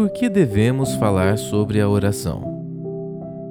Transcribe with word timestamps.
Por 0.00 0.08
que 0.08 0.30
devemos 0.30 0.94
falar 0.94 1.36
sobre 1.36 1.78
a 1.78 1.86
oração? 1.86 2.42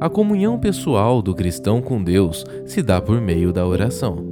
A 0.01 0.09
comunhão 0.09 0.57
pessoal 0.57 1.21
do 1.21 1.35
cristão 1.35 1.79
com 1.79 2.03
Deus 2.03 2.43
se 2.65 2.81
dá 2.81 2.99
por 2.99 3.21
meio 3.21 3.53
da 3.53 3.67
oração. 3.67 4.25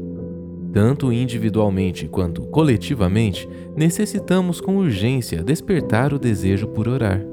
Tanto 0.73 1.13
individualmente 1.13 2.07
quanto 2.07 2.41
coletivamente, 2.47 3.47
necessitamos 3.75 4.59
com 4.59 4.77
urgência 4.77 5.43
despertar 5.43 6.11
o 6.11 6.17
desejo 6.17 6.65
por 6.69 6.87
orar. 6.87 7.23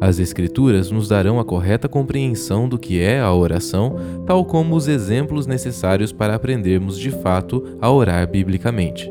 As 0.00 0.20
Escrituras 0.20 0.92
nos 0.92 1.08
darão 1.08 1.40
a 1.40 1.44
correta 1.44 1.88
compreensão 1.88 2.68
do 2.68 2.78
que 2.78 3.00
é 3.00 3.18
a 3.18 3.34
oração, 3.34 3.96
tal 4.24 4.44
como 4.44 4.76
os 4.76 4.86
exemplos 4.86 5.48
necessários 5.48 6.12
para 6.12 6.36
aprendermos 6.36 6.96
de 6.96 7.10
fato 7.10 7.76
a 7.80 7.90
orar 7.90 8.30
biblicamente. 8.30 9.10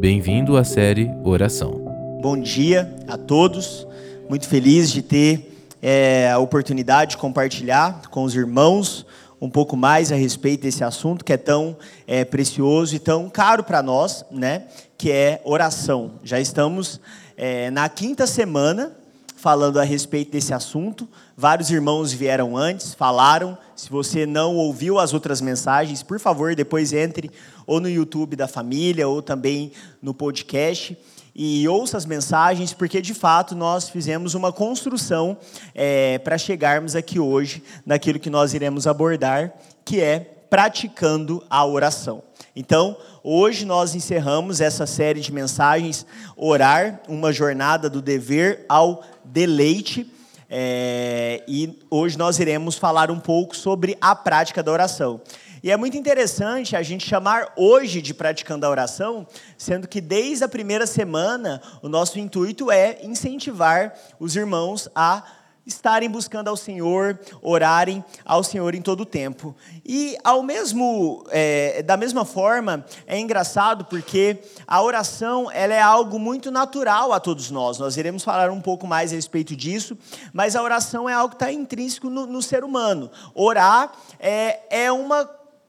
Bem-vindo 0.00 0.56
à 0.56 0.64
série 0.64 1.08
Oração. 1.22 1.85
Bom 2.26 2.36
dia 2.36 2.92
a 3.06 3.16
todos, 3.16 3.86
muito 4.28 4.48
feliz 4.48 4.90
de 4.90 5.00
ter 5.00 5.64
é, 5.80 6.28
a 6.28 6.40
oportunidade 6.40 7.12
de 7.12 7.18
compartilhar 7.18 8.02
com 8.10 8.24
os 8.24 8.34
irmãos 8.34 9.06
um 9.40 9.48
pouco 9.48 9.76
mais 9.76 10.10
a 10.10 10.16
respeito 10.16 10.62
desse 10.62 10.82
assunto 10.82 11.24
que 11.24 11.32
é 11.32 11.36
tão 11.36 11.76
é, 12.04 12.24
precioso 12.24 12.96
e 12.96 12.98
tão 12.98 13.30
caro 13.30 13.62
para 13.62 13.80
nós, 13.80 14.24
né? 14.28 14.64
Que 14.98 15.12
é 15.12 15.40
oração. 15.44 16.14
Já 16.24 16.40
estamos 16.40 17.00
é, 17.36 17.70
na 17.70 17.88
quinta 17.88 18.26
semana 18.26 18.90
falando 19.36 19.78
a 19.78 19.84
respeito 19.84 20.32
desse 20.32 20.52
assunto. 20.52 21.08
Vários 21.36 21.70
irmãos 21.70 22.12
vieram 22.12 22.56
antes, 22.56 22.92
falaram. 22.92 23.56
Se 23.76 23.88
você 23.88 24.26
não 24.26 24.56
ouviu 24.56 24.98
as 24.98 25.14
outras 25.14 25.40
mensagens, 25.40 26.02
por 26.02 26.18
favor, 26.18 26.56
depois 26.56 26.92
entre 26.92 27.30
ou 27.64 27.78
no 27.78 27.88
YouTube 27.88 28.34
da 28.34 28.48
família 28.48 29.06
ou 29.06 29.22
também 29.22 29.70
no 30.02 30.12
podcast 30.12 30.98
e 31.38 31.68
ouça 31.68 31.98
as 31.98 32.06
mensagens, 32.06 32.72
porque 32.72 33.02
de 33.02 33.12
fato 33.12 33.54
nós 33.54 33.90
fizemos 33.90 34.32
uma 34.32 34.50
construção 34.50 35.36
é, 35.74 36.16
para 36.18 36.38
chegarmos 36.38 36.96
aqui 36.96 37.20
hoje 37.20 37.62
naquilo 37.84 38.18
que 38.18 38.30
nós 38.30 38.54
iremos 38.54 38.86
abordar, 38.86 39.52
que 39.84 40.00
é 40.00 40.18
praticando 40.18 41.44
a 41.50 41.66
oração. 41.66 42.22
Então, 42.54 42.96
hoje 43.22 43.66
nós 43.66 43.94
encerramos 43.94 44.62
essa 44.62 44.86
série 44.86 45.20
de 45.20 45.30
mensagens, 45.30 46.06
Orar, 46.34 47.02
uma 47.06 47.30
jornada 47.30 47.90
do 47.90 48.00
dever 48.00 48.64
ao 48.66 49.04
deleite. 49.22 50.10
É, 50.48 51.42
e 51.46 51.78
hoje 51.90 52.16
nós 52.16 52.38
iremos 52.38 52.76
falar 52.76 53.10
um 53.10 53.20
pouco 53.20 53.54
sobre 53.54 53.98
a 54.00 54.14
prática 54.14 54.62
da 54.62 54.72
oração. 54.72 55.20
E 55.66 55.70
é 55.72 55.76
muito 55.76 55.96
interessante 55.96 56.76
a 56.76 56.82
gente 56.84 57.04
chamar 57.04 57.52
hoje 57.56 58.00
de 58.00 58.14
praticando 58.14 58.64
a 58.64 58.70
oração, 58.70 59.26
sendo 59.58 59.88
que 59.88 60.00
desde 60.00 60.44
a 60.44 60.48
primeira 60.48 60.86
semana 60.86 61.60
o 61.82 61.88
nosso 61.88 62.20
intuito 62.20 62.70
é 62.70 63.00
incentivar 63.02 63.92
os 64.20 64.36
irmãos 64.36 64.88
a 64.94 65.24
estarem 65.66 66.08
buscando 66.08 66.46
ao 66.46 66.56
Senhor, 66.56 67.18
orarem 67.42 68.04
ao 68.24 68.44
Senhor 68.44 68.76
em 68.76 68.80
todo 68.80 69.00
o 69.00 69.04
tempo. 69.04 69.56
E 69.84 70.16
ao 70.22 70.40
mesmo, 70.40 71.24
é, 71.30 71.82
da 71.82 71.96
mesma 71.96 72.24
forma, 72.24 72.86
é 73.04 73.18
engraçado 73.18 73.86
porque 73.86 74.38
a 74.68 74.80
oração 74.80 75.50
ela 75.50 75.74
é 75.74 75.82
algo 75.82 76.16
muito 76.16 76.48
natural 76.48 77.12
a 77.12 77.18
todos 77.18 77.50
nós. 77.50 77.80
Nós 77.80 77.96
iremos 77.96 78.22
falar 78.22 78.52
um 78.52 78.60
pouco 78.60 78.86
mais 78.86 79.10
a 79.10 79.16
respeito 79.16 79.56
disso, 79.56 79.98
mas 80.32 80.54
a 80.54 80.62
oração 80.62 81.08
é 81.08 81.12
algo 81.12 81.30
que 81.30 81.42
está 81.42 81.50
intrínseco 81.50 82.08
no, 82.08 82.24
no 82.24 82.40
ser 82.40 82.62
humano. 82.62 83.10
Orar 83.34 83.90
é, 84.20 84.60
é 84.70 84.92
uma 84.92 85.28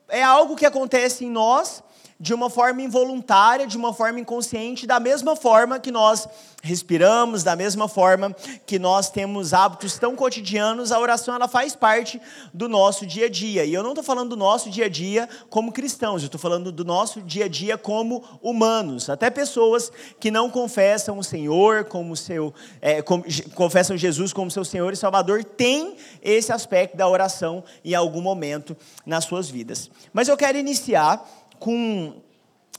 é 0.10 0.24
algo 0.24 0.56
que 0.56 0.66
acontece 0.66 1.26
em 1.26 1.30
nós 1.30 1.84
de 2.20 2.34
uma 2.34 2.50
forma 2.50 2.82
involuntária, 2.82 3.68
de 3.68 3.78
uma 3.78 3.94
forma 3.94 4.20
inconsciente, 4.20 4.88
da 4.88 5.00
mesma 5.00 5.36
forma 5.36 5.80
que 5.80 5.92
nós 5.92 6.28
respiramos, 6.64 7.44
da 7.44 7.56
mesma 7.56 7.88
forma 7.88 8.36
que 8.66 8.80
nós 8.80 9.10
temos 9.10 9.54
hábitos 9.54 10.00
tão 10.00 10.16
cotidianos, 10.16 10.92
a 10.92 11.00
oração 11.00 11.36
ela 11.36 11.48
faz 11.48 11.76
parte 11.76 12.20
do 12.52 12.68
nosso 12.68 13.06
dia 13.06 13.28
a 13.28 13.30
dia. 13.30 13.64
E 13.64 13.74
eu 13.74 13.84
não 13.84 13.92
estou 13.92 14.04
falando 14.04 14.32
do 14.32 14.38
nosso 14.38 14.70
dia 14.70 14.86
a 14.86 14.90
dia 14.90 15.30
como 15.50 15.72
cristãos, 15.72 16.24
eu 16.24 16.26
estou 16.26 16.40
falando 16.40 16.72
do 16.72 16.84
nosso 16.84 17.22
dia 17.22 17.46
a 17.46 17.48
dia 17.48 17.78
como 17.78 18.24
humanos. 18.42 19.10
Até 19.10 19.30
pessoas 19.30 19.92
que 20.20 20.32
não 20.32 20.50
confessam 20.50 21.20
o 21.20 21.24
Senhor 21.24 21.86
como 21.86 22.16
seu, 22.16 22.54
é, 22.82 23.02
com, 23.04 23.24
confessam 23.54 23.96
Jesus 23.96 24.34
como 24.34 24.50
seu 24.50 24.66
Senhor 24.66 24.92
e 24.92 24.98
Salvador, 24.98 25.44
têm 25.44 25.96
esse 26.22 26.52
aspecto 26.52 26.98
da 26.98 27.08
oração 27.08 27.64
em 27.86 27.94
algum 27.94 28.22
momento 28.22 28.76
nas 29.06 29.26
suas 29.26 29.50
vidas. 29.50 29.90
Mas 30.12 30.28
eu 30.28 30.36
quero 30.36 30.58
iniciar 30.58 31.24
com 31.60 32.16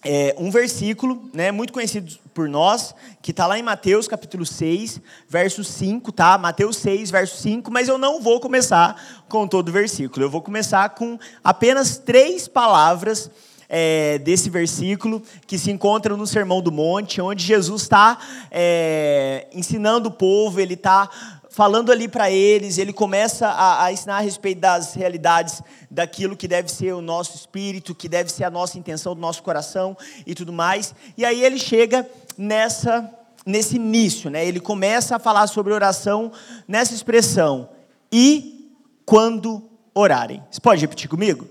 é, 0.05 0.35
um 0.39 0.51
versículo, 0.51 1.29
né, 1.33 1.51
muito 1.51 1.73
conhecido 1.73 2.17
por 2.33 2.49
nós, 2.49 2.95
que 3.21 3.33
está 3.33 3.47
lá 3.47 3.59
em 3.59 3.63
Mateus 3.63 4.07
capítulo 4.07 4.47
6, 4.47 5.01
verso 5.29 5.65
5, 5.65 6.13
tá? 6.13 6.39
Mateus 6.39 6.77
6, 6.77 7.11
verso 7.11 7.37
5, 7.43 7.71
mas 7.71 7.89
eu 7.89 7.99
não 7.99 8.21
vou 8.21 8.41
começar 8.41 9.25
com 9.29 9.47
todo 9.47 9.69
o 9.69 9.73
versículo. 9.73 10.25
Eu 10.25 10.31
vou 10.31 10.41
começar 10.41 10.91
com 10.91 11.19
apenas 11.43 11.99
três 11.99 12.47
palavras 12.47 13.31
é, 13.69 14.19
desse 14.19 14.49
versículo 14.49 15.23
que 15.47 15.59
se 15.59 15.71
encontram 15.71 16.17
no 16.17 16.27
Sermão 16.27 16.63
do 16.63 16.73
Monte, 16.73 17.21
onde 17.21 17.45
Jesus 17.45 17.83
está 17.83 18.19
é, 18.51 19.47
ensinando 19.53 20.09
o 20.09 20.13
povo, 20.13 20.61
ele 20.61 20.75
está 20.75 21.38
falando 21.59 21.91
ali 21.91 22.07
para 22.07 22.31
eles, 22.31 22.79
ele 22.79 22.93
começa 22.93 23.49
a, 23.49 23.87
a, 23.87 23.93
ensinar 23.93 24.19
a 24.19 24.21
respeito 24.21 24.61
das 24.61 24.95
realidades 24.95 25.61
daquilo 25.91 26.37
que 26.37 26.47
deve 26.47 26.71
ser 26.71 26.93
o 26.93 27.03
nosso 27.03 27.35
espírito, 27.35 27.97
que 27.97 28.09
deve 28.09 28.31
ser 28.31 28.45
a 28.45 28.51
nossa 28.51 28.79
intenção 28.79 29.13
do 29.13 29.21
nosso 29.21 29.43
coração 29.43 29.97
e 30.25 30.37
tudo 30.37 30.53
mais. 30.53 30.95
E 31.17 31.25
aí 31.25 31.43
ele 31.43 31.59
chega 31.59 32.09
nessa 32.37 33.13
nesse 33.45 33.75
início, 33.75 34.31
né? 34.31 34.47
Ele 34.47 34.61
começa 34.61 35.17
a 35.17 35.19
falar 35.19 35.49
sobre 35.49 35.73
oração 35.73 36.31
nessa 36.69 36.95
expressão: 36.95 37.69
e 38.13 38.73
quando 39.05 39.69
orarem. 39.93 40.41
Você 40.49 40.61
pode 40.61 40.81
repetir 40.81 41.11
comigo? 41.11 41.45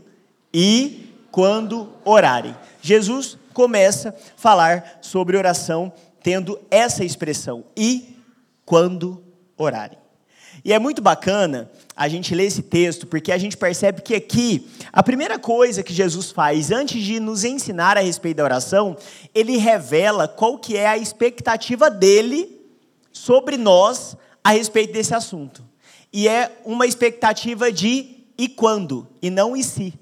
E 0.54 1.14
quando 1.30 1.90
orarem. 2.06 2.56
Jesus 2.82 3.38
começa 3.54 4.10
a 4.10 4.14
falar 4.38 5.00
sobre 5.02 5.36
oração 5.36 5.92
tendo 6.24 6.58
essa 6.72 7.04
expressão: 7.04 7.66
e 7.76 8.16
quando 8.64 9.12
orarem. 9.12 9.27
E 10.64 10.74
é 10.74 10.80
muito 10.80 11.02
bacana 11.02 11.70
a 11.96 12.08
gente 12.08 12.34
ler 12.36 12.46
esse 12.46 12.62
texto, 12.62 13.08
porque 13.08 13.32
a 13.32 13.38
gente 13.38 13.58
percebe 13.58 14.02
que 14.02 14.16
aqui, 14.16 14.68
a 14.92 15.02
primeira 15.02 15.40
coisa 15.40 15.84
que 15.84 15.94
Jesus 15.94 16.32
faz, 16.32 16.72
antes 16.72 17.02
de 17.04 17.20
nos 17.20 17.44
ensinar 17.44 17.98
a 17.98 18.02
respeito 18.02 18.38
da 18.38 18.44
oração, 18.44 18.98
ele 19.34 19.58
revela 19.58 20.28
qual 20.28 20.58
que 20.58 20.76
é 20.76 20.88
a 20.88 20.98
expectativa 20.98 21.90
dele 21.90 22.60
sobre 23.12 23.58
nós 23.58 24.16
a 24.44 24.52
respeito 24.52 24.94
desse 24.94 25.14
assunto. 25.14 25.64
E 26.12 26.28
é 26.28 26.60
uma 26.66 26.86
expectativa 26.86 27.72
de 27.72 28.26
e 28.38 28.48
quando, 28.48 29.08
e 29.22 29.30
não 29.30 29.58
e 29.58 29.64
se. 29.64 29.94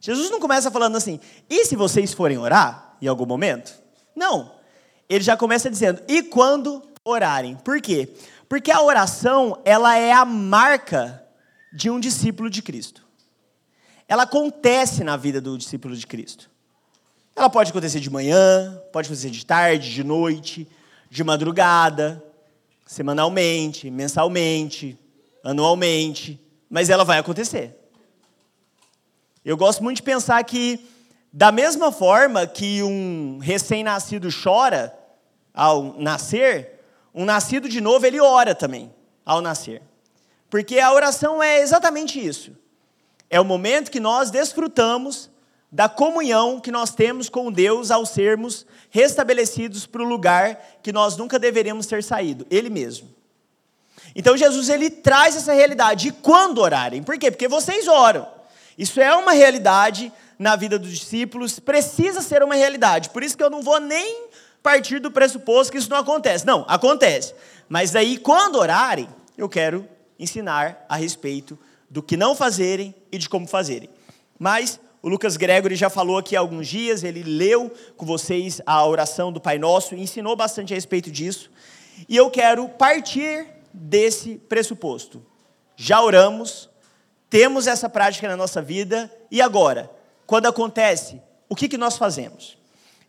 Jesus 0.00 0.30
não 0.30 0.40
começa 0.40 0.70
falando 0.70 0.96
assim, 0.96 1.20
e 1.48 1.64
se 1.64 1.76
vocês 1.76 2.12
forem 2.12 2.36
orar 2.36 2.96
em 3.00 3.06
algum 3.06 3.24
momento? 3.24 3.72
Não. 4.14 4.52
Ele 5.08 5.22
já 5.22 5.36
começa 5.36 5.70
dizendo, 5.70 6.02
e 6.08 6.22
quando 6.22 6.82
orarem. 7.04 7.56
Por 7.56 7.80
quê? 7.80 8.08
Porque 8.48 8.70
a 8.70 8.82
oração, 8.82 9.60
ela 9.64 9.96
é 9.96 10.12
a 10.12 10.24
marca 10.24 11.24
de 11.72 11.90
um 11.90 11.98
discípulo 11.98 12.50
de 12.50 12.62
Cristo. 12.62 13.06
Ela 14.06 14.24
acontece 14.24 15.02
na 15.02 15.16
vida 15.16 15.40
do 15.40 15.56
discípulo 15.56 15.96
de 15.96 16.06
Cristo. 16.06 16.50
Ela 17.34 17.48
pode 17.48 17.70
acontecer 17.70 17.98
de 17.98 18.10
manhã, 18.10 18.78
pode 18.92 19.06
acontecer 19.06 19.30
de 19.30 19.46
tarde, 19.46 19.90
de 19.90 20.04
noite, 20.04 20.68
de 21.08 21.24
madrugada, 21.24 22.22
semanalmente, 22.84 23.90
mensalmente, 23.90 24.98
anualmente, 25.42 26.38
mas 26.68 26.90
ela 26.90 27.04
vai 27.04 27.18
acontecer. 27.18 27.74
Eu 29.44 29.56
gosto 29.56 29.82
muito 29.82 29.96
de 29.96 30.02
pensar 30.02 30.44
que, 30.44 30.86
da 31.32 31.50
mesma 31.50 31.90
forma 31.90 32.46
que 32.46 32.82
um 32.82 33.38
recém-nascido 33.38 34.28
chora 34.30 34.94
ao 35.54 35.98
nascer, 35.98 36.81
um 37.14 37.24
nascido 37.24 37.68
de 37.68 37.80
novo, 37.80 38.06
ele 38.06 38.20
ora 38.20 38.54
também 38.54 38.92
ao 39.24 39.40
nascer. 39.40 39.82
Porque 40.48 40.78
a 40.78 40.92
oração 40.92 41.42
é 41.42 41.60
exatamente 41.60 42.24
isso. 42.24 42.56
É 43.30 43.40
o 43.40 43.44
momento 43.44 43.90
que 43.90 44.00
nós 44.00 44.30
desfrutamos 44.30 45.30
da 45.70 45.88
comunhão 45.88 46.60
que 46.60 46.70
nós 46.70 46.94
temos 46.94 47.30
com 47.30 47.50
Deus 47.50 47.90
ao 47.90 48.04
sermos 48.04 48.66
restabelecidos 48.90 49.86
para 49.86 50.02
o 50.02 50.06
lugar 50.06 50.60
que 50.82 50.92
nós 50.92 51.16
nunca 51.16 51.38
deveríamos 51.38 51.86
ter 51.86 52.02
saído, 52.04 52.46
Ele 52.50 52.68
mesmo. 52.68 53.08
Então 54.14 54.36
Jesus 54.36 54.68
ele 54.68 54.90
traz 54.90 55.36
essa 55.36 55.52
realidade. 55.52 56.08
E 56.08 56.12
quando 56.12 56.58
orarem? 56.58 57.02
Por 57.02 57.18
quê? 57.18 57.30
Porque 57.30 57.48
vocês 57.48 57.88
oram. 57.88 58.28
Isso 58.76 59.00
é 59.00 59.14
uma 59.14 59.32
realidade 59.32 60.12
na 60.38 60.56
vida 60.56 60.78
dos 60.78 60.90
discípulos, 60.90 61.58
precisa 61.58 62.20
ser 62.20 62.42
uma 62.42 62.54
realidade. 62.54 63.10
Por 63.10 63.22
isso 63.22 63.36
que 63.36 63.44
eu 63.44 63.50
não 63.50 63.62
vou 63.62 63.78
nem 63.78 64.26
partir 64.62 64.98
do 64.98 65.10
pressuposto 65.10 65.72
que 65.72 65.78
isso 65.78 65.90
não 65.90 65.98
acontece. 65.98 66.46
Não, 66.46 66.64
acontece. 66.68 67.34
Mas 67.68 67.96
aí, 67.96 68.16
quando 68.16 68.56
orarem, 68.56 69.08
eu 69.36 69.48
quero 69.48 69.88
ensinar 70.18 70.84
a 70.88 70.96
respeito 70.96 71.58
do 71.90 72.02
que 72.02 72.16
não 72.16 72.34
fazerem 72.34 72.94
e 73.10 73.18
de 73.18 73.28
como 73.28 73.46
fazerem. 73.46 73.90
Mas 74.38 74.80
o 75.02 75.08
Lucas 75.08 75.36
Gregory 75.36 75.74
já 75.74 75.90
falou 75.90 76.16
aqui 76.16 76.36
há 76.36 76.40
alguns 76.40 76.68
dias, 76.68 77.02
ele 77.02 77.22
leu 77.22 77.72
com 77.96 78.06
vocês 78.06 78.60
a 78.64 78.86
oração 78.86 79.32
do 79.32 79.40
Pai 79.40 79.58
Nosso 79.58 79.94
e 79.94 80.00
ensinou 80.00 80.36
bastante 80.36 80.72
a 80.72 80.76
respeito 80.76 81.10
disso. 81.10 81.50
E 82.08 82.16
eu 82.16 82.30
quero 82.30 82.68
partir 82.68 83.46
desse 83.72 84.36
pressuposto. 84.48 85.24
Já 85.76 86.00
oramos, 86.00 86.70
temos 87.28 87.66
essa 87.66 87.88
prática 87.88 88.28
na 88.28 88.36
nossa 88.36 88.62
vida, 88.62 89.12
e 89.30 89.42
agora? 89.42 89.90
Quando 90.26 90.46
acontece, 90.46 91.20
o 91.48 91.56
que, 91.56 91.68
que 91.68 91.76
nós 91.76 91.96
fazemos? 91.96 92.56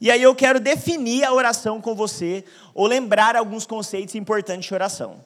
E 0.03 0.11
aí 0.11 0.21
eu 0.21 0.35
quero 0.35 0.59
definir 0.59 1.23
a 1.23 1.31
oração 1.31 1.79
com 1.79 1.95
você, 1.95 2.43
ou 2.73 2.85
lembrar 2.85 3.37
alguns 3.37 3.65
conceitos 3.65 4.15
importantes 4.15 4.67
de 4.67 4.73
oração. 4.73 5.23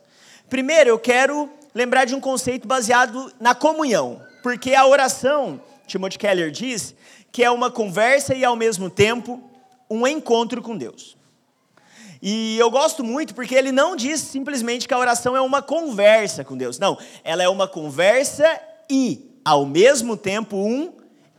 Primeiro, 0.48 0.92
eu 0.92 1.00
quero 1.00 1.50
lembrar 1.74 2.06
de 2.06 2.14
um 2.14 2.20
conceito 2.20 2.68
baseado 2.68 3.34
na 3.40 3.56
comunhão, 3.56 4.22
porque 4.44 4.76
a 4.76 4.86
oração, 4.86 5.60
Timothy 5.88 6.20
Keller 6.20 6.52
diz, 6.52 6.94
que 7.32 7.44
é 7.44 7.50
uma 7.50 7.72
conversa 7.72 8.36
e 8.36 8.46
ao 8.46 8.56
mesmo 8.56 8.88
tempo 8.88 9.42
um 9.90 10.06
encontro 10.06 10.62
com 10.62 10.78
Deus. 10.78 11.18
E 12.22 12.56
eu 12.60 12.70
gosto 12.70 13.04
muito 13.04 13.34
porque 13.34 13.56
ele 13.56 13.72
não 13.72 13.96
diz 13.96 14.22
simplesmente 14.22 14.88
que 14.88 14.94
a 14.94 15.00
oração 15.00 15.36
é 15.36 15.42
uma 15.42 15.64
conversa 15.64 16.44
com 16.44 16.56
Deus. 16.56 16.78
Não, 16.78 17.00
ela 17.24 17.42
é 17.42 17.50
uma 17.50 17.68
conversa 17.68 18.46
e, 18.88 19.28
ao 19.44 19.66
mesmo 19.66 20.16
tempo, 20.16 20.56
um 20.56 20.94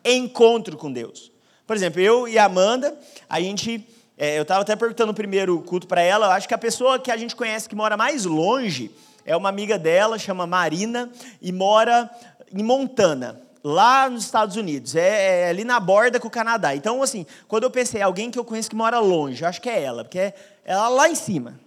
encontro 0.05 0.77
com 0.77 0.91
Deus. 0.91 1.31
Por 1.69 1.77
exemplo, 1.77 2.01
eu 2.01 2.27
e 2.27 2.39
a 2.39 2.47
Amanda, 2.47 2.99
a 3.29 3.39
gente. 3.43 3.87
É, 4.17 4.39
eu 4.39 4.43
estava 4.43 4.63
até 4.63 4.75
perguntando 4.75 5.09
no 5.09 5.15
primeiro 5.15 5.61
culto 5.61 5.87
para 5.87 6.01
ela, 6.01 6.29
eu 6.29 6.31
acho 6.31 6.49
que 6.49 6.55
a 6.55 6.59
pessoa 6.59 6.99
que 6.99 7.11
a 7.11 7.17
gente 7.17 7.37
conhece 7.37 7.69
que 7.69 7.77
mora 7.77 7.95
mais 7.95 8.25
longe 8.25 8.91
é 9.23 9.37
uma 9.37 9.51
amiga 9.51 9.79
dela, 9.79 10.19
chama 10.19 10.47
Marina, 10.47 11.11
e 11.43 11.53
mora 11.53 12.11
em 12.51 12.63
Montana 12.63 13.41
lá 13.63 14.09
nos 14.09 14.25
Estados 14.25 14.57
Unidos, 14.57 14.97
é, 14.97 15.43
é, 15.43 15.49
ali 15.51 15.63
na 15.63 15.79
borda 15.79 16.19
com 16.19 16.27
o 16.27 16.31
Canadá. 16.31 16.75
Então, 16.75 17.03
assim, 17.03 17.27
quando 17.47 17.65
eu 17.65 17.71
pensei, 17.71 18.01
alguém 18.01 18.31
que 18.31 18.39
eu 18.39 18.45
conheço 18.45 18.71
que 18.71 18.75
mora 18.75 18.99
longe, 18.99 19.43
eu 19.43 19.49
acho 19.49 19.61
que 19.61 19.69
é 19.69 19.83
ela, 19.83 20.05
porque 20.05 20.19
é 20.19 20.35
ela 20.65 20.89
lá 20.89 21.11
em 21.11 21.15
cima. 21.15 21.61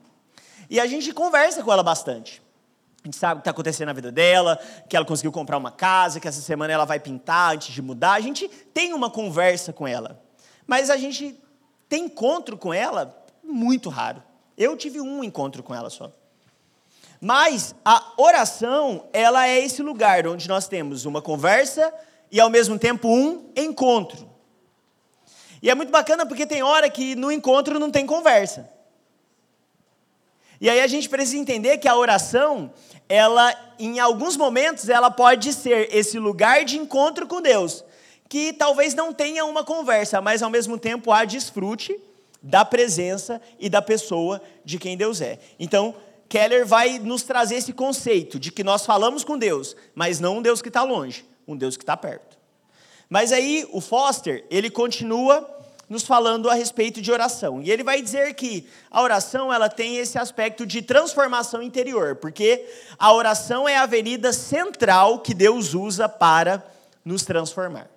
E 0.68 0.80
a 0.80 0.88
gente 0.88 1.14
conversa 1.14 1.62
com 1.62 1.72
ela 1.72 1.84
bastante. 1.84 2.42
A 3.04 3.08
gente 3.08 3.18
sabe 3.18 3.34
o 3.34 3.36
que 3.38 3.42
está 3.42 3.52
acontecendo 3.52 3.88
na 3.88 3.94
vida 3.94 4.12
dela, 4.12 4.60
que 4.88 4.96
ela 4.96 5.06
conseguiu 5.06 5.32
comprar 5.32 5.58
uma 5.58 5.72
casa, 5.72 6.20
que 6.20 6.28
essa 6.28 6.42
semana 6.42 6.72
ela 6.72 6.86
vai 6.86 7.00
pintar 7.00 7.56
antes 7.56 7.74
de 7.74 7.82
mudar. 7.82 8.14
A 8.14 8.20
gente 8.20 8.48
tem 8.48 8.94
uma 8.94 9.10
conversa 9.10 9.74
com 9.74 9.88
ela. 9.88 10.22
Mas 10.68 10.90
a 10.90 10.98
gente 10.98 11.36
tem 11.90 12.06
encontro 12.06 12.56
com 12.58 12.72
ela 12.74 13.26
muito 13.44 13.90
raro. 13.90 14.22
Eu 14.56 14.78
tive 14.78 15.02
um 15.02 15.24
encontro 15.24 15.64
com 15.64 15.74
ela 15.74 15.90
só. 15.90 16.12
Mas 17.20 17.74
a 17.84 18.14
oração, 18.18 19.06
ela 19.12 19.48
é 19.48 19.60
esse 19.60 19.82
lugar 19.82 20.28
onde 20.28 20.48
nós 20.48 20.68
temos 20.68 21.06
uma 21.06 21.22
conversa 21.22 21.94
e 22.32 22.40
ao 22.40 22.50
mesmo 22.50 22.78
tempo 22.78 23.08
um 23.08 23.52
encontro. 23.56 24.30
E 25.62 25.70
é 25.70 25.76
muito 25.76 25.92
bacana 25.92 26.26
porque 26.26 26.46
tem 26.46 26.64
hora 26.64 26.90
que 26.90 27.16
no 27.16 27.32
encontro 27.32 27.80
não 27.80 27.92
tem 27.92 28.06
conversa. 28.06 28.70
E 30.62 30.70
aí 30.70 30.80
a 30.80 30.86
gente 30.86 31.10
precisa 31.10 31.38
entender 31.38 31.80
que 31.80 31.88
a 31.88 31.96
oração, 31.96 32.72
ela 33.10 33.52
em 33.80 34.00
alguns 34.00 34.38
momentos 34.38 34.90
ela 34.90 35.10
pode 35.10 35.52
ser 35.54 35.90
esse 35.92 36.20
lugar 36.20 36.64
de 36.64 36.78
encontro 36.78 37.26
com 37.26 37.42
Deus, 37.42 37.84
que 38.30 38.54
talvez 38.54 38.94
não 38.94 39.12
tenha 39.12 39.44
uma 39.44 39.64
conversa, 39.64 40.22
mas 40.22 40.44
ao 40.44 40.52
mesmo 40.52 40.78
tempo 40.78 41.12
há 41.12 41.26
desfrute 41.26 42.00
da 42.44 42.64
presença 42.64 43.42
e 43.60 43.70
da 43.70 43.82
pessoa 43.82 44.40
de 44.64 44.78
quem 44.78 44.96
Deus 44.96 45.20
é. 45.20 45.40
Então, 45.60 45.96
Keller 46.30 46.64
vai 46.64 47.00
nos 47.00 47.24
trazer 47.24 47.56
esse 47.56 47.74
conceito 47.74 48.40
de 48.40 48.52
que 48.52 48.64
nós 48.64 48.86
falamos 48.86 49.24
com 49.24 49.40
Deus, 49.40 49.76
mas 49.96 50.20
não 50.20 50.38
um 50.38 50.42
Deus 50.44 50.62
que 50.62 50.68
está 50.68 50.84
longe, 50.84 51.26
um 51.48 51.58
Deus 51.58 51.76
que 51.76 51.84
está 51.84 51.98
perto. 51.98 52.38
Mas 53.10 53.32
aí 53.32 53.68
o 53.74 53.82
Foster, 53.82 54.46
ele 54.50 54.70
continua 54.70 55.61
nos 55.92 56.04
falando 56.04 56.50
a 56.50 56.54
respeito 56.54 57.02
de 57.02 57.12
oração. 57.12 57.62
E 57.62 57.70
ele 57.70 57.84
vai 57.84 58.02
dizer 58.02 58.34
que 58.34 58.66
a 58.90 59.02
oração 59.02 59.52
ela 59.52 59.68
tem 59.68 59.98
esse 59.98 60.18
aspecto 60.18 60.66
de 60.66 60.82
transformação 60.82 61.62
interior, 61.62 62.16
porque 62.16 62.66
a 62.98 63.12
oração 63.12 63.68
é 63.68 63.76
a 63.76 63.84
avenida 63.84 64.32
central 64.32 65.20
que 65.20 65.34
Deus 65.34 65.74
usa 65.74 66.08
para 66.08 66.66
nos 67.04 67.26
transformar. 67.26 67.90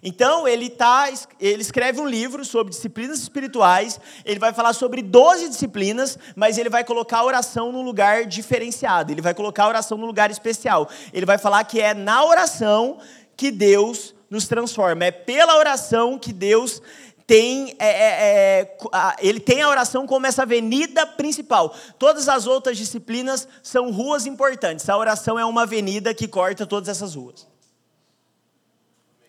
Então, 0.00 0.46
ele, 0.46 0.70
tá, 0.70 1.12
ele 1.40 1.60
escreve 1.60 2.00
um 2.00 2.06
livro 2.06 2.44
sobre 2.44 2.72
disciplinas 2.72 3.18
espirituais, 3.18 3.98
ele 4.24 4.38
vai 4.38 4.52
falar 4.52 4.72
sobre 4.72 5.02
12 5.02 5.48
disciplinas, 5.48 6.16
mas 6.36 6.56
ele 6.56 6.70
vai 6.70 6.84
colocar 6.84 7.18
a 7.18 7.24
oração 7.24 7.72
num 7.72 7.82
lugar 7.82 8.26
diferenciado, 8.26 9.10
ele 9.10 9.20
vai 9.20 9.34
colocar 9.34 9.64
a 9.64 9.68
oração 9.68 9.98
num 9.98 10.06
lugar 10.06 10.30
especial. 10.30 10.88
Ele 11.12 11.26
vai 11.26 11.36
falar 11.36 11.64
que 11.64 11.80
é 11.80 11.94
na 11.94 12.24
oração 12.24 13.00
que 13.36 13.50
Deus 13.50 14.14
nos 14.30 14.46
transforma, 14.46 15.04
é 15.04 15.10
pela 15.10 15.58
oração 15.58 16.16
que 16.16 16.32
Deus 16.32 16.80
tem, 17.26 17.76
é, 17.78 17.88
é, 17.88 18.60
é, 18.60 18.76
ele 19.20 19.38
tem 19.38 19.62
a 19.62 19.68
oração 19.68 20.06
como 20.06 20.26
essa 20.26 20.42
avenida 20.42 21.06
principal. 21.06 21.74
Todas 21.98 22.28
as 22.28 22.46
outras 22.46 22.76
disciplinas 22.76 23.46
são 23.62 23.92
ruas 23.92 24.26
importantes, 24.26 24.88
a 24.88 24.96
oração 24.96 25.38
é 25.38 25.44
uma 25.44 25.62
avenida 25.62 26.14
que 26.14 26.26
corta 26.26 26.66
todas 26.66 26.88
essas 26.88 27.14
ruas. 27.14 27.46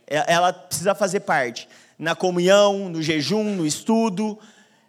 É, 0.07 0.33
ela 0.33 0.51
precisa 0.51 0.95
fazer 0.95 1.21
parte. 1.21 1.67
Na 1.97 2.15
comunhão, 2.15 2.89
no 2.89 3.01
jejum, 3.01 3.55
no 3.55 3.65
estudo, 3.65 4.37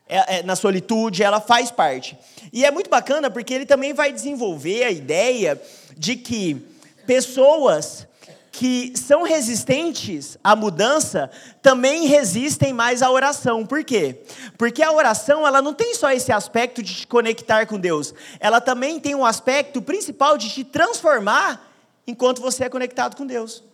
é, 0.09 0.43
na 0.43 0.57
solitude, 0.57 1.23
ela 1.23 1.41
faz 1.41 1.71
parte. 1.71 2.19
E 2.53 2.65
é 2.65 2.71
muito 2.71 2.89
bacana 2.89 3.31
porque 3.31 3.53
ele 3.53 3.67
também 3.67 3.93
vai 3.93 4.13
desenvolver 4.13 4.85
a 4.85 4.91
ideia 4.91 5.61
de 5.97 6.17
que 6.17 6.67
pessoas 7.07 8.07
que 8.53 8.93
são 8.99 9.23
resistentes 9.23 10.37
à 10.45 10.55
mudança 10.55 11.31
também 11.63 12.07
resistem 12.07 12.75
mais 12.75 13.01
à 13.01 13.11
oração. 13.11 13.65
Por 13.65 13.83
quê? 13.83 14.23
Porque 14.59 14.83
a 14.83 14.93
oração 14.93 15.47
ela 15.47 15.63
não 15.63 15.73
tem 15.73 15.95
só 15.95 16.13
esse 16.13 16.31
aspecto 16.31 16.83
de 16.83 16.95
te 16.95 17.07
conectar 17.07 17.67
com 17.67 17.81
Deus, 17.81 18.15
ela 18.39 18.61
também 18.61 19.01
tem 19.01 19.15
um 19.15 19.25
aspecto 19.25 19.81
principal 19.81 20.37
de 20.37 20.51
te 20.51 20.63
transformar 20.63 21.67
enquanto 22.07 22.43
você 22.43 22.65
é 22.65 22.69
conectado 22.69 23.17
com 23.17 23.27
Deus. 23.27 23.65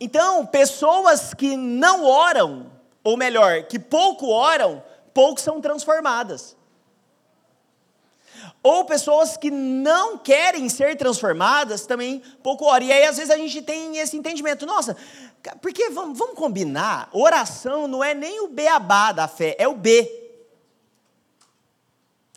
Então, 0.00 0.44
pessoas 0.44 1.32
que 1.32 1.56
não 1.56 2.04
oram, 2.04 2.72
ou 3.04 3.16
melhor, 3.16 3.62
que 3.62 3.78
pouco 3.78 4.26
oram, 4.26 4.82
pouco 5.14 5.40
são 5.40 5.60
transformadas. 5.60 6.56
Ou 8.62 8.84
pessoas 8.84 9.36
que 9.36 9.50
não 9.50 10.18
querem 10.18 10.68
ser 10.68 10.96
transformadas 10.96 11.86
também 11.86 12.22
pouco 12.42 12.64
oram. 12.64 12.86
E 12.86 12.92
aí, 12.92 13.04
às 13.04 13.16
vezes, 13.16 13.30
a 13.30 13.36
gente 13.36 13.62
tem 13.62 13.98
esse 13.98 14.16
entendimento: 14.16 14.64
nossa, 14.64 14.96
porque 15.60 15.90
vamos, 15.90 16.18
vamos 16.18 16.34
combinar, 16.34 17.08
oração 17.12 17.86
não 17.86 18.02
é 18.02 18.14
nem 18.14 18.40
o 18.40 18.48
beabá 18.48 19.12
da 19.12 19.28
fé, 19.28 19.54
é 19.58 19.68
o 19.68 19.74
B. 19.74 20.22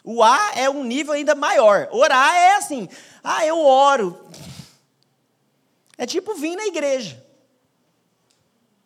O 0.03 0.23
A 0.23 0.51
é 0.55 0.69
um 0.69 0.83
nível 0.83 1.13
ainda 1.13 1.35
maior. 1.35 1.89
Orar 1.91 2.33
é 2.33 2.55
assim, 2.55 2.87
ah, 3.23 3.45
eu 3.45 3.59
oro. 3.59 4.29
É 5.97 6.05
tipo 6.05 6.33
vir 6.35 6.55
na 6.55 6.65
igreja. 6.65 7.21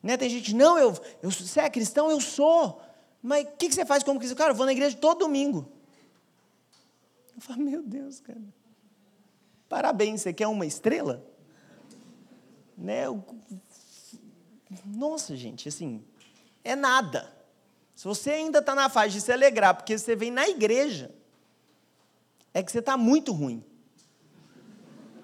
Né? 0.01 0.17
Tem 0.17 0.29
gente, 0.29 0.55
não, 0.55 0.79
eu, 0.79 0.97
eu, 1.21 1.29
você 1.29 1.59
é 1.59 1.69
cristão? 1.69 2.09
Eu 2.09 2.19
sou. 2.19 2.81
Mas 3.21 3.45
o 3.45 3.51
que, 3.57 3.69
que 3.69 3.75
você 3.75 3.85
faz 3.85 4.03
como 4.03 4.17
cristão? 4.17 4.37
Cara, 4.37 4.51
eu 4.51 4.55
vou 4.55 4.65
na 4.65 4.71
igreja 4.71 4.97
todo 4.97 5.19
domingo. 5.19 5.71
Eu 7.41 7.45
falo, 7.47 7.63
meu 7.63 7.81
Deus, 7.81 8.19
cara. 8.19 8.39
Parabéns, 9.67 10.21
você 10.21 10.31
quer 10.31 10.45
uma 10.45 10.63
estrela? 10.63 11.25
Né? 12.77 13.05
Nossa, 14.85 15.35
gente, 15.35 15.67
assim, 15.67 16.03
é 16.63 16.75
nada. 16.75 17.35
Se 17.95 18.05
você 18.05 18.29
ainda 18.29 18.59
está 18.59 18.75
na 18.75 18.89
fase 18.89 19.15
de 19.15 19.21
se 19.21 19.31
alegrar 19.31 19.75
porque 19.75 19.97
você 19.97 20.15
vem 20.15 20.29
na 20.29 20.47
igreja, 20.47 21.11
é 22.53 22.61
que 22.61 22.71
você 22.71 22.77
está 22.77 22.95
muito 22.95 23.31
ruim. 23.31 23.65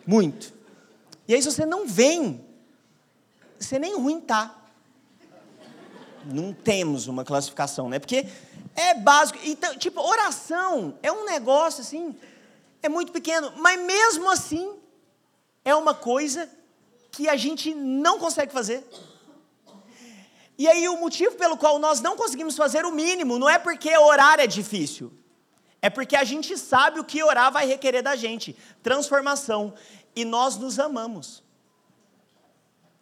Muito. 0.06 0.52
E 1.28 1.36
aí, 1.36 1.42
se 1.42 1.52
você 1.52 1.68
não 1.68 1.86
vem, 1.86 2.44
você 3.60 3.78
nem 3.78 3.96
ruim 3.96 4.18
está 4.18 4.58
não 6.34 6.54
temos 6.54 7.08
uma 7.08 7.24
classificação, 7.24 7.90
né? 7.90 8.00
Porque 8.00 8.28
é 8.78 8.94
básico. 8.94 9.40
Então, 9.44 9.76
tipo, 9.76 10.00
oração 10.00 10.98
é 11.02 11.12
um 11.12 11.26
negócio 11.26 11.82
assim, 11.82 12.16
é 12.82 12.88
muito 12.88 13.12
pequeno, 13.12 13.52
mas 13.58 13.82
mesmo 13.82 14.30
assim 14.30 14.72
é 15.66 15.76
uma 15.76 15.96
coisa 15.96 16.48
que 17.12 17.28
a 17.28 17.36
gente 17.36 17.74
não 17.74 18.20
consegue 18.20 18.54
fazer. 18.54 18.88
E 20.60 20.68
aí 20.68 20.88
o 20.88 20.98
motivo 20.98 21.36
pelo 21.36 21.58
qual 21.58 21.80
nós 21.80 22.02
não 22.02 22.16
conseguimos 22.16 22.56
fazer 22.56 22.86
o 22.86 22.92
mínimo 22.92 23.40
não 23.40 23.50
é 23.50 23.58
porque 23.58 23.98
orar 23.98 24.40
é 24.40 24.48
difícil. 24.48 25.12
É 25.82 25.90
porque 25.90 26.16
a 26.16 26.24
gente 26.24 26.58
sabe 26.58 27.00
o 27.00 27.04
que 27.04 27.24
orar 27.24 27.52
vai 27.52 27.66
requerer 27.66 28.04
da 28.04 28.16
gente, 28.16 28.56
transformação, 28.82 29.74
e 30.16 30.26
nós 30.26 30.58
nos 30.58 30.80
amamos. 30.80 31.44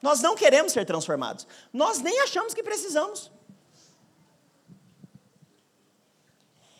Nós 0.01 0.21
não 0.21 0.35
queremos 0.35 0.71
ser 0.71 0.85
transformados. 0.85 1.47
Nós 1.71 1.99
nem 1.99 2.19
achamos 2.21 2.53
que 2.53 2.61
precisamos. 2.61 3.31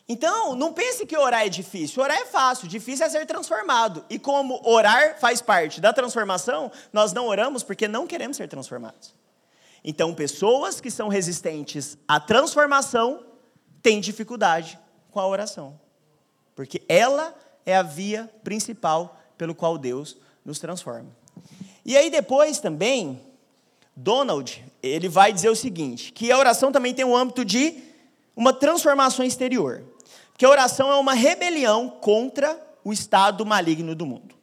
Então, 0.08 0.56
não 0.56 0.72
pense 0.72 1.06
que 1.06 1.18
orar 1.18 1.42
é 1.42 1.50
difícil. 1.50 2.02
Orar 2.02 2.18
é 2.18 2.26
fácil, 2.26 2.68
difícil 2.68 3.06
é 3.06 3.10
ser 3.10 3.26
transformado. 3.26 4.06
E 4.10 4.20
como 4.20 4.62
orar 4.64 5.20
faz 5.20 5.42
parte 5.42 5.82
da 5.82 5.92
transformação, 5.92 6.72
nós 6.94 7.12
não 7.12 7.28
oramos 7.28 7.64
porque 7.64 7.88
não 7.88 8.06
queremos 8.06 8.38
ser 8.38 8.48
transformados. 8.48 9.16
Então, 9.84 10.14
pessoas 10.14 10.80
que 10.80 10.92
são 10.92 11.08
resistentes 11.08 11.98
à 12.08 12.20
transformação 12.20 13.24
têm 13.82 14.00
dificuldade 14.00 14.80
com 15.12 15.20
a 15.20 15.28
oração. 15.28 15.80
Porque 16.56 16.84
ela 16.88 17.34
é 17.66 17.76
a 17.76 17.84
via 17.84 18.30
principal 18.44 19.20
pelo 19.38 19.56
qual 19.56 19.78
Deus 19.78 20.18
nos 20.44 20.60
transforma. 20.60 21.10
E 21.84 21.98
aí 21.98 22.10
depois 22.10 22.60
também, 22.60 23.22
Donald, 23.96 24.64
ele 24.82 25.10
vai 25.10 25.34
dizer 25.34 25.50
o 25.50 25.56
seguinte, 25.56 26.12
que 26.12 26.32
a 26.32 26.38
oração 26.38 26.72
também 26.72 26.94
tem 26.94 27.06
um 27.06 27.16
âmbito 27.16 27.44
de 27.44 27.84
uma 28.36 28.54
transformação 28.54 29.26
exterior. 29.26 29.84
Porque 30.36 30.46
a 30.46 30.50
oração 30.50 30.92
é 30.92 30.96
uma 30.96 31.14
rebelião 31.14 31.90
contra 31.90 32.60
o 32.84 32.92
estado 32.92 33.46
maligno 33.46 33.96
do 33.96 34.06
mundo. 34.06 34.36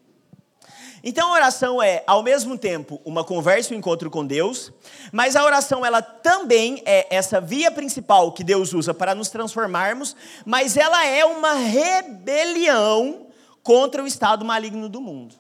Então 1.05 1.29
a 1.29 1.33
oração 1.35 1.83
é, 1.83 2.03
ao 2.07 2.23
mesmo 2.23 2.57
tempo, 2.57 2.99
uma 3.05 3.23
conversa 3.23 3.75
e 3.75 3.77
um 3.77 3.79
encontro 3.79 4.11
com 4.11 4.25
Deus, 4.27 4.73
mas 5.13 5.37
a 5.37 5.45
oração 5.45 5.85
ela 5.85 6.01
também 6.01 6.83
é 6.87 7.15
essa 7.15 7.43
via 7.43 7.71
principal 7.71 8.33
que 8.33 8.43
Deus 8.43 8.73
usa 8.73 8.95
para 8.95 9.15
nos 9.15 9.29
transformarmos, 9.29 10.17
mas 10.47 10.79
ela 10.79 11.07
é 11.07 11.27
uma 11.27 11.53
rebelião 11.53 13.27
contra 13.63 14.03
o 14.03 14.07
estado 14.07 14.47
maligno 14.47 14.89
do 14.89 14.99
mundo. 14.99 15.35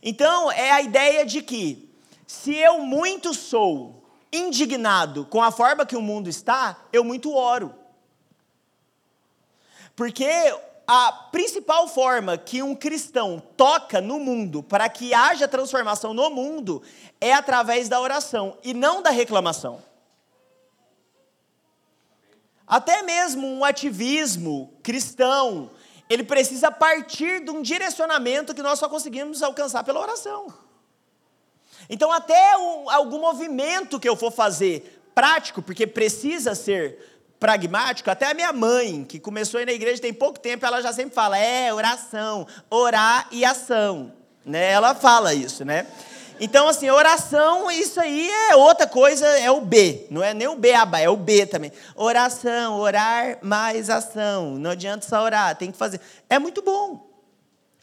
Então 0.00 0.52
é 0.52 0.70
a 0.70 0.80
ideia 0.80 1.26
de 1.26 1.42
que 1.42 1.90
se 2.24 2.54
eu 2.54 2.78
muito 2.78 3.34
sou 3.34 4.04
indignado 4.32 5.24
com 5.24 5.42
a 5.42 5.50
forma 5.50 5.84
que 5.84 5.96
o 5.96 6.00
mundo 6.00 6.30
está, 6.30 6.84
eu 6.92 7.02
muito 7.02 7.34
oro. 7.34 7.79
Porque 10.00 10.26
a 10.86 11.12
principal 11.30 11.86
forma 11.86 12.38
que 12.38 12.62
um 12.62 12.74
cristão 12.74 13.38
toca 13.54 14.00
no 14.00 14.18
mundo 14.18 14.62
para 14.62 14.88
que 14.88 15.12
haja 15.12 15.46
transformação 15.46 16.14
no 16.14 16.30
mundo 16.30 16.82
é 17.20 17.34
através 17.34 17.86
da 17.86 18.00
oração 18.00 18.56
e 18.64 18.72
não 18.72 19.02
da 19.02 19.10
reclamação. 19.10 19.82
Até 22.66 23.02
mesmo 23.02 23.46
um 23.46 23.62
ativismo 23.62 24.72
cristão, 24.82 25.70
ele 26.08 26.24
precisa 26.24 26.70
partir 26.70 27.44
de 27.44 27.50
um 27.50 27.60
direcionamento 27.60 28.54
que 28.54 28.62
nós 28.62 28.78
só 28.78 28.88
conseguimos 28.88 29.42
alcançar 29.42 29.84
pela 29.84 30.00
oração. 30.00 30.46
Então, 31.90 32.10
até 32.10 32.56
um, 32.56 32.88
algum 32.88 33.20
movimento 33.20 34.00
que 34.00 34.08
eu 34.08 34.16
for 34.16 34.32
fazer 34.32 35.02
prático, 35.14 35.60
porque 35.60 35.86
precisa 35.86 36.54
ser 36.54 37.19
pragmático, 37.40 38.10
até 38.10 38.30
a 38.30 38.34
minha 38.34 38.52
mãe, 38.52 39.02
que 39.02 39.18
começou 39.18 39.58
a 39.58 39.62
ir 39.62 39.66
na 39.66 39.72
igreja 39.72 40.02
tem 40.02 40.12
pouco 40.12 40.38
tempo, 40.38 40.66
ela 40.66 40.82
já 40.82 40.92
sempre 40.92 41.14
fala, 41.14 41.38
é, 41.38 41.72
oração, 41.72 42.46
orar 42.68 43.26
e 43.32 43.46
ação. 43.46 44.12
Né? 44.44 44.70
Ela 44.70 44.94
fala 44.94 45.32
isso, 45.32 45.64
né? 45.64 45.86
Então, 46.38 46.68
assim, 46.68 46.88
oração, 46.88 47.70
isso 47.70 48.00
aí 48.00 48.30
é 48.50 48.56
outra 48.56 48.86
coisa, 48.86 49.26
é 49.26 49.50
o 49.50 49.60
B, 49.60 50.06
não 50.10 50.22
é 50.22 50.32
nem 50.32 50.48
o 50.48 50.56
B, 50.56 50.70
é 50.70 51.08
o 51.10 51.16
B 51.16 51.46
também. 51.46 51.72
Oração, 51.94 52.78
orar 52.78 53.38
mais 53.42 53.90
ação. 53.90 54.56
Não 54.58 54.70
adianta 54.70 55.06
só 55.06 55.22
orar, 55.22 55.54
tem 55.56 55.70
que 55.70 55.76
fazer. 55.76 56.00
É 56.30 56.38
muito 56.38 56.62
bom, 56.62 57.10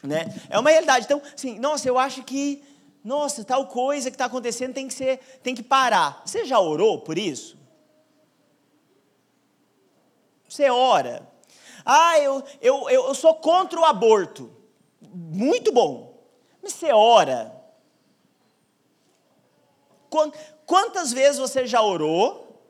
né? 0.02 0.26
É 0.50 0.58
uma 0.58 0.70
realidade. 0.70 1.04
Então, 1.04 1.22
assim, 1.36 1.58
nossa, 1.58 1.88
eu 1.88 1.96
acho 1.98 2.24
que, 2.24 2.62
nossa, 3.04 3.44
tal 3.44 3.66
coisa 3.66 4.10
que 4.10 4.16
está 4.16 4.24
acontecendo 4.24 4.74
tem 4.74 4.88
que 4.88 4.94
ser, 4.94 5.20
tem 5.40 5.54
que 5.54 5.62
parar. 5.62 6.22
Você 6.24 6.44
já 6.44 6.58
orou 6.58 7.00
por 7.00 7.16
isso? 7.16 7.57
Você 10.58 10.70
ora. 10.70 11.24
Ah, 11.84 12.18
eu, 12.18 12.42
eu, 12.60 12.90
eu 12.90 13.14
sou 13.14 13.32
contra 13.32 13.78
o 13.78 13.84
aborto. 13.84 14.50
Muito 15.00 15.70
bom. 15.70 16.20
Mas 16.60 16.72
você 16.72 16.92
ora. 16.92 17.54
Quantas 20.66 21.12
vezes 21.12 21.38
você 21.38 21.64
já 21.64 21.80
orou 21.80 22.60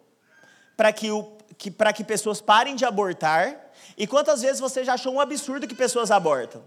para 0.77 0.93
que, 0.93 1.09
que, 1.57 1.71
que 1.71 2.05
pessoas 2.05 2.43
parem 2.43 2.77
de 2.77 2.85
abortar? 2.85 3.71
E 3.97 4.07
quantas 4.07 4.43
vezes 4.43 4.61
você 4.61 4.85
já 4.85 4.93
achou 4.93 5.15
um 5.15 5.21
absurdo 5.21 5.67
que 5.67 5.75
pessoas 5.75 6.11
abortam? 6.11 6.63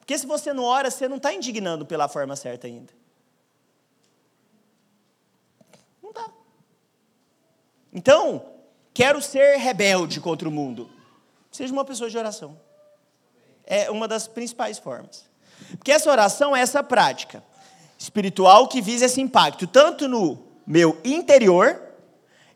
Porque 0.00 0.18
se 0.18 0.26
você 0.26 0.52
não 0.52 0.64
ora, 0.64 0.90
você 0.90 1.08
não 1.08 1.16
está 1.16 1.32
indignando 1.32 1.86
pela 1.86 2.08
forma 2.08 2.36
certa 2.36 2.66
ainda. 2.66 2.92
Não 6.02 6.10
está. 6.10 6.30
Então, 7.90 8.55
Quero 8.96 9.20
ser 9.20 9.58
rebelde 9.58 10.22
contra 10.22 10.48
o 10.48 10.50
mundo. 10.50 10.88
Seja 11.52 11.70
uma 11.70 11.84
pessoa 11.84 12.08
de 12.08 12.16
oração. 12.16 12.58
É 13.66 13.90
uma 13.90 14.08
das 14.08 14.26
principais 14.26 14.78
formas. 14.78 15.26
Porque 15.72 15.92
essa 15.92 16.10
oração 16.10 16.56
é 16.56 16.62
essa 16.62 16.82
prática 16.82 17.44
espiritual 17.98 18.66
que 18.68 18.80
visa 18.80 19.04
esse 19.04 19.20
impacto, 19.20 19.66
tanto 19.66 20.08
no 20.08 20.42
meu 20.66 20.98
interior 21.04 21.78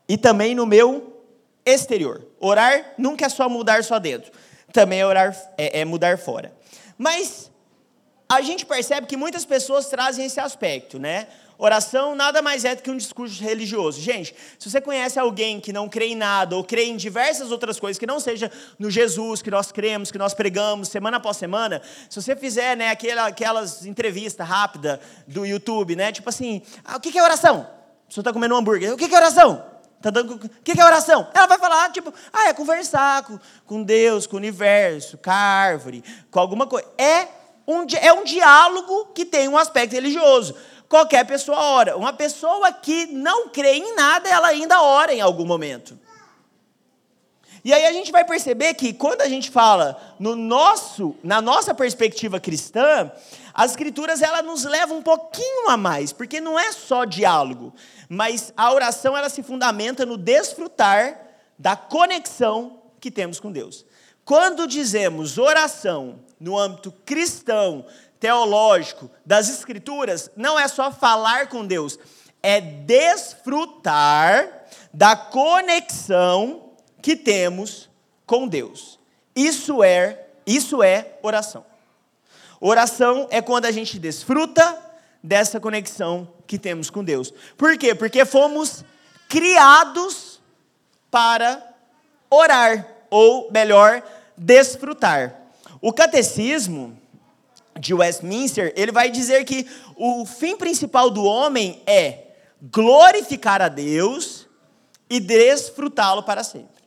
e 0.08 0.16
também 0.16 0.54
no 0.54 0.64
meu 0.64 1.22
exterior. 1.62 2.26
Orar 2.40 2.94
nunca 2.96 3.26
é 3.26 3.28
só 3.28 3.46
mudar 3.46 3.84
só 3.84 3.98
dentro, 3.98 4.32
também 4.72 5.00
é, 5.00 5.06
orar, 5.06 5.36
é, 5.58 5.80
é 5.80 5.84
mudar 5.84 6.16
fora. 6.16 6.54
Mas 6.96 7.50
a 8.26 8.40
gente 8.40 8.64
percebe 8.64 9.06
que 9.06 9.14
muitas 9.14 9.44
pessoas 9.44 9.88
trazem 9.88 10.24
esse 10.24 10.40
aspecto, 10.40 10.98
né? 10.98 11.28
Oração 11.62 12.14
nada 12.14 12.40
mais 12.40 12.64
é 12.64 12.74
do 12.74 12.80
que 12.80 12.90
um 12.90 12.96
discurso 12.96 13.42
religioso. 13.44 14.00
Gente, 14.00 14.34
se 14.58 14.70
você 14.70 14.80
conhece 14.80 15.18
alguém 15.18 15.60
que 15.60 15.74
não 15.74 15.90
crê 15.90 16.06
em 16.06 16.16
nada 16.16 16.56
ou 16.56 16.64
crê 16.64 16.84
em 16.84 16.96
diversas 16.96 17.52
outras 17.52 17.78
coisas 17.78 17.98
que 17.98 18.06
não 18.06 18.18
seja 18.18 18.50
no 18.78 18.90
Jesus 18.90 19.42
que 19.42 19.50
nós 19.50 19.70
cremos, 19.70 20.10
que 20.10 20.16
nós 20.16 20.32
pregamos 20.32 20.88
semana 20.88 21.18
após 21.18 21.36
semana, 21.36 21.82
se 22.08 22.20
você 22.20 22.34
fizer 22.34 22.78
né, 22.78 22.88
aquela, 22.88 23.26
aquelas 23.26 23.84
entrevistas 23.84 24.48
rápidas 24.48 25.00
do 25.28 25.44
YouTube, 25.44 25.96
né, 25.96 26.10
tipo 26.10 26.30
assim, 26.30 26.62
ah, 26.82 26.96
o 26.96 27.00
que 27.00 27.18
é 27.18 27.22
oração? 27.22 27.68
A 28.04 28.08
pessoa 28.08 28.22
está 28.22 28.32
comendo 28.32 28.54
um 28.54 28.58
hambúrguer, 28.58 28.94
o 28.94 28.96
que 28.96 29.04
é 29.04 29.18
oração? 29.18 29.62
Tá 30.00 30.08
dando, 30.08 30.36
o 30.36 30.48
que 30.64 30.80
é 30.80 30.82
oração? 30.82 31.28
Ela 31.34 31.46
vai 31.46 31.58
falar, 31.58 31.92
tipo, 31.92 32.10
ah, 32.32 32.48
é 32.48 32.54
conversar 32.54 33.22
com, 33.24 33.38
com 33.66 33.82
Deus, 33.82 34.26
com 34.26 34.36
o 34.36 34.38
universo, 34.38 35.18
com 35.18 35.30
a 35.30 35.34
árvore, 35.34 36.02
com 36.30 36.40
alguma 36.40 36.66
coisa. 36.66 36.88
É 36.96 37.28
um, 37.66 37.84
é 38.00 38.12
um 38.14 38.24
diálogo 38.24 39.12
que 39.14 39.26
tem 39.26 39.46
um 39.46 39.58
aspecto 39.58 39.92
religioso 39.92 40.56
qualquer 40.90 41.24
pessoa 41.24 41.56
ora. 41.56 41.96
Uma 41.96 42.12
pessoa 42.12 42.72
que 42.72 43.06
não 43.06 43.48
crê 43.48 43.76
em 43.76 43.94
nada, 43.94 44.28
ela 44.28 44.48
ainda 44.48 44.82
ora 44.82 45.14
em 45.14 45.20
algum 45.20 45.46
momento. 45.46 45.96
E 47.64 47.72
aí 47.72 47.86
a 47.86 47.92
gente 47.92 48.10
vai 48.10 48.24
perceber 48.24 48.74
que 48.74 48.92
quando 48.92 49.20
a 49.20 49.28
gente 49.28 49.50
fala 49.50 50.00
no 50.18 50.34
nosso, 50.34 51.14
na 51.22 51.40
nossa 51.40 51.74
perspectiva 51.74 52.40
cristã, 52.40 53.10
as 53.54 53.72
escrituras 53.72 54.20
ela 54.20 54.42
nos 54.42 54.64
levam 54.64 54.98
um 54.98 55.02
pouquinho 55.02 55.68
a 55.68 55.76
mais, 55.76 56.12
porque 56.12 56.40
não 56.40 56.58
é 56.58 56.72
só 56.72 57.04
diálogo, 57.04 57.72
mas 58.08 58.52
a 58.56 58.72
oração 58.72 59.16
ela 59.16 59.28
se 59.28 59.42
fundamenta 59.42 60.04
no 60.04 60.16
desfrutar 60.16 61.20
da 61.58 61.76
conexão 61.76 62.80
que 62.98 63.10
temos 63.10 63.38
com 63.38 63.52
Deus. 63.52 63.84
Quando 64.30 64.64
dizemos 64.64 65.38
oração 65.38 66.20
no 66.38 66.56
âmbito 66.56 66.92
cristão, 67.04 67.84
teológico 68.20 69.10
das 69.26 69.48
Escrituras 69.50 70.30
não 70.36 70.56
é 70.56 70.68
só 70.68 70.92
falar 70.92 71.48
com 71.48 71.66
Deus, 71.66 71.98
é 72.40 72.60
desfrutar 72.60 74.48
da 74.94 75.16
conexão 75.16 76.70
que 77.02 77.16
temos 77.16 77.90
com 78.24 78.46
Deus. 78.46 79.00
Isso 79.34 79.82
é, 79.82 80.28
isso 80.46 80.80
é 80.80 81.18
oração. 81.24 81.66
Oração 82.60 83.26
é 83.32 83.42
quando 83.42 83.64
a 83.64 83.72
gente 83.72 83.98
desfruta 83.98 84.78
dessa 85.20 85.58
conexão 85.58 86.32
que 86.46 86.56
temos 86.56 86.88
com 86.88 87.02
Deus. 87.02 87.34
Por 87.58 87.76
quê? 87.76 87.96
Porque 87.96 88.24
fomos 88.24 88.84
criados 89.28 90.40
para 91.10 91.74
orar, 92.30 92.86
ou 93.10 93.50
melhor, 93.50 94.04
desfrutar. 94.40 95.38
O 95.82 95.92
catecismo, 95.92 96.98
de 97.78 97.94
Westminster, 97.94 98.72
ele 98.74 98.90
vai 98.90 99.10
dizer 99.10 99.44
que 99.44 99.66
o 99.96 100.24
fim 100.24 100.56
principal 100.56 101.10
do 101.10 101.24
homem 101.24 101.82
é 101.86 102.24
glorificar 102.60 103.62
a 103.62 103.68
Deus 103.68 104.46
e 105.08 105.20
desfrutá-lo 105.20 106.22
para 106.22 106.42
sempre. 106.42 106.82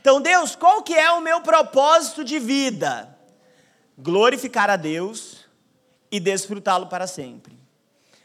Então, 0.00 0.20
Deus, 0.20 0.56
qual 0.56 0.82
que 0.82 0.94
é 0.94 1.10
o 1.12 1.20
meu 1.20 1.40
propósito 1.40 2.24
de 2.24 2.38
vida? 2.38 3.16
Glorificar 3.96 4.68
a 4.68 4.76
Deus 4.76 5.46
e 6.10 6.18
desfrutá-lo 6.18 6.88
para 6.88 7.06
sempre. 7.06 7.56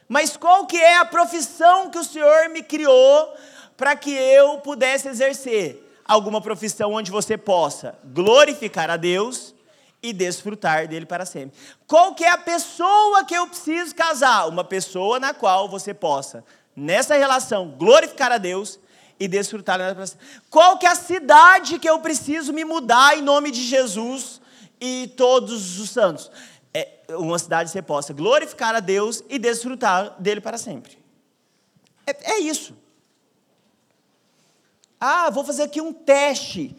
Mas 0.08 0.36
qual 0.36 0.66
que 0.66 0.78
é 0.78 0.98
a 0.98 1.06
profissão 1.06 1.90
que 1.90 2.00
o 2.00 2.04
Senhor 2.04 2.50
me 2.50 2.64
criou 2.64 3.34
para 3.76 3.96
que 3.96 4.12
eu 4.12 4.60
pudesse 4.60 5.08
exercer? 5.08 5.87
Alguma 6.08 6.40
profissão 6.40 6.94
onde 6.94 7.12
você 7.12 7.38
possa 7.38 7.98
glorificar 8.06 8.90
a 8.90 8.98
Deus 8.98 9.54
e 10.02 10.14
desfrutar 10.14 10.88
dele 10.88 11.06
para 11.06 11.26
sempre. 11.26 11.58
Qual 11.86 12.14
que 12.14 12.24
é 12.24 12.30
a 12.30 12.38
pessoa 12.38 13.24
que 13.26 13.36
eu 13.36 13.48
preciso 13.48 13.94
casar? 13.94 14.48
Uma 14.48 14.64
pessoa 14.64 15.20
na 15.20 15.34
qual 15.34 15.68
você 15.68 15.94
possa, 15.94 16.44
nessa 16.76 17.16
relação, 17.16 17.70
glorificar 17.78 18.32
a 18.32 18.38
Deus 18.38 18.80
e 19.20 19.28
desfrutar 19.28 19.78
dela 19.78 19.96
para 19.96 20.08
sempre. 20.08 20.26
Qual 20.50 20.78
que 20.78 20.86
é 20.86 20.90
a 20.90 20.96
cidade 20.96 21.80
que 21.80 21.90
eu 21.90 22.00
preciso 22.00 22.54
me 22.54 22.64
mudar 22.64 23.18
em 23.18 23.22
nome 23.22 23.52
de 23.52 23.64
Jesus 23.64 24.40
e 24.80 25.12
todos 25.18 25.80
os 25.80 25.90
santos? 25.90 26.32
É 26.74 26.88
uma 27.10 27.40
cidade 27.40 27.70
que 27.70 27.74
você 27.74 27.82
possa 27.82 28.14
glorificar 28.14 28.76
a 28.76 28.80
Deus 28.80 29.24
e 29.28 29.40
desfrutar 29.40 30.16
dele 30.20 30.40
para 30.40 30.58
sempre. 30.58 30.98
É, 32.06 32.34
é 32.34 32.40
isso. 32.40 32.76
Ah, 35.00 35.30
vou 35.30 35.44
fazer 35.44 35.64
aqui 35.64 35.80
um 35.80 35.94
teste 35.94 36.76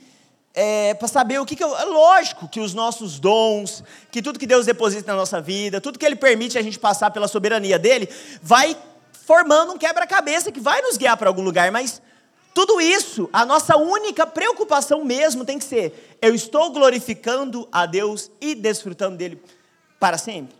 é, 0.54 0.92
para 0.94 1.06
saber 1.06 1.38
o 1.40 1.46
que, 1.46 1.54
que 1.54 1.62
eu. 1.62 1.76
É 1.76 1.84
lógico 1.84 2.48
que 2.48 2.58
os 2.58 2.74
nossos 2.74 3.20
dons, 3.20 3.84
que 4.10 4.20
tudo 4.20 4.38
que 4.38 4.46
Deus 4.46 4.66
deposita 4.66 5.12
na 5.12 5.18
nossa 5.18 5.40
vida, 5.40 5.80
tudo 5.80 5.98
que 5.98 6.04
Ele 6.04 6.16
permite 6.16 6.58
a 6.58 6.62
gente 6.62 6.78
passar 6.78 7.10
pela 7.10 7.28
soberania 7.28 7.78
dele, 7.78 8.08
vai 8.42 8.76
formando 9.12 9.72
um 9.72 9.78
quebra-cabeça 9.78 10.50
que 10.50 10.60
vai 10.60 10.82
nos 10.82 10.96
guiar 10.96 11.16
para 11.16 11.28
algum 11.28 11.42
lugar, 11.42 11.70
mas 11.70 12.02
tudo 12.52 12.80
isso, 12.80 13.30
a 13.32 13.46
nossa 13.46 13.76
única 13.76 14.26
preocupação 14.26 15.04
mesmo 15.04 15.44
tem 15.44 15.60
que 15.60 15.64
ser: 15.64 16.18
eu 16.20 16.34
estou 16.34 16.72
glorificando 16.72 17.68
a 17.70 17.86
Deus 17.86 18.28
e 18.40 18.52
desfrutando 18.56 19.16
dele 19.16 19.40
para 20.00 20.18
sempre. 20.18 20.56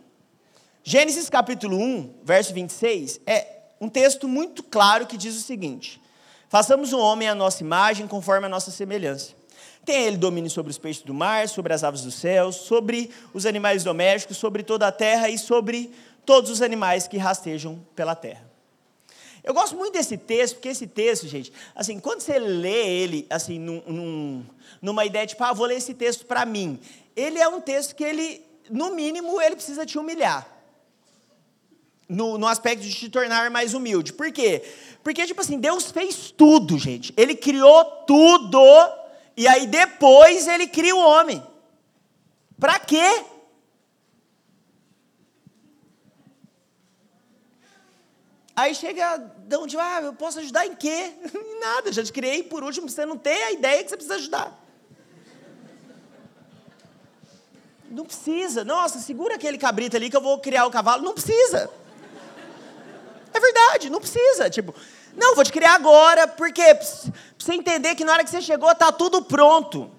Gênesis 0.81 1.29
capítulo 1.29 1.77
1, 1.77 2.21
verso 2.23 2.53
26, 2.53 3.19
é 3.27 3.47
um 3.81 3.89
texto 3.89 4.29
muito 4.29 4.63
claro 4.63 5.05
que 5.05 5.17
diz 5.17 5.35
o 5.35 5.41
seguinte: 5.41 5.98
Façamos 6.49 6.91
o 6.91 6.99
homem 6.99 7.29
à 7.29 7.35
nossa 7.35 7.61
imagem, 7.61 8.07
conforme 8.07 8.47
a 8.47 8.49
nossa 8.49 8.71
semelhança. 8.71 9.33
Tem 9.85 10.05
ele 10.05 10.17
domínio 10.17 10.49
sobre 10.49 10.71
os 10.71 10.79
peixes 10.79 11.03
do 11.03 11.13
mar, 11.13 11.47
sobre 11.47 11.73
as 11.73 11.83
aves 11.83 12.01
dos 12.01 12.15
céus, 12.15 12.55
sobre 12.55 13.11
os 13.33 13.45
animais 13.45 13.83
domésticos, 13.83 14.37
sobre 14.37 14.63
toda 14.63 14.87
a 14.87 14.91
terra 14.91 15.29
e 15.29 15.37
sobre 15.37 15.91
todos 16.25 16.49
os 16.49 16.61
animais 16.61 17.07
que 17.07 17.17
rastejam 17.17 17.79
pela 17.95 18.15
terra. 18.15 18.49
Eu 19.43 19.53
gosto 19.53 19.75
muito 19.75 19.93
desse 19.93 20.17
texto, 20.17 20.55
porque 20.55 20.69
esse 20.69 20.87
texto, 20.87 21.27
gente, 21.27 21.53
assim, 21.73 21.99
quando 21.99 22.21
você 22.21 22.37
lê 22.37 22.99
ele, 23.01 23.25
assim, 23.29 23.57
num, 23.57 23.81
num, 23.87 24.45
numa 24.81 25.05
ideia 25.05 25.25
de, 25.25 25.33
tipo, 25.33 25.43
ah, 25.43 25.53
vou 25.53 25.67
ler 25.67 25.77
esse 25.77 25.93
texto 25.93 26.25
para 26.25 26.45
mim, 26.45 26.79
ele 27.15 27.39
é 27.39 27.47
um 27.47 27.61
texto 27.61 27.95
que 27.95 28.03
ele, 28.03 28.45
no 28.69 28.93
mínimo, 28.93 29.39
ele 29.39 29.55
precisa 29.55 29.85
te 29.85 29.97
humilhar. 29.97 30.58
No, 32.09 32.39
no 32.39 32.47
aspecto 32.47 32.81
de 32.81 32.91
te 32.91 33.07
tornar 33.07 33.51
mais 33.51 33.75
humilde. 33.75 34.11
Por 34.11 34.31
quê? 34.31 34.63
Porque, 35.03 35.27
tipo 35.27 35.41
assim, 35.41 35.59
Deus 35.59 35.91
fez 35.91 36.31
tudo, 36.31 36.79
gente. 36.79 37.13
Ele 37.15 37.35
criou 37.35 37.85
tudo 38.07 38.59
e 39.37 39.47
aí 39.47 39.67
depois 39.67 40.47
ele 40.47 40.67
cria 40.67 40.95
o 40.95 40.99
homem. 40.99 41.41
Para 42.59 42.79
quê? 42.79 43.23
Aí 48.53 48.75
chega 48.75 49.13
Adão 49.13 49.65
de, 49.65 49.77
ah, 49.77 50.01
eu 50.03 50.13
posso 50.13 50.39
ajudar 50.39 50.67
em 50.67 50.75
quê? 50.75 51.13
Em 51.33 51.59
nada, 51.61 51.93
já 51.93 52.03
te 52.03 52.11
criei 52.11 52.43
por 52.43 52.61
último, 52.61 52.89
você 52.89 53.05
não 53.05 53.17
tem 53.17 53.41
a 53.43 53.51
ideia 53.53 53.81
que 53.81 53.89
você 53.89 53.95
precisa 53.95 54.15
ajudar. 54.15 54.59
Não 57.89 58.03
precisa. 58.03 58.65
Nossa, 58.65 58.99
segura 58.99 59.35
aquele 59.35 59.57
cabrito 59.57 59.95
ali 59.95 60.09
que 60.09 60.17
eu 60.17 60.21
vou 60.21 60.37
criar 60.39 60.65
o 60.65 60.71
cavalo. 60.71 61.03
Não 61.03 61.13
precisa. 61.13 61.71
É 63.39 63.41
verdade, 63.41 63.89
não 63.89 64.01
precisa. 64.01 64.49
Tipo, 64.49 64.75
não, 65.15 65.33
vou 65.33 65.45
te 65.45 65.51
criar 65.51 65.75
agora, 65.75 66.27
porque 66.27 66.61
você 66.73 67.53
entender 67.53 67.95
que 67.95 68.03
na 68.03 68.11
hora 68.11 68.23
que 68.23 68.29
você 68.29 68.41
chegou 68.41 68.69
está 68.69 68.91
tudo 68.91 69.23
pronto. 69.23 69.89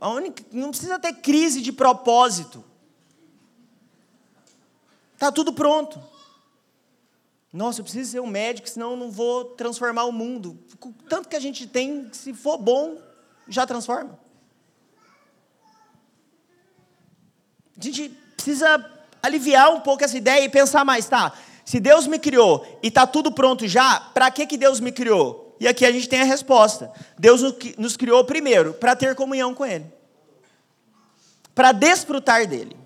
A 0.00 0.10
única, 0.10 0.44
não 0.50 0.70
precisa 0.70 0.98
ter 0.98 1.12
crise 1.14 1.62
de 1.62 1.72
propósito. 1.72 2.64
Está 5.14 5.30
tudo 5.30 5.52
pronto. 5.52 6.02
Nossa, 7.52 7.80
eu 7.80 7.84
preciso 7.84 8.10
ser 8.10 8.20
um 8.20 8.26
médico, 8.26 8.68
senão 8.68 8.90
eu 8.90 8.96
não 8.96 9.10
vou 9.10 9.44
transformar 9.44 10.04
o 10.04 10.12
mundo. 10.12 10.58
Tanto 11.08 11.28
que 11.28 11.36
a 11.36 11.40
gente 11.40 11.68
tem, 11.68 12.10
se 12.12 12.34
for 12.34 12.58
bom, 12.58 13.00
já 13.48 13.64
transforma. 13.64 14.18
A 17.78 17.82
gente 17.82 18.08
precisa 18.34 18.95
aliviar 19.26 19.70
um 19.70 19.80
pouco 19.80 20.04
essa 20.04 20.16
ideia 20.16 20.44
e 20.44 20.48
pensar 20.48 20.84
mais, 20.84 21.06
tá? 21.06 21.32
Se 21.64 21.80
Deus 21.80 22.06
me 22.06 22.18
criou 22.18 22.64
e 22.82 22.88
está 22.88 23.06
tudo 23.06 23.32
pronto 23.32 23.66
já, 23.66 24.00
para 24.14 24.30
que, 24.30 24.46
que 24.46 24.56
Deus 24.56 24.80
me 24.80 24.92
criou? 24.92 25.56
E 25.58 25.66
aqui 25.66 25.84
a 25.84 25.90
gente 25.90 26.08
tem 26.08 26.20
a 26.20 26.24
resposta. 26.24 26.92
Deus 27.18 27.40
nos 27.76 27.96
criou 27.96 28.24
primeiro 28.24 28.74
para 28.74 28.94
ter 28.94 29.14
comunhão 29.14 29.54
com 29.54 29.64
Ele, 29.64 29.86
para 31.54 31.72
desfrutar 31.72 32.46
dele. 32.46 32.76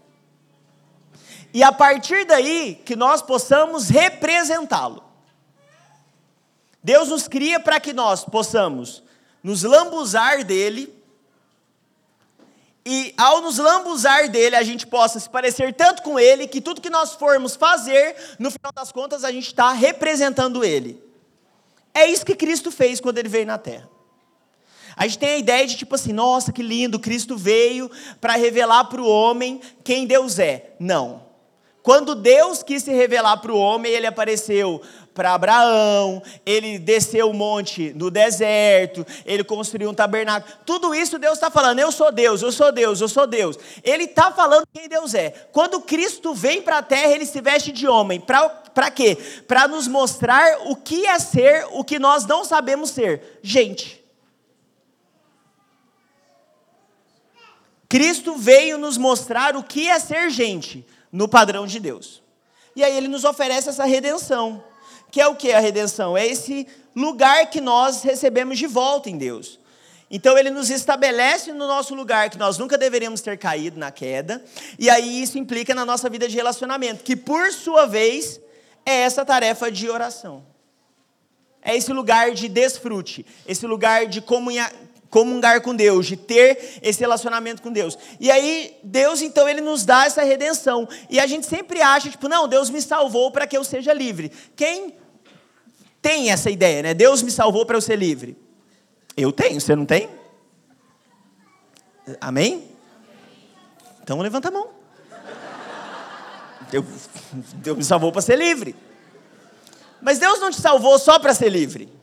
E 1.53 1.63
a 1.63 1.73
partir 1.73 2.25
daí 2.25 2.81
que 2.85 2.95
nós 2.95 3.21
possamos 3.21 3.89
representá-lo. 3.89 5.03
Deus 6.83 7.09
nos 7.09 7.29
cria 7.29 7.61
para 7.61 7.79
que 7.79 7.93
nós 7.93 8.25
possamos 8.25 9.03
nos 9.43 9.63
lambuzar 9.63 10.45
dele 10.45 11.00
e 12.93 13.15
ao 13.17 13.41
nos 13.41 13.59
lambuzar 13.59 14.29
dele, 14.29 14.57
a 14.57 14.65
gente 14.65 14.85
possa 14.85 15.21
se 15.21 15.31
parecer 15.31 15.73
tanto 15.73 16.03
com 16.03 16.19
ele, 16.19 16.49
que 16.49 16.61
tudo 16.61 16.81
que 16.81 16.91
nós 16.91 17.15
formos 17.15 17.55
fazer, 17.55 18.17
no 18.37 18.51
final 18.51 18.73
das 18.75 18.91
contas, 18.91 19.23
a 19.23 19.31
gente 19.31 19.47
está 19.47 19.71
representando 19.71 20.65
ele. 20.65 21.01
É 21.95 22.11
isso 22.11 22.27
que 22.27 22.35
Cristo 22.35 22.69
fez 22.73 22.99
quando 22.99 23.19
ele 23.19 23.29
veio 23.29 23.47
na 23.47 23.59
terra. 23.59 23.89
A 24.97 25.07
gente 25.07 25.21
tem 25.21 25.29
a 25.29 25.39
ideia 25.39 25.65
de 25.69 25.77
tipo 25.77 25.95
assim, 25.95 26.13
nossa, 26.13 26.51
que 26.51 26.65
lindo, 26.65 26.99
Cristo 26.99 27.37
veio 27.37 27.89
para 28.21 28.33
revelar 28.33 28.87
para 28.87 29.01
o 29.01 29.09
homem 29.09 29.61
quem 29.85 30.05
Deus 30.05 30.41
é. 30.41 30.75
Não. 30.81 31.30
Quando 31.83 32.15
Deus 32.15 32.63
quis 32.63 32.83
se 32.83 32.93
revelar 32.93 33.39
para 33.39 33.53
o 33.53 33.59
homem, 33.59 33.93
ele 33.93 34.07
apareceu 34.07 34.83
para 35.15 35.35
Abraão, 35.35 36.23
ele 36.47 36.79
desceu 36.79 37.31
o 37.31 37.35
monte 37.35 37.93
no 37.95 38.11
deserto, 38.11 39.05
ele 39.25 39.43
construiu 39.43 39.91
um 39.91 39.95
tabernáculo. 39.95 40.55
Tudo 40.65 40.95
isso 40.95 41.19
Deus 41.19 41.35
está 41.35 41.51
falando, 41.51 41.79
eu 41.79 41.91
sou 41.91 42.13
Deus, 42.13 42.43
eu 42.43 42.53
sou 42.53 42.71
Deus, 42.71 43.01
eu 43.01 43.09
sou 43.09 43.27
Deus. 43.27 43.59
Ele 43.83 44.05
está 44.05 44.31
falando 44.31 44.67
quem 44.73 44.89
Deus 44.89 45.15
é. 45.15 45.31
Quando 45.53 45.81
Cristo 45.81 46.35
vem 46.35 46.63
para 46.63 46.79
a 46.79 46.83
terra, 46.83 47.13
ele 47.13 47.27
se 47.27 47.41
veste 47.41 47.73
de 47.73 47.89
homem. 47.89 48.21
Para 48.21 48.91
quê? 48.91 49.17
Para 49.49 49.67
nos 49.67 49.89
mostrar 49.89 50.59
o 50.67 50.77
que 50.77 51.07
é 51.07 51.19
ser 51.19 51.67
o 51.73 51.83
que 51.83 51.99
nós 51.99 52.27
não 52.27 52.45
sabemos 52.45 52.91
ser: 52.91 53.41
gente. 53.43 53.99
Cristo 57.89 58.37
veio 58.37 58.79
nos 58.79 58.97
mostrar 58.97 59.57
o 59.57 59.65
que 59.65 59.89
é 59.89 59.99
ser 59.99 60.31
gente 60.31 60.87
no 61.13 61.29
padrão 61.29 61.67
de 61.67 61.81
Deus. 61.81 62.23
E 62.75 62.85
aí 62.85 62.97
ele 62.97 63.09
nos 63.09 63.25
oferece 63.25 63.69
essa 63.69 63.85
redenção. 63.85 64.63
Que 65.11 65.21
é 65.21 65.27
o 65.27 65.35
que 65.35 65.53
a 65.53 65.59
redenção? 65.59 66.17
É 66.17 66.27
esse 66.27 66.67
lugar 66.95 67.51
que 67.51 67.61
nós 67.61 68.03
recebemos 68.03 68.59
de 68.59 68.67
volta 68.67 69.11
em 69.11 69.19
Deus. 69.19 69.59
Então 70.11 70.37
ele 70.37 70.51
nos 70.51 70.71
estabelece 70.71 71.53
no 71.53 71.69
nosso 71.69 71.95
lugar 71.95 72.31
que 72.31 72.39
nós 72.39 72.59
nunca 72.59 72.77
deveríamos 72.77 73.21
ter 73.21 73.39
caído 73.39 73.79
na 73.79 73.93
queda, 73.93 74.45
e 74.77 74.91
aí 74.91 75.23
isso 75.23 75.39
implica 75.39 75.73
na 75.73 75.85
nossa 75.85 76.11
vida 76.11 76.27
de 76.29 76.35
relacionamento, 76.35 77.05
que 77.05 77.15
por 77.15 77.53
sua 77.53 77.87
vez 77.87 78.41
é 78.85 79.03
essa 79.03 79.25
tarefa 79.25 79.71
de 79.71 79.89
oração. 79.89 80.45
É 81.63 81.77
esse 81.77 81.93
lugar 81.93 82.33
de 82.33 82.49
desfrute, 82.49 83.25
esse 83.47 83.67
lugar 83.67 84.07
de 84.07 84.21
comunhar, 84.21 84.73
comungar 85.11 85.61
com 85.61 85.75
Deus, 85.75 86.07
de 86.07 86.17
ter 86.17 86.79
esse 86.81 87.01
relacionamento 87.01 87.61
com 87.61 87.73
Deus. 87.73 87.99
E 88.19 88.31
aí, 88.31 88.79
Deus, 88.83 89.21
então, 89.21 89.49
ele 89.49 89.61
nos 89.61 89.85
dá 89.85 90.07
essa 90.07 90.23
redenção. 90.23 90.89
E 91.11 91.19
a 91.19 91.27
gente 91.27 91.47
sempre 91.47 91.83
acha, 91.83 92.09
tipo, 92.09 92.29
não, 92.29 92.49
Deus 92.49 92.71
me 92.71 92.81
salvou 92.81 93.31
para 93.31 93.47
que 93.47 93.57
eu 93.57 93.65
seja 93.65 93.93
livre. 93.93 94.31
Quem 94.55 94.95
tem 96.01 96.31
essa 96.31 96.51
ideia, 96.51 96.83
né? 96.83 96.95
Deus 96.95 97.23
me 97.23 97.31
salvou 97.31 97.67
para 97.67 97.77
eu 97.77 97.81
ser 97.81 97.97
livre. 97.97 98.39
Eu 99.17 99.33
tenho, 99.33 99.61
você 99.61 99.75
não 99.75 99.85
tem? 99.85 100.09
Amém? 102.21 102.71
Então 104.03 104.19
levanta 104.21 104.49
a 104.49 104.51
mão. 104.51 104.71
Deus, 106.71 106.85
Deus 107.57 107.77
me 107.77 107.85
salvou 107.85 108.13
para 108.13 108.23
ser 108.23 108.37
livre. 108.39 108.75
Mas 110.01 110.19
Deus 110.19 110.41
não 110.41 110.51
te 110.51 110.61
salvou 110.61 110.99
só 110.99 111.19
para 111.19 111.35
ser 111.35 111.51
livre. 111.51 112.00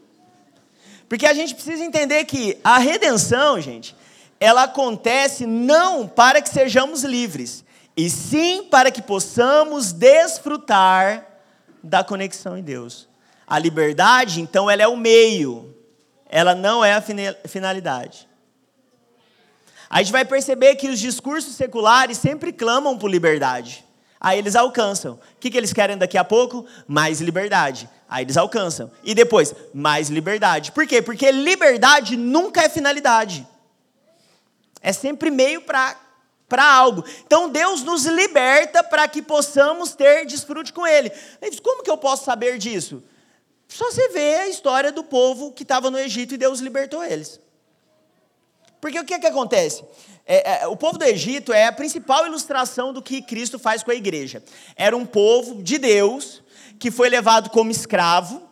Porque 1.07 1.25
a 1.25 1.33
gente 1.33 1.55
precisa 1.55 1.83
entender 1.83 2.25
que 2.25 2.57
a 2.63 2.77
redenção, 2.77 3.59
gente, 3.61 3.95
ela 4.39 4.63
acontece 4.63 5.45
não 5.45 6.07
para 6.07 6.41
que 6.41 6.49
sejamos 6.49 7.03
livres, 7.03 7.63
e 7.95 8.09
sim 8.09 8.63
para 8.63 8.91
que 8.91 9.01
possamos 9.01 9.91
desfrutar 9.91 11.25
da 11.81 12.03
conexão 12.03 12.57
em 12.57 12.61
Deus. 12.61 13.07
A 13.47 13.57
liberdade, 13.57 14.41
então, 14.41 14.69
ela 14.69 14.83
é 14.83 14.87
o 14.87 14.97
meio, 14.97 15.73
ela 16.29 16.53
não 16.53 16.83
é 16.83 16.93
a 16.93 17.03
finalidade. 17.47 18.27
A 19.89 19.99
gente 19.99 20.11
vai 20.11 20.25
perceber 20.25 20.75
que 20.75 20.89
os 20.89 20.99
discursos 20.99 21.55
seculares 21.55 22.17
sempre 22.17 22.51
clamam 22.51 22.97
por 22.97 23.09
liberdade. 23.09 23.86
Aí 24.19 24.39
eles 24.39 24.55
alcançam. 24.55 25.13
O 25.13 25.19
que, 25.39 25.49
que 25.49 25.57
eles 25.57 25.73
querem 25.73 25.97
daqui 25.97 26.17
a 26.17 26.23
pouco? 26.23 26.65
Mais 26.87 27.21
liberdade. 27.21 27.89
Aí 28.09 28.23
eles 28.23 28.37
alcançam. 28.37 28.91
E 29.03 29.13
depois, 29.13 29.53
mais 29.73 30.09
liberdade. 30.09 30.71
Por 30.71 30.87
quê? 30.87 31.01
Porque 31.01 31.31
liberdade 31.31 32.15
nunca 32.15 32.61
é 32.61 32.69
finalidade. 32.69 33.47
É 34.81 34.93
sempre 34.93 35.29
meio 35.29 35.61
para 35.61 35.95
algo. 36.59 37.03
Então 37.25 37.49
Deus 37.49 37.83
nos 37.83 38.05
liberta 38.05 38.83
para 38.83 39.07
que 39.07 39.21
possamos 39.21 39.93
ter 39.93 40.25
desfrute 40.25 40.73
com 40.73 40.87
Ele. 40.87 41.11
Como 41.61 41.83
que 41.83 41.91
eu 41.91 41.97
posso 41.97 42.25
saber 42.25 42.57
disso? 42.57 43.03
Só 43.67 43.91
você 43.91 44.09
vê 44.09 44.35
a 44.35 44.47
história 44.47 44.91
do 44.91 45.03
povo 45.03 45.51
que 45.51 45.63
estava 45.63 45.91
no 45.91 45.99
Egito 45.99 46.33
e 46.33 46.37
Deus 46.37 46.59
libertou 46.59 47.03
eles. 47.03 47.39
Porque 48.79 48.99
o 48.99 49.03
que, 49.03 49.19
que 49.19 49.27
acontece? 49.27 49.83
É, 50.27 50.63
é, 50.63 50.67
o 50.67 50.75
povo 50.75 50.97
do 50.97 51.05
Egito 51.05 51.53
é 51.53 51.67
a 51.67 51.71
principal 51.71 52.25
ilustração 52.25 52.91
do 52.91 53.01
que 53.01 53.21
Cristo 53.21 53.57
faz 53.57 53.81
com 53.81 53.91
a 53.91 53.95
igreja. 53.95 54.43
Era 54.75 54.95
um 54.95 55.05
povo 55.05 55.63
de 55.63 55.77
Deus 55.77 56.43
que 56.77 56.91
foi 56.91 57.09
levado 57.09 57.49
como 57.49 57.71
escravo, 57.71 58.47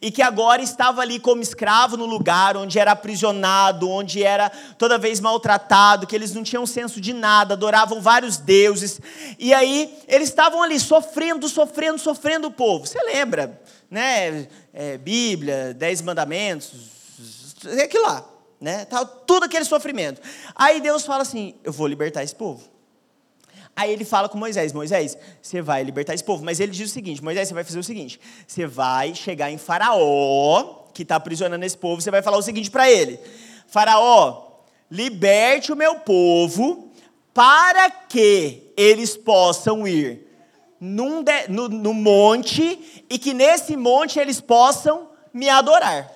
e 0.00 0.10
que 0.10 0.22
agora 0.22 0.62
estava 0.62 1.00
ali 1.00 1.18
como 1.18 1.42
escravo 1.42 1.96
no 1.96 2.06
lugar 2.06 2.56
onde 2.56 2.78
era 2.78 2.92
aprisionado, 2.92 3.88
onde 3.88 4.22
era 4.22 4.50
toda 4.78 4.98
vez 4.98 5.20
maltratado, 5.20 6.06
que 6.06 6.14
eles 6.14 6.34
não 6.34 6.42
tinham 6.42 6.66
senso 6.66 7.00
de 7.00 7.12
nada, 7.12 7.54
adoravam 7.54 8.00
vários 8.00 8.36
deuses. 8.36 9.00
E 9.38 9.54
aí 9.54 9.96
eles 10.06 10.28
estavam 10.28 10.62
ali 10.62 10.78
sofrendo, 10.78 11.48
sofrendo, 11.48 11.98
sofrendo 11.98 12.48
o 12.48 12.52
povo. 12.52 12.86
Você 12.86 13.02
lembra, 13.02 13.60
né? 13.90 14.48
É, 14.72 14.98
Bíblia, 14.98 15.72
Dez 15.72 16.02
Mandamentos, 16.02 16.72
é 17.64 17.84
aquilo 17.84 18.04
lá, 18.04 18.24
né? 18.66 18.84
Tudo 19.26 19.44
aquele 19.44 19.64
sofrimento. 19.64 20.20
Aí 20.54 20.80
Deus 20.80 21.06
fala 21.06 21.22
assim: 21.22 21.54
Eu 21.62 21.72
vou 21.72 21.86
libertar 21.86 22.24
esse 22.24 22.34
povo. 22.34 22.68
Aí 23.76 23.92
ele 23.92 24.04
fala 24.04 24.28
com 24.28 24.36
Moisés: 24.36 24.72
Moisés, 24.72 25.16
você 25.40 25.62
vai 25.62 25.84
libertar 25.84 26.14
esse 26.14 26.24
povo. 26.24 26.44
Mas 26.44 26.58
ele 26.58 26.72
diz 26.72 26.90
o 26.90 26.92
seguinte: 26.92 27.22
Moisés, 27.22 27.46
você 27.46 27.54
vai 27.54 27.62
fazer 27.62 27.78
o 27.78 27.84
seguinte: 27.84 28.20
você 28.44 28.66
vai 28.66 29.14
chegar 29.14 29.52
em 29.52 29.56
Faraó, 29.56 30.88
que 30.92 31.02
está 31.02 31.14
aprisionando 31.14 31.64
esse 31.64 31.78
povo, 31.78 32.02
você 32.02 32.10
vai 32.10 32.22
falar 32.22 32.38
o 32.38 32.42
seguinte 32.42 32.68
para 32.68 32.90
ele: 32.90 33.20
Faraó, 33.68 34.48
liberte 34.90 35.72
o 35.72 35.76
meu 35.76 36.00
povo 36.00 36.90
para 37.32 37.88
que 37.88 38.72
eles 38.76 39.16
possam 39.16 39.86
ir 39.86 40.26
de, 40.80 41.48
no, 41.48 41.68
no 41.68 41.94
monte 41.94 43.04
e 43.08 43.16
que 43.16 43.32
nesse 43.32 43.76
monte 43.76 44.18
eles 44.18 44.40
possam 44.40 45.10
me 45.32 45.48
adorar. 45.48 46.15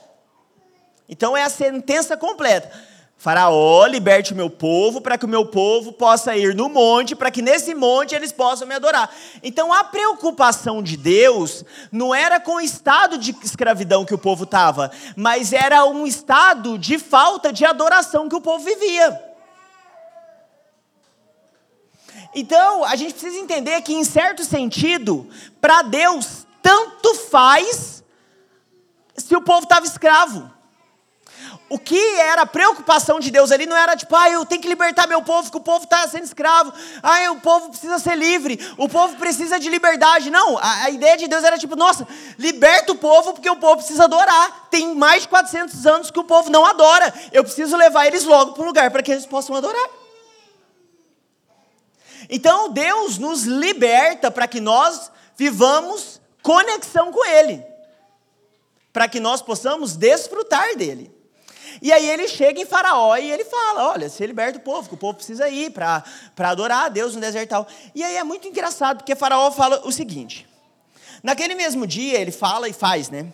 Então 1.11 1.37
é 1.37 1.43
a 1.43 1.51
sentença 1.51 2.17
completa. 2.17 2.71
Faraó, 3.19 3.85
liberte 3.85 4.33
o 4.33 4.37
meu 4.37 4.49
povo, 4.49 4.99
para 4.99 5.19
que 5.19 5.27
o 5.27 5.29
meu 5.29 5.45
povo 5.45 5.93
possa 5.93 6.35
ir 6.37 6.55
no 6.55 6.71
monte, 6.71 7.15
para 7.15 7.31
que 7.31 7.43
nesse 7.43 7.75
monte 7.75 8.15
eles 8.15 8.33
possam 8.33 8.67
me 8.67 8.75
adorar. 8.75 9.15
Então 9.43 9.71
a 9.75 9.85
preocupação 9.85 10.83
de 10.83 10.97
Deus 10.97 11.63
não 11.93 12.15
era 12.15 12.41
com 12.41 12.55
o 12.55 12.61
estado 12.63 13.19
de 13.19 13.37
escravidão 13.43 14.07
que 14.07 14.15
o 14.15 14.19
povo 14.19 14.45
estava, 14.45 14.91
mas 15.17 15.53
era 15.53 15.85
um 15.85 16.07
estado 16.07 16.79
de 16.79 16.97
falta 16.97 17.53
de 17.53 17.67
adoração 17.67 18.27
que 18.27 18.37
o 18.37 18.41
povo 18.41 18.65
vivia. 18.65 19.23
Então 22.35 22.85
a 22.85 22.97
gente 22.97 23.13
precisa 23.13 23.37
entender 23.37 23.83
que, 23.83 23.93
em 23.93 24.05
certo 24.05 24.45
sentido, 24.45 25.29
para 25.61 25.83
Deus, 25.83 26.47
tanto 26.63 27.15
faz 27.17 28.03
se 29.15 29.37
o 29.37 29.43
povo 29.43 29.65
estava 29.65 29.85
escravo 29.85 30.60
o 31.71 31.79
que 31.79 32.17
era 32.17 32.43
a 32.43 32.47
preocupação 32.47 33.21
de 33.21 33.31
Deus 33.31 33.53
ali 33.53 33.65
não 33.65 33.77
era 33.77 33.97
tipo, 33.97 34.15
ah, 34.17 34.29
eu 34.29 34.45
tenho 34.45 34.61
que 34.61 34.67
libertar 34.67 35.07
meu 35.07 35.23
povo, 35.23 35.49
que 35.49 35.57
o 35.57 35.61
povo 35.61 35.85
está 35.85 36.07
sendo 36.09 36.25
escravo, 36.25 36.73
ah, 37.01 37.31
o 37.31 37.41
povo 37.41 37.69
precisa 37.69 37.97
ser 38.01 38.17
livre, 38.17 38.59
o 38.77 38.89
povo 38.89 39.17
precisa 39.17 39.57
de 39.59 39.71
liberdade. 39.71 40.31
Não, 40.31 40.59
a, 40.59 40.87
a, 40.87 40.91
ideia 40.91 41.17
de 41.17 41.29
Deus 41.29 41.45
era 41.45 41.57
tipo, 41.57 41.77
nossa, 41.77 42.07
liberta 42.37 42.91
o 42.91 42.97
povo 42.97 43.35
porque 43.35 43.49
o 43.49 43.55
povo 43.55 43.77
precisa 43.77 44.05
adorar. 44.05 44.69
Tem 44.69 44.97
mais 44.97 45.23
de 45.23 45.29
400 45.29 45.87
anos 45.87 46.11
que 46.11 46.19
o 46.19 46.25
povo 46.25 46.51
não 46.51 46.67
adora, 46.67 47.15
eu 47.31 47.45
preciso 47.45 47.77
levar 47.77 48.09
eles 48.09 48.25
logo 48.25 48.53
para 48.53 48.65
um 48.65 48.67
lugar 48.67 48.91
para 48.91 49.01
que 49.01 49.13
eles 49.13 49.25
possam 49.25 49.55
adorar. 49.55 49.91
Então 52.29 52.69
Deus 52.69 53.17
nos 53.17 53.45
liberta 53.45 54.29
para 54.29 54.49
que 54.49 54.61
nós 54.61 55.13
vivamos 55.37 56.21
conexão 56.43 57.13
com 57.13 57.25
Ele, 57.25 57.65
para 58.93 59.09
que 59.09 59.21
nós 59.21 59.41
possamos 59.41 59.95
desfrutar 59.95 60.75
dele. 60.75 61.20
E 61.83 61.93
aí 61.93 62.09
ele 62.09 62.29
chega 62.29 62.61
em 62.61 62.67
Faraó 62.67 63.17
e 63.17 63.31
ele 63.31 63.45
fala: 63.45 63.93
olha, 63.93 64.09
se 64.09 64.25
liberta 64.27 64.59
o 64.59 64.63
povo, 64.63 64.89
que 64.89 64.95
o 64.95 64.99
povo 64.99 65.15
precisa 65.15 65.49
ir 65.49 65.71
para 65.71 66.05
adorar 66.39 66.87
a 66.87 66.89
Deus 66.89 67.15
no 67.15 67.21
deserto 67.21 67.47
e 67.47 67.49
tal. 67.49 67.67
E 67.95 68.03
aí 68.03 68.17
é 68.17 68.25
muito 68.25 68.47
engraçado, 68.47 68.99
porque 68.99 69.15
Faraó 69.17 69.51
fala 69.51 69.81
o 69.87 69.93
seguinte: 69.93 70.47
naquele 71.23 71.55
mesmo 71.55 71.87
dia, 71.87 72.21
ele 72.21 72.31
fala 72.31 72.69
e 72.69 72.73
faz, 72.73 73.09
né? 73.09 73.27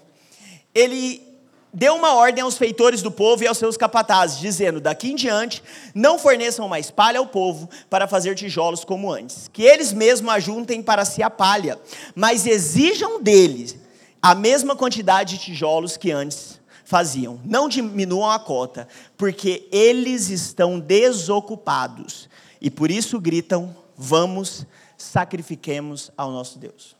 Ele 0.74 1.26
deu 1.72 1.94
uma 1.94 2.14
ordem 2.14 2.42
aos 2.42 2.56
feitores 2.56 3.02
do 3.02 3.10
povo 3.10 3.42
e 3.42 3.46
aos 3.46 3.58
seus 3.58 3.76
capatazes, 3.76 4.38
dizendo: 4.38 4.80
daqui 4.80 5.10
em 5.10 5.16
diante, 5.16 5.62
não 5.92 6.18
forneçam 6.18 6.68
mais 6.68 6.90
palha 6.90 7.18
ao 7.18 7.26
povo 7.26 7.68
para 7.90 8.06
fazer 8.06 8.36
tijolos 8.36 8.84
como 8.84 9.12
antes, 9.12 9.48
que 9.52 9.62
eles 9.62 9.92
mesmos 9.92 10.32
ajuntem 10.32 10.82
para 10.82 11.04
si 11.04 11.22
a 11.22 11.30
palha, 11.30 11.80
mas 12.14 12.46
exijam 12.46 13.20
deles 13.20 13.76
a 14.22 14.34
mesma 14.34 14.76
quantidade 14.76 15.36
de 15.36 15.44
tijolos 15.44 15.96
que 15.96 16.12
antes 16.12 16.60
faziam. 16.86 17.40
Não 17.44 17.68
diminuam 17.68 18.30
a 18.30 18.38
cota, 18.38 18.88
porque 19.18 19.68
eles 19.70 20.30
estão 20.30 20.78
desocupados. 20.78 22.30
E 22.60 22.70
por 22.70 22.90
isso 22.90 23.20
gritam: 23.20 23.76
vamos, 23.94 24.64
sacrifiquemos 24.96 26.10
ao 26.16 26.30
nosso 26.30 26.58
Deus. 26.58 26.96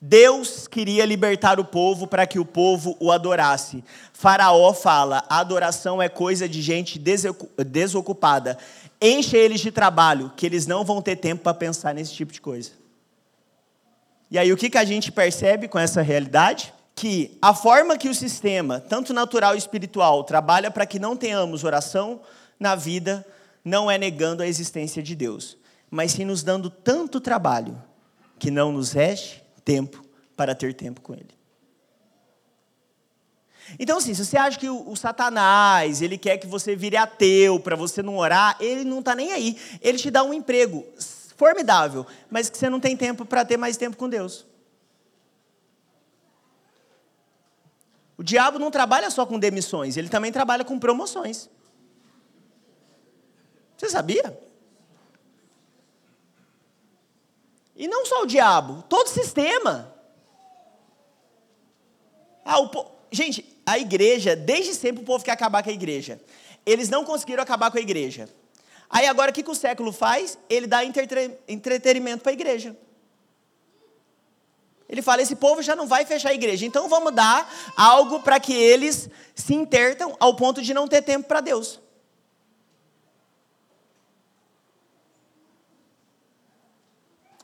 Deus 0.00 0.68
queria 0.68 1.04
libertar 1.04 1.58
o 1.58 1.64
povo 1.64 2.06
para 2.06 2.24
que 2.24 2.38
o 2.38 2.44
povo 2.44 2.96
o 3.00 3.10
adorasse. 3.10 3.82
Faraó 4.12 4.72
fala: 4.72 5.24
a 5.28 5.40
adoração 5.40 6.00
é 6.00 6.08
coisa 6.08 6.48
de 6.48 6.62
gente 6.62 7.00
desocupada. 7.66 8.56
Enche 9.02 9.36
eles 9.36 9.60
de 9.60 9.72
trabalho, 9.72 10.32
que 10.36 10.46
eles 10.46 10.66
não 10.66 10.84
vão 10.84 11.02
ter 11.02 11.16
tempo 11.16 11.42
para 11.42 11.54
pensar 11.54 11.92
nesse 11.92 12.14
tipo 12.14 12.32
de 12.32 12.40
coisa. 12.40 12.70
E 14.30 14.38
aí 14.38 14.52
o 14.52 14.56
que, 14.56 14.70
que 14.70 14.78
a 14.78 14.84
gente 14.84 15.10
percebe 15.10 15.66
com 15.66 15.78
essa 15.78 16.00
realidade? 16.00 16.72
Que 16.98 17.38
a 17.40 17.54
forma 17.54 17.96
que 17.96 18.08
o 18.08 18.14
sistema, 18.14 18.80
tanto 18.80 19.14
natural 19.14 19.54
e 19.54 19.58
espiritual, 19.58 20.24
trabalha 20.24 20.68
para 20.68 20.84
que 20.84 20.98
não 20.98 21.16
tenhamos 21.16 21.62
oração 21.62 22.20
na 22.58 22.74
vida, 22.74 23.24
não 23.64 23.88
é 23.88 23.96
negando 23.96 24.42
a 24.42 24.48
existência 24.48 25.00
de 25.00 25.14
Deus, 25.14 25.56
mas 25.88 26.10
sim 26.10 26.24
nos 26.24 26.42
dando 26.42 26.68
tanto 26.68 27.20
trabalho 27.20 27.80
que 28.36 28.50
não 28.50 28.72
nos 28.72 28.90
reste 28.90 29.44
tempo 29.64 30.04
para 30.36 30.56
ter 30.56 30.74
tempo 30.74 31.00
com 31.00 31.14
Ele. 31.14 31.38
Então, 33.78 33.98
assim, 33.98 34.12
se 34.12 34.26
você 34.26 34.36
acha 34.36 34.58
que 34.58 34.68
o, 34.68 34.90
o 34.90 34.96
Satanás, 34.96 36.02
ele 36.02 36.18
quer 36.18 36.36
que 36.38 36.48
você 36.48 36.74
vire 36.74 36.96
ateu 36.96 37.60
para 37.60 37.76
você 37.76 38.02
não 38.02 38.16
orar, 38.16 38.56
ele 38.58 38.82
não 38.82 38.98
está 38.98 39.14
nem 39.14 39.30
aí. 39.30 39.56
Ele 39.80 39.98
te 39.98 40.10
dá 40.10 40.24
um 40.24 40.34
emprego 40.34 40.84
formidável, 41.36 42.04
mas 42.28 42.50
que 42.50 42.58
você 42.58 42.68
não 42.68 42.80
tem 42.80 42.96
tempo 42.96 43.24
para 43.24 43.44
ter 43.44 43.56
mais 43.56 43.76
tempo 43.76 43.96
com 43.96 44.08
Deus. 44.08 44.44
O 48.18 48.22
diabo 48.22 48.58
não 48.58 48.70
trabalha 48.70 49.10
só 49.10 49.24
com 49.24 49.38
demissões, 49.38 49.96
ele 49.96 50.08
também 50.08 50.30
trabalha 50.30 50.64
com 50.64 50.78
promoções. 50.78 51.48
Você 53.76 53.88
sabia? 53.88 54.38
E 57.76 57.86
não 57.86 58.04
só 58.04 58.22
o 58.22 58.26
diabo, 58.26 58.82
todo 58.88 59.06
o 59.06 59.10
sistema. 59.10 59.94
Ah, 62.44 62.60
o 62.60 62.68
Gente, 63.10 63.44
a 63.64 63.78
igreja, 63.78 64.36
desde 64.36 64.74
sempre 64.74 65.02
o 65.02 65.06
povo 65.06 65.24
quer 65.24 65.32
acabar 65.32 65.62
com 65.62 65.70
a 65.70 65.72
igreja. 65.72 66.20
Eles 66.66 66.88
não 66.88 67.04
conseguiram 67.04 67.42
acabar 67.42 67.70
com 67.70 67.78
a 67.78 67.80
igreja. 67.80 68.28
Aí 68.90 69.06
agora 69.06 69.30
o 69.30 69.34
que, 69.34 69.42
que 69.42 69.50
o 69.50 69.54
século 69.54 69.92
faz? 69.92 70.38
Ele 70.48 70.66
dá 70.66 70.84
entretenimento 70.84 72.22
para 72.22 72.32
a 72.32 72.34
igreja. 72.34 72.76
Ele 74.88 75.02
fala: 75.02 75.22
esse 75.22 75.36
povo 75.36 75.62
já 75.62 75.76
não 75.76 75.86
vai 75.86 76.04
fechar 76.06 76.30
a 76.30 76.34
igreja, 76.34 76.64
então 76.64 76.88
vamos 76.88 77.12
dar 77.12 77.52
algo 77.76 78.20
para 78.20 78.40
que 78.40 78.54
eles 78.54 79.08
se 79.34 79.54
intertam 79.54 80.16
ao 80.18 80.34
ponto 80.34 80.62
de 80.62 80.72
não 80.72 80.88
ter 80.88 81.02
tempo 81.02 81.28
para 81.28 81.40
Deus. 81.40 81.80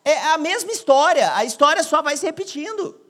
É 0.04 0.18
a 0.28 0.38
mesma 0.38 0.70
história, 0.70 1.34
a 1.34 1.44
história 1.44 1.82
só 1.82 2.02
vai 2.02 2.16
se 2.16 2.26
repetindo. 2.26 3.00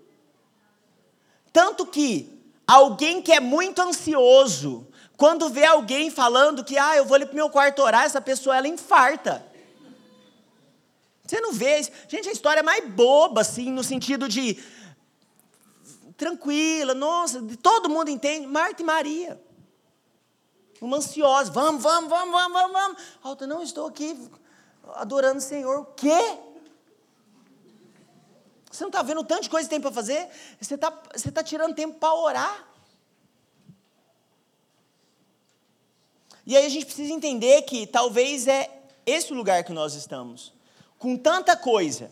Tanto 1.53 1.87
que 1.87 2.33
alguém 2.67 3.21
que 3.21 3.33
é 3.33 3.41
muito 3.41 3.83
ansioso, 3.83 4.87
quando 5.17 5.49
vê 5.49 5.65
alguém 5.65 6.11
falando 6.11 6.65
que, 6.65 6.79
ah, 6.79 6.97
eu 6.97 7.05
vou 7.05 7.17
ali 7.17 7.27
para 7.27 7.33
o 7.33 7.37
meu 7.37 7.51
quarto 7.51 7.83
orar, 7.83 8.05
essa 8.05 8.21
pessoa 8.21 8.57
ela 8.57 8.69
infarta. 8.69 9.45
Você 11.27 11.41
não 11.41 11.53
vê. 11.53 11.83
Gente, 12.09 12.29
a 12.29 12.33
história 12.33 12.61
é 12.61 12.63
mais 12.63 12.87
boba, 12.91 13.41
assim, 13.41 13.71
no 13.71 13.83
sentido 13.83 14.29
de. 14.29 14.63
Tranquila, 16.17 16.95
nossa, 16.95 17.43
todo 17.63 17.89
mundo 17.89 18.11
entende. 18.11 18.47
Marta 18.47 18.83
e 18.83 18.85
Maria. 18.85 19.43
Uma 20.81 20.99
ansiosa. 20.99 21.51
Vamos, 21.51 21.83
vamos, 21.83 22.11
vamos, 22.11 22.33
vamos, 22.33 22.53
vamos, 22.53 22.73
vamos. 22.73 23.03
Alta, 23.23 23.47
não 23.47 23.63
estou 23.63 23.87
aqui 23.87 24.31
adorando 24.95 25.39
o 25.39 25.43
Senhor. 25.43 25.81
O 25.81 25.85
quê? 25.87 26.39
Você 28.71 28.85
não 28.85 28.89
está 28.89 29.03
vendo 29.03 29.21
o 29.21 29.25
tanto 29.25 29.45
de 29.45 29.51
coisa 29.51 29.67
que 29.67 29.75
tem 29.75 29.81
para 29.81 29.93
fazer? 29.93 30.29
Você 30.61 30.75
está 30.75 30.91
você 31.15 31.31
tá 31.33 31.43
tirando 31.43 31.75
tempo 31.75 31.99
para 31.99 32.13
orar. 32.15 32.69
E 36.47 36.55
aí 36.57 36.67
a 36.67 36.69
gente 36.69 36.85
precisa 36.85 37.13
entender 37.13 37.63
que 37.63 37.87
talvez 37.87 38.47
é 38.47 38.71
esse 39.07 39.33
o 39.33 39.37
lugar 39.37 39.65
que 39.65 39.73
nós 39.73 39.95
estamos 39.95 40.54
com 41.05 41.19
tanta 41.19 41.55
coisa 41.55 42.11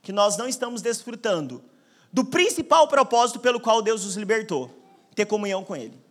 que 0.00 0.10
nós 0.12 0.38
não 0.38 0.48
estamos 0.48 0.80
desfrutando 0.80 1.62
do 2.10 2.24
principal 2.24 2.88
propósito 2.88 3.38
pelo 3.38 3.60
qual 3.60 3.82
Deus 3.82 4.02
nos 4.02 4.16
libertou 4.16 4.70
ter 5.14 5.26
comunhão 5.26 5.62
com 5.62 5.76
Ele. 5.76 6.02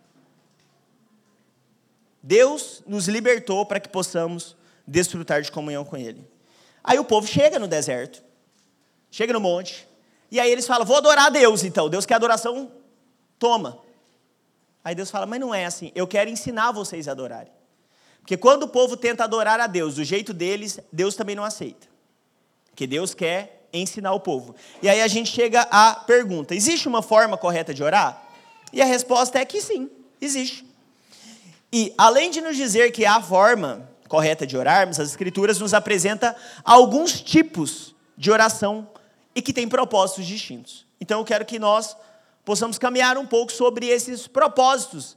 Deus 2.22 2.84
nos 2.86 3.08
libertou 3.08 3.66
para 3.66 3.80
que 3.80 3.88
possamos 3.88 4.54
desfrutar 4.86 5.42
de 5.42 5.50
comunhão 5.50 5.84
com 5.84 5.96
Ele. 5.96 6.24
Aí 6.84 7.00
o 7.00 7.04
povo 7.04 7.26
chega 7.26 7.58
no 7.58 7.66
deserto, 7.66 8.22
chega 9.10 9.32
no 9.32 9.40
monte, 9.40 9.88
E 10.30 10.38
aí 10.38 10.52
eles 10.52 10.68
falam: 10.68 10.86
vou 10.86 10.98
adorar 10.98 11.26
a 11.26 11.30
Deus, 11.30 11.64
então. 11.64 11.90
Deus 11.90 12.06
quer 12.06 12.14
adoração, 12.14 12.70
toma. 13.40 13.80
Aí 14.84 14.94
Deus 14.94 15.10
fala: 15.10 15.26
mas 15.26 15.40
não 15.40 15.52
é 15.52 15.64
assim. 15.64 15.90
Eu 15.96 16.06
quero 16.06 16.30
ensinar 16.30 16.70
vocês 16.70 17.08
a 17.08 17.10
adorarem. 17.10 17.52
Porque 18.24 18.38
quando 18.38 18.62
o 18.62 18.68
povo 18.68 18.96
tenta 18.96 19.22
adorar 19.22 19.60
a 19.60 19.66
Deus 19.66 19.96
do 19.96 20.02
jeito 20.02 20.32
deles, 20.32 20.80
Deus 20.90 21.14
também 21.14 21.36
não 21.36 21.44
aceita. 21.44 21.86
Porque 22.70 22.86
Deus 22.86 23.12
quer 23.12 23.68
ensinar 23.70 24.14
o 24.14 24.20
povo. 24.20 24.54
E 24.80 24.88
aí 24.88 25.02
a 25.02 25.08
gente 25.08 25.30
chega 25.30 25.60
à 25.70 25.94
pergunta: 25.94 26.54
existe 26.54 26.88
uma 26.88 27.02
forma 27.02 27.36
correta 27.36 27.74
de 27.74 27.82
orar? 27.82 28.26
E 28.72 28.80
a 28.80 28.86
resposta 28.86 29.38
é 29.38 29.44
que 29.44 29.60
sim, 29.60 29.90
existe. 30.22 30.64
E 31.70 31.92
além 31.98 32.30
de 32.30 32.40
nos 32.40 32.56
dizer 32.56 32.92
que 32.92 33.04
há 33.04 33.20
forma 33.20 33.86
correta 34.08 34.46
de 34.46 34.56
orarmos, 34.56 34.98
as 34.98 35.10
Escrituras 35.10 35.58
nos 35.58 35.74
apresenta 35.74 36.34
alguns 36.64 37.20
tipos 37.20 37.94
de 38.16 38.30
oração 38.30 38.88
e 39.34 39.42
que 39.42 39.52
têm 39.52 39.68
propósitos 39.68 40.24
distintos. 40.24 40.86
Então 40.98 41.20
eu 41.20 41.24
quero 41.26 41.44
que 41.44 41.58
nós 41.58 41.94
possamos 42.42 42.78
caminhar 42.78 43.18
um 43.18 43.26
pouco 43.26 43.52
sobre 43.52 43.86
esses 43.86 44.26
propósitos 44.26 45.14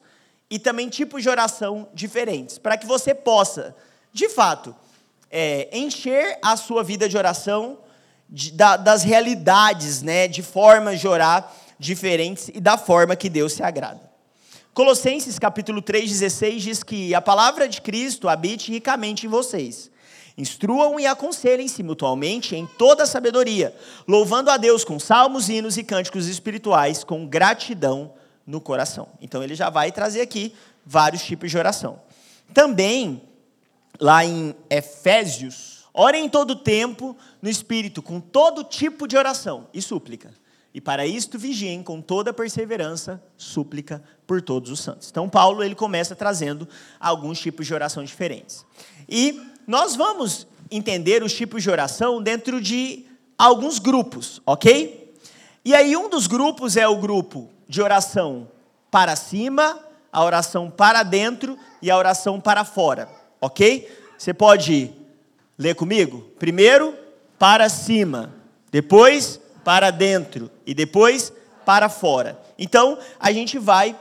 e 0.50 0.58
também 0.58 0.90
tipos 0.90 1.22
de 1.22 1.30
oração 1.30 1.90
diferentes, 1.94 2.58
para 2.58 2.78
que 2.78 2.86
você 2.86 3.14
possa, 3.14 3.76
de 4.14 4.30
fato, 4.30 4.76
é, 5.30 5.70
encher 5.78 6.40
a 6.42 6.56
sua 6.56 6.84
vida 6.84 7.10
de 7.10 7.18
oração 7.18 7.80
de, 8.30 8.52
da, 8.52 8.78
das 8.78 9.04
realidades, 9.04 10.02
né, 10.02 10.28
de 10.28 10.42
formas 10.42 11.00
de 11.00 11.08
orar 11.08 11.54
diferentes 11.78 12.50
e 12.54 12.60
da 12.60 12.78
forma 12.78 13.16
que 13.16 13.30
Deus 13.30 13.54
se 13.54 13.64
agrada. 13.64 14.08
Colossenses 14.74 15.40
capítulo 15.40 15.82
3,16 15.82 16.58
diz 16.60 16.84
que 16.84 17.14
a 17.14 17.22
palavra 17.22 17.68
de 17.68 17.82
Cristo 17.82 18.30
habite 18.30 18.72
ricamente 18.72 19.26
em 19.26 19.30
vocês. 19.30 19.90
Instruam 20.38 21.00
e 21.00 21.08
aconselhem-se 21.08 21.82
mutualmente 21.82 22.56
em 22.56 22.68
toda 22.78 23.04
a 23.04 23.08
sabedoria, 23.08 23.76
louvando 24.08 24.52
a 24.52 24.58
Deus 24.58 24.84
com 24.84 25.00
salmos, 25.00 25.50
hinos 25.50 25.78
e 25.78 25.84
cânticos 25.84 26.28
espirituais, 26.28 27.04
com 27.04 27.26
gratidão 27.26 28.14
no 28.48 28.62
coração. 28.62 29.10
Então 29.22 29.44
ele 29.44 29.54
já 29.54 29.70
vai 29.70 29.92
trazer 29.92 30.22
aqui 30.22 30.56
vários 30.86 31.22
tipos 31.22 31.52
de 31.52 31.58
oração. 31.58 32.00
Também, 32.54 33.22
lá 34.00 34.24
em 34.24 34.56
Efésios, 34.70 35.86
orem 35.94 36.26
em 36.26 36.30
todo 36.30 36.56
tempo 36.56 37.16
no 37.42 37.50
Espírito, 37.50 38.02
com 38.02 38.22
todo 38.22 38.64
tipo 38.64 39.06
de 39.06 39.18
oração 39.18 39.68
e 39.74 39.82
súplica. 39.82 40.34
E 40.74 40.80
para 40.80 41.06
isto 41.06 41.38
vigiem 41.38 41.84
com 41.84 42.02
toda 42.02 42.32
perseverança, 42.32 43.22
súplica 43.36 44.02
por 44.26 44.42
todos 44.42 44.72
os 44.72 44.80
santos. 44.80 45.10
Então 45.10 45.28
Paulo 45.28 45.64
ele 45.64 45.76
começa 45.76 46.16
trazendo 46.16 46.68
alguns 47.00 47.40
tipos 47.40 47.68
de 47.68 47.74
oração 47.74 48.04
diferentes. 48.04 48.66
E 49.10 49.42
nós 49.66 49.96
vamos 49.96 50.48
entender 50.70 51.24
os 51.24 51.34
tipos 51.34 51.64
de 51.64 51.70
oração 51.70 52.22
dentro 52.22 52.62
de 52.62 53.06
alguns 53.38 53.80
grupos, 53.80 54.42
ok? 54.46 55.14
E 55.66 55.74
aí 55.74 55.98
um 55.98 56.10
dos 56.10 56.28
grupos 56.28 56.78
é 56.78 56.88
o 56.88 56.98
grupo 56.98 57.50
de 57.68 57.82
oração 57.82 58.48
para 58.90 59.16
cima, 59.16 59.80
a 60.12 60.24
oração 60.24 60.70
para 60.70 61.04
dentro 61.04 61.58
e 61.82 61.92
a 61.92 61.98
oração 61.98 62.40
para 62.40 62.64
fora, 62.64 63.10
ok? 63.42 63.90
Você 64.18 64.34
pode 64.34 64.92
ler 65.58 65.76
comigo? 65.76 66.22
Primeiro, 66.40 66.96
para 67.38 67.70
cima, 67.70 68.34
depois 68.72 69.40
para 69.64 69.92
dentro 69.92 70.50
e 70.66 70.74
depois 70.74 71.32
para 71.66 71.90
fora. 71.90 72.40
Então, 72.58 72.98
a 73.20 73.32
gente 73.32 73.60
vai 73.60 73.96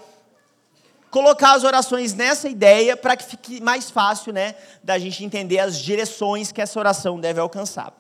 colocar 1.11 1.55
as 1.55 1.65
orações 1.65 2.15
nessa 2.15 2.49
ideia 2.49 2.97
para 2.97 3.17
que 3.17 3.25
fique 3.25 3.61
mais 3.61 3.91
fácil, 3.91 4.33
né, 4.33 4.55
da 4.83 4.99
gente 4.99 5.25
entender 5.25 5.59
as 5.59 5.79
direções 5.79 6.53
que 6.53 6.61
essa 6.61 6.79
oração 6.79 7.19
deve 7.19 7.41
alcançar. 7.41 7.93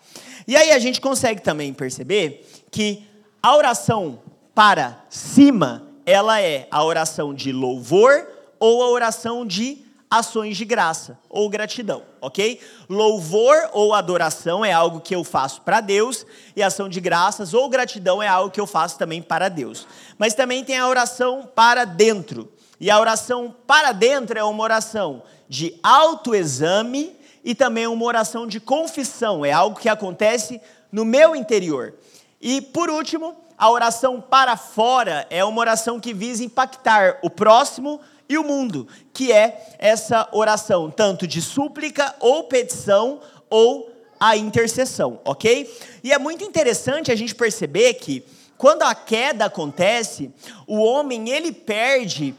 E 0.46 0.54
aí 0.56 0.70
a 0.70 0.78
gente 0.78 1.00
consegue 1.00 1.40
também 1.40 1.72
perceber 1.72 2.46
que 2.70 3.04
a 3.42 3.56
oração 3.56 4.20
para 4.56 5.04
cima, 5.10 5.86
ela 6.06 6.40
é 6.40 6.66
a 6.70 6.82
oração 6.82 7.34
de 7.34 7.52
louvor 7.52 8.26
ou 8.58 8.82
a 8.82 8.88
oração 8.88 9.46
de 9.46 9.84
ações 10.10 10.56
de 10.56 10.64
graça 10.64 11.18
ou 11.28 11.46
gratidão, 11.50 12.02
ok? 12.22 12.58
Louvor 12.88 13.54
ou 13.74 13.92
adoração 13.92 14.64
é 14.64 14.72
algo 14.72 15.02
que 15.02 15.14
eu 15.14 15.22
faço 15.22 15.60
para 15.60 15.82
Deus, 15.82 16.24
e 16.56 16.62
ação 16.62 16.88
de 16.88 17.00
graças 17.00 17.52
ou 17.52 17.68
gratidão 17.68 18.22
é 18.22 18.28
algo 18.28 18.50
que 18.50 18.58
eu 18.58 18.66
faço 18.66 18.96
também 18.96 19.20
para 19.20 19.50
Deus. 19.50 19.86
Mas 20.16 20.32
também 20.32 20.64
tem 20.64 20.78
a 20.78 20.88
oração 20.88 21.46
para 21.54 21.84
dentro, 21.84 22.50
e 22.80 22.90
a 22.90 22.98
oração 22.98 23.54
para 23.66 23.92
dentro 23.92 24.38
é 24.38 24.42
uma 24.42 24.64
oração 24.64 25.22
de 25.46 25.78
autoexame 25.82 27.14
e 27.44 27.54
também 27.54 27.86
uma 27.86 28.06
oração 28.06 28.46
de 28.46 28.58
confissão, 28.58 29.44
é 29.44 29.52
algo 29.52 29.78
que 29.78 29.88
acontece 29.90 30.62
no 30.90 31.04
meu 31.04 31.36
interior. 31.36 31.92
E 32.40 32.62
por 32.62 32.88
último, 32.88 33.45
a 33.58 33.70
oração 33.70 34.20
para 34.20 34.56
fora 34.56 35.26
é 35.30 35.44
uma 35.44 35.60
oração 35.60 35.98
que 35.98 36.12
visa 36.12 36.44
impactar 36.44 37.18
o 37.22 37.30
próximo 37.30 38.00
e 38.28 38.36
o 38.36 38.44
mundo, 38.44 38.86
que 39.12 39.32
é 39.32 39.76
essa 39.78 40.28
oração, 40.32 40.90
tanto 40.90 41.26
de 41.26 41.40
súplica 41.40 42.14
ou 42.20 42.44
petição 42.44 43.20
ou 43.48 43.90
a 44.18 44.36
intercessão, 44.36 45.20
ok? 45.24 45.70
E 46.02 46.12
é 46.12 46.18
muito 46.18 46.42
interessante 46.44 47.12
a 47.12 47.16
gente 47.16 47.34
perceber 47.34 47.94
que 47.94 48.24
quando 48.56 48.82
a 48.82 48.94
queda 48.94 49.44
acontece, 49.44 50.32
o 50.66 50.78
homem 50.78 51.28
ele 51.28 51.52
perde 51.52 52.34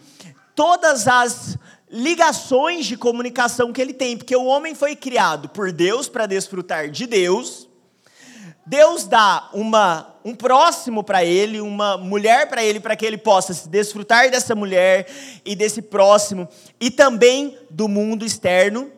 todas 0.55 1.07
as 1.07 1.57
ligações 1.89 2.85
de 2.85 2.97
comunicação 2.97 3.71
que 3.71 3.81
ele 3.81 3.93
tem, 3.93 4.17
porque 4.17 4.35
o 4.35 4.45
homem 4.45 4.75
foi 4.75 4.95
criado 4.95 5.47
por 5.49 5.71
Deus 5.71 6.09
para 6.09 6.25
desfrutar 6.25 6.89
de 6.89 7.05
Deus, 7.05 7.67
Deus 8.65 9.05
dá 9.05 9.49
uma, 9.53 10.13
um 10.27 10.35
próximo 10.35 11.05
para 11.05 11.23
ele, 11.23 11.61
uma 11.61 11.95
mulher 11.97 12.49
para 12.49 12.61
ele, 12.61 12.81
para 12.81 12.97
que 12.97 13.05
ele 13.05 13.17
possa 13.17 13.53
se 13.53 13.69
desfrutar 13.69 14.29
dessa 14.29 14.53
mulher 14.53 15.07
e 15.45 15.55
desse 15.55 15.81
próximo, 15.81 16.49
e 16.81 16.91
também 16.91 17.57
do 17.69 17.87
mundo 17.87 18.25
externo. 18.25 18.91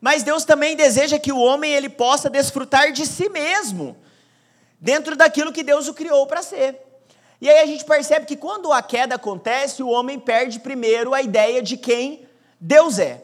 Mas 0.00 0.24
Deus 0.24 0.44
também 0.44 0.74
deseja 0.74 1.20
que 1.20 1.30
o 1.30 1.38
homem 1.38 1.72
ele 1.72 1.88
possa 1.88 2.28
desfrutar 2.28 2.90
de 2.90 3.06
si 3.06 3.28
mesmo, 3.28 3.96
dentro 4.80 5.14
daquilo 5.14 5.52
que 5.52 5.62
Deus 5.62 5.86
o 5.86 5.94
criou 5.94 6.26
para 6.26 6.42
ser. 6.42 6.76
E 7.40 7.48
aí 7.48 7.60
a 7.60 7.66
gente 7.66 7.84
percebe 7.84 8.26
que 8.26 8.36
quando 8.36 8.72
a 8.72 8.82
queda 8.82 9.14
acontece, 9.14 9.84
o 9.84 9.88
homem 9.88 10.18
perde 10.18 10.58
primeiro 10.58 11.14
a 11.14 11.22
ideia 11.22 11.62
de 11.62 11.76
quem 11.76 12.26
Deus 12.60 12.98
é. 12.98 13.22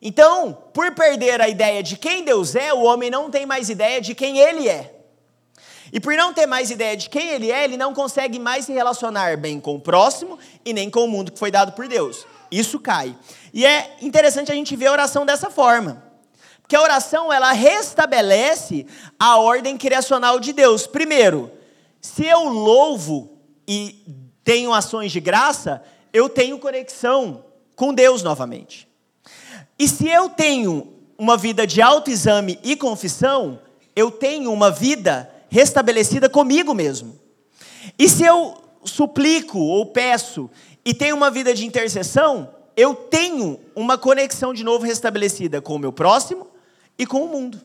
Então, 0.00 0.56
por 0.72 0.94
perder 0.94 1.42
a 1.42 1.50
ideia 1.50 1.82
de 1.82 1.98
quem 1.98 2.24
Deus 2.24 2.54
é, 2.54 2.72
o 2.72 2.82
homem 2.82 3.10
não 3.10 3.30
tem 3.30 3.44
mais 3.44 3.68
ideia 3.68 4.00
de 4.00 4.14
quem 4.14 4.38
ele 4.38 4.70
é. 4.70 4.93
E 5.94 6.00
por 6.00 6.12
não 6.14 6.34
ter 6.34 6.44
mais 6.44 6.72
ideia 6.72 6.96
de 6.96 7.08
quem 7.08 7.28
ele 7.28 7.52
é, 7.52 7.62
ele 7.62 7.76
não 7.76 7.94
consegue 7.94 8.36
mais 8.36 8.64
se 8.64 8.72
relacionar 8.72 9.36
bem 9.36 9.60
com 9.60 9.76
o 9.76 9.80
próximo 9.80 10.36
e 10.64 10.72
nem 10.72 10.90
com 10.90 11.04
o 11.04 11.08
mundo 11.08 11.30
que 11.30 11.38
foi 11.38 11.52
dado 11.52 11.70
por 11.70 11.86
Deus. 11.86 12.26
Isso 12.50 12.80
cai. 12.80 13.16
E 13.52 13.64
é 13.64 13.96
interessante 14.02 14.50
a 14.50 14.56
gente 14.56 14.74
ver 14.74 14.88
a 14.88 14.92
oração 14.92 15.24
dessa 15.24 15.50
forma. 15.50 16.02
Porque 16.60 16.74
a 16.74 16.82
oração, 16.82 17.32
ela 17.32 17.52
restabelece 17.52 18.88
a 19.20 19.36
ordem 19.36 19.78
criacional 19.78 20.40
de 20.40 20.52
Deus. 20.52 20.84
Primeiro, 20.84 21.48
se 22.00 22.26
eu 22.26 22.48
louvo 22.48 23.38
e 23.68 24.04
tenho 24.42 24.72
ações 24.74 25.12
de 25.12 25.20
graça, 25.20 25.80
eu 26.12 26.28
tenho 26.28 26.58
conexão 26.58 27.44
com 27.76 27.94
Deus 27.94 28.20
novamente. 28.20 28.88
E 29.78 29.86
se 29.86 30.08
eu 30.08 30.28
tenho 30.28 30.92
uma 31.16 31.36
vida 31.36 31.64
de 31.64 31.80
autoexame 31.80 32.58
e 32.64 32.74
confissão, 32.74 33.60
eu 33.94 34.10
tenho 34.10 34.52
uma 34.52 34.72
vida 34.72 35.30
restabelecida 35.54 36.28
comigo 36.28 36.74
mesmo. 36.74 37.16
E 37.96 38.08
se 38.08 38.24
eu 38.24 38.56
suplico 38.84 39.56
ou 39.56 39.86
peço 39.86 40.50
e 40.84 40.92
tenho 40.92 41.14
uma 41.14 41.30
vida 41.30 41.54
de 41.54 41.64
intercessão, 41.64 42.52
eu 42.76 42.92
tenho 42.92 43.60
uma 43.72 43.96
conexão 43.96 44.52
de 44.52 44.64
novo 44.64 44.84
restabelecida 44.84 45.62
com 45.62 45.76
o 45.76 45.78
meu 45.78 45.92
próximo 45.92 46.48
e 46.98 47.06
com 47.06 47.22
o 47.22 47.28
mundo. 47.28 47.60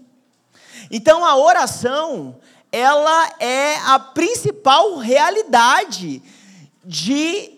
Então 0.92 1.26
a 1.26 1.36
oração, 1.36 2.38
ela 2.72 3.32
é 3.40 3.78
a 3.78 3.98
principal 3.98 4.98
realidade 4.98 6.22
de 6.86 7.54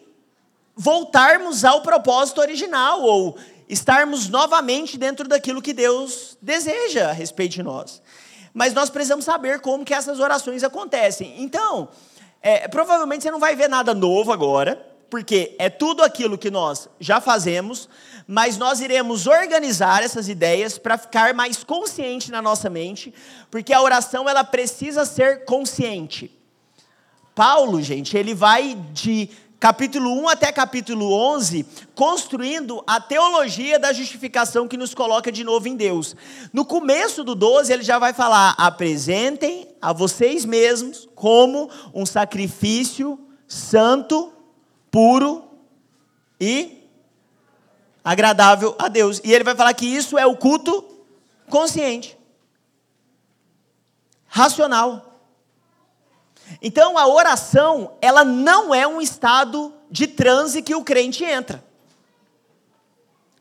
voltarmos 0.74 1.66
ao 1.66 1.82
propósito 1.82 2.40
original 2.40 3.02
ou 3.02 3.38
estarmos 3.68 4.30
novamente 4.30 4.98
dentro 4.98 5.28
daquilo 5.28 5.62
que 5.62 5.74
Deus 5.74 6.38
deseja 6.42 7.10
a 7.10 7.12
respeito 7.12 7.56
de 7.56 7.64
nós. 7.64 8.02
Mas 8.54 8.74
nós 8.74 8.90
precisamos 8.90 9.26
saber 9.26 9.62
como 9.62 9.86
que 9.86 9.94
essas 9.94 10.20
orações 10.20 10.64
acontecem. 10.64 11.36
Então, 11.42 11.90
é, 12.42 12.68
provavelmente 12.68 13.24
você 13.24 13.32
não 13.32 13.40
vai 13.40 13.56
ver 13.56 13.70
nada 13.70 13.94
novo 13.94 14.32
agora, 14.32 14.88
porque 15.10 15.56
é 15.60 15.70
tudo 15.70 16.04
aquilo 16.04 16.38
que 16.38 16.50
nós 16.50 16.90
já 17.00 17.20
fazemos, 17.20 17.90
mas 18.26 18.58
nós 18.58 18.80
iremos 18.80 19.28
organizar 19.28 20.02
essas 20.04 20.30
ideias 20.30 20.78
para 20.78 20.98
ficar 20.98 21.34
mais 21.34 21.64
consciente 21.64 22.32
na 22.32 22.42
nossa 22.42 22.70
mente, 22.70 23.14
porque 23.50 23.74
a 23.74 23.82
oração 23.82 24.30
ela 24.30 24.44
precisa 24.44 25.06
ser 25.06 25.44
consciente. 25.44 26.32
Paulo, 27.36 27.82
gente, 27.82 28.18
ele 28.18 28.34
vai 28.34 28.76
de 28.94 29.30
capítulo 29.62 30.12
1 30.24 30.30
até 30.30 30.52
capítulo 30.52 31.14
11, 31.14 31.68
construindo 31.94 32.84
a 32.88 33.00
teologia 33.00 33.78
da 33.78 33.94
justificação 33.94 34.68
que 34.68 34.76
nos 34.76 34.96
coloca 34.96 35.32
de 35.32 35.44
novo 35.44 35.68
em 35.68 35.76
Deus. 35.76 36.16
No 36.52 36.66
começo 36.66 37.24
do 37.24 37.36
12, 37.36 37.72
ele 37.72 37.84
já 37.84 38.00
vai 38.00 38.12
falar: 38.12 38.56
apresentem 38.58 39.68
a 39.80 39.94
vocês 39.94 40.46
mesmos 40.46 41.08
como 41.14 41.70
um 41.94 42.08
sacrifício 42.08 43.20
santo, 43.48 44.34
puro 44.90 45.44
e 46.40 46.90
agradável 48.04 48.76
a 48.80 48.88
Deus. 48.88 49.22
E 49.24 49.32
ele 49.32 49.44
vai 49.44 49.56
falar 49.56 49.76
que 49.76 49.86
isso 49.86 50.18
é 50.18 50.26
o 50.26 50.36
culto 50.36 50.84
consciente, 51.48 52.18
racional. 54.26 55.11
Então 56.62 56.98
a 56.98 57.08
oração, 57.08 57.94
ela 58.02 58.24
não 58.24 58.74
é 58.74 58.88
um 58.88 59.02
estado 59.02 59.74
de 59.90 60.08
transe 60.08 60.62
que 60.62 60.74
o 60.74 60.84
crente 60.84 61.24
entra. 61.24 61.64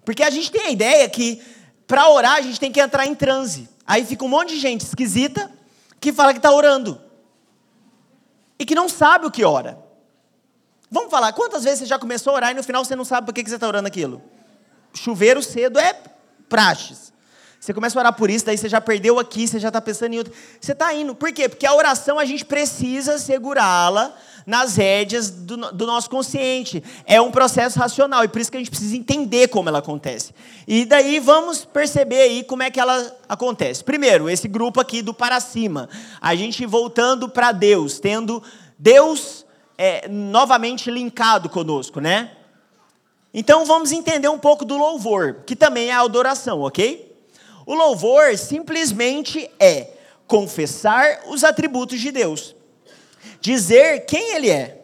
Porque 0.05 0.23
a 0.23 0.31
gente 0.31 0.51
tem 0.51 0.63
a 0.63 0.71
ideia 0.71 1.09
que 1.09 1.43
para 1.87 2.09
orar 2.09 2.37
a 2.37 2.41
gente 2.41 2.61
tem 2.61 2.71
que 2.71 2.81
entrar 2.81 3.07
em 3.07 3.15
transe. 3.15 3.69
Aí 3.87 4.05
fica 4.05 4.25
um 4.25 4.29
monte 4.29 4.51
de 4.51 4.61
gente 4.61 4.83
esquisita 4.83 5.51
que 6.01 6.13
fala 6.13 6.33
que 6.33 6.39
está 6.39 6.53
orando 6.53 7.01
e 8.59 8.65
que 8.65 8.75
não 8.75 8.89
sabe 8.89 9.27
o 9.27 9.31
que 9.31 9.45
ora. 9.45 9.79
Vamos 10.91 11.11
falar, 11.11 11.33
quantas 11.33 11.65
vezes 11.65 11.81
você 11.81 11.87
já 11.87 11.99
começou 11.99 12.33
a 12.33 12.37
orar 12.37 12.51
e 12.51 12.55
no 12.55 12.63
final 12.63 12.85
você 12.85 12.97
não 12.97 13.05
sabe 13.05 13.27
por 13.27 13.33
que 13.33 13.49
você 13.49 13.55
está 13.55 13.67
orando 13.67 13.87
aquilo? 13.87 14.23
Chuveiro 14.93 15.43
cedo 15.43 15.79
é 15.79 15.95
praxes. 16.49 17.10
Você 17.61 17.75
começa 17.75 17.99
a 17.99 18.01
orar 18.01 18.15
por 18.15 18.31
isso, 18.31 18.47
daí 18.47 18.57
você 18.57 18.71
já 18.71 18.81
perdeu 18.81 19.19
aqui, 19.19 19.47
você 19.47 19.61
já 19.61 19.69
está 19.69 19.83
pensando 19.83 20.15
em 20.15 20.19
outro. 20.19 20.33
Você 20.59 20.73
está 20.73 20.95
indo. 20.95 21.15
Por 21.15 21.31
quê? 21.31 21.47
Porque 21.47 21.67
a 21.67 21.75
oração 21.75 22.19
a 22.19 22.25
gente 22.25 22.43
precisa 22.43 23.19
segurá-la 23.19 24.17
nas 24.47 24.77
rédeas 24.77 25.31
do, 25.31 25.59
do, 25.71 25.87
nosso 25.87 26.09
consciente. 26.09 26.83
É 27.05 27.21
um 27.21 27.31
processo 27.31 27.79
racional 27.79 28.25
e 28.25 28.29
por 28.29 28.41
isso 28.41 28.51
que 28.51 28.57
a 28.57 28.61
gente 28.61 28.71
precisa 28.71 28.97
entender 28.97 29.49
como 29.49 29.69
ela 29.69 29.81
acontece. 29.81 30.33
E 30.67 30.87
daí 30.87 31.21
vamos 31.21 31.67
perceber 31.67 32.23
aí 32.23 32.45
como 32.45 32.63
é 32.63 32.71
que 32.71 32.81
ela 32.81 33.15
acontece. 33.29 33.85
Primeiro, 33.85 34.31
esse 34.31 34.49
grupo 34.49 34.81
aqui 34.81 35.03
do 35.03 35.13
para 35.13 35.39
cima. 35.39 35.87
A 36.19 36.35
gente 36.35 36.65
voltando 36.65 37.29
para 37.29 37.53
Deus, 37.53 38.01
tendo 38.01 38.43
Deus 38.79 39.45
é, 39.77 40.09
novamente 40.09 40.91
linkado 40.91 41.51
conosco, 41.51 42.01
né? 42.01 42.31
Então 43.35 43.67
vamos 43.67 43.93
entender 43.93 44.29
um 44.29 44.39
pouco 44.39 44.65
do 44.65 44.79
louvor, 44.79 45.43
que 45.47 45.55
também 45.55 45.91
é 45.91 45.93
a 45.93 46.01
adoração, 46.01 46.63
ok? 46.63 47.10
O 47.71 47.75
louvor 47.77 48.37
simplesmente 48.37 49.49
é 49.61 49.91
confessar 50.27 51.21
os 51.29 51.45
atributos 51.45 52.01
de 52.01 52.11
Deus 52.11 52.57
dizer 53.41 54.07
quem 54.07 54.35
Ele 54.35 54.51
é. 54.51 54.83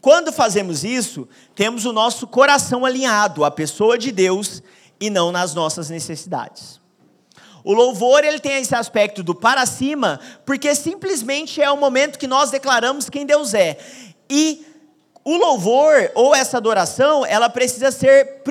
Quando 0.00 0.32
fazemos 0.32 0.82
isso, 0.82 1.28
temos 1.54 1.84
o 1.84 1.92
nosso 1.92 2.26
coração 2.26 2.84
alinhado 2.84 3.44
à 3.44 3.50
pessoa 3.52 3.96
de 3.96 4.10
Deus 4.10 4.60
e 4.98 5.08
não 5.08 5.30
nas 5.30 5.54
nossas 5.54 5.88
necessidades. 5.88 6.80
O 7.62 7.72
louvor 7.72 8.24
ele 8.24 8.40
tem 8.40 8.60
esse 8.60 8.74
aspecto 8.74 9.22
do 9.22 9.32
para 9.32 9.64
cima, 9.64 10.18
porque 10.44 10.74
simplesmente 10.74 11.62
é 11.62 11.70
o 11.70 11.76
momento 11.76 12.18
que 12.18 12.26
nós 12.26 12.50
declaramos 12.50 13.08
quem 13.08 13.24
Deus 13.24 13.54
é. 13.54 13.78
E 14.28 14.66
o 15.26 15.36
louvor 15.36 16.12
ou 16.14 16.32
essa 16.32 16.56
adoração, 16.56 17.26
ela 17.26 17.48
precisa 17.48 17.90
ser 17.90 18.44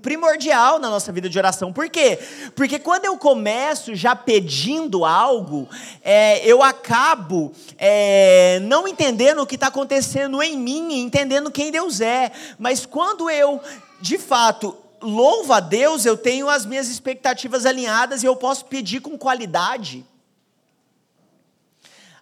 primordial 0.00 0.78
na 0.78 0.88
nossa 0.88 1.12
vida 1.12 1.28
de 1.28 1.38
oração. 1.38 1.74
Por 1.74 1.90
quê? 1.90 2.18
Porque 2.54 2.78
quando 2.78 3.04
eu 3.04 3.18
começo 3.18 3.94
já 3.94 4.16
pedindo 4.16 5.04
algo, 5.04 5.68
é, 6.02 6.42
eu 6.42 6.62
acabo 6.62 7.52
é, 7.76 8.60
não 8.62 8.88
entendendo 8.88 9.42
o 9.42 9.46
que 9.46 9.56
está 9.56 9.66
acontecendo 9.66 10.42
em 10.42 10.56
mim, 10.56 11.02
entendendo 11.02 11.50
quem 11.50 11.70
Deus 11.70 12.00
é. 12.00 12.32
Mas 12.58 12.86
quando 12.86 13.28
eu, 13.28 13.60
de 14.00 14.16
fato, 14.16 14.74
louvo 15.02 15.52
a 15.52 15.60
Deus, 15.60 16.06
eu 16.06 16.16
tenho 16.16 16.48
as 16.48 16.64
minhas 16.64 16.88
expectativas 16.88 17.66
alinhadas 17.66 18.22
e 18.22 18.26
eu 18.26 18.34
posso 18.34 18.64
pedir 18.64 19.00
com 19.00 19.18
qualidade. 19.18 20.06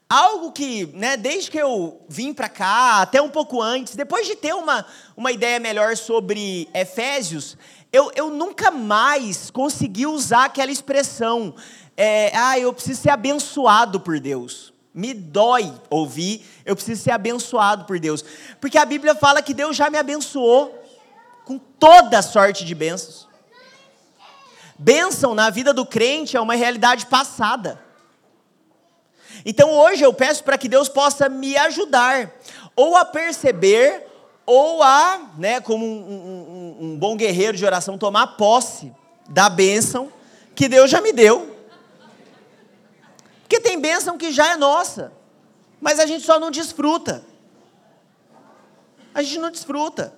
Algo 0.09 0.53
que, 0.53 0.87
né, 0.95 1.19
desde 1.19 1.51
que 1.51 1.59
eu 1.59 2.01
vim 2.09 2.33
para 2.33 2.49
cá, 2.49 3.03
até 3.03 3.21
um 3.21 3.29
pouco 3.29 3.61
antes, 3.61 3.95
depois 3.95 4.27
de 4.27 4.35
ter 4.35 4.55
uma, 4.55 4.87
uma 5.15 5.31
ideia 5.31 5.61
melhor 5.61 5.95
sobre 5.99 6.67
Efésios, 6.73 7.59
eu, 7.93 8.11
eu 8.15 8.31
nunca 8.31 8.71
mais 8.71 9.51
consegui 9.51 10.07
usar 10.07 10.47
aquela 10.47 10.73
expressão, 10.73 11.55
é, 11.95 12.35
ah, 12.35 12.59
eu 12.59 12.73
preciso 12.73 13.03
ser 13.03 13.11
abençoado 13.11 14.01
por 14.01 14.19
Deus. 14.19 14.73
Me 14.95 15.13
dói 15.13 15.75
ouvir, 15.91 16.43
eu 16.65 16.75
preciso 16.75 17.03
ser 17.03 17.11
abençoado 17.11 17.85
por 17.85 17.99
Deus. 17.99 18.25
Porque 18.61 18.79
a 18.79 18.87
Bíblia 18.87 19.15
fala 19.15 19.43
que 19.43 19.53
Deus 19.53 19.77
já 19.77 19.91
me 19.91 19.99
abençoou 19.99 20.75
com 21.45 21.59
toda 21.59 22.23
sorte 22.23 22.65
de 22.65 22.75
bênçãos. 22.75 23.29
Bênção 24.79 25.35
na 25.35 25.51
vida 25.51 25.75
do 25.75 25.85
crente 25.85 26.35
é 26.35 26.41
uma 26.41 26.55
realidade 26.55 27.05
passada. 27.07 27.88
Então 29.51 29.71
hoje 29.71 30.03
eu 30.03 30.13
peço 30.13 30.45
para 30.45 30.59
que 30.59 30.69
Deus 30.69 30.91
possa 30.91 31.27
me 31.27 31.57
ajudar, 31.57 32.31
ou 32.77 32.95
a 32.95 33.05
perceber, 33.07 34.07
ou 34.45 34.83
a, 34.83 35.23
né, 35.39 35.59
como 35.59 35.87
um, 35.87 36.77
um, 36.79 36.85
um 36.85 36.99
bom 36.99 37.17
guerreiro 37.17 37.57
de 37.57 37.65
oração, 37.65 37.97
tomar 37.97 38.37
posse 38.37 38.93
da 39.27 39.49
bênção 39.49 40.13
que 40.55 40.69
Deus 40.69 40.91
já 40.91 41.01
me 41.01 41.15
deu. 41.15 41.57
Porque 43.41 43.59
tem 43.59 43.81
bênção 43.81 44.19
que 44.19 44.31
já 44.33 44.53
é 44.53 44.57
nossa, 44.57 45.15
mas 45.81 45.99
a 45.99 46.05
gente 46.05 46.27
só 46.27 46.39
não 46.39 46.51
desfruta. 46.51 47.25
A 49.15 49.23
gente 49.23 49.39
não 49.39 49.51
desfruta. 49.51 50.13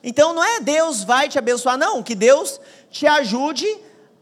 Então 0.00 0.32
não 0.32 0.44
é 0.44 0.60
Deus 0.60 1.02
vai 1.02 1.28
te 1.28 1.40
abençoar, 1.40 1.76
não, 1.76 2.04
que 2.04 2.14
Deus 2.14 2.60
te 2.88 3.04
ajude 3.04 3.66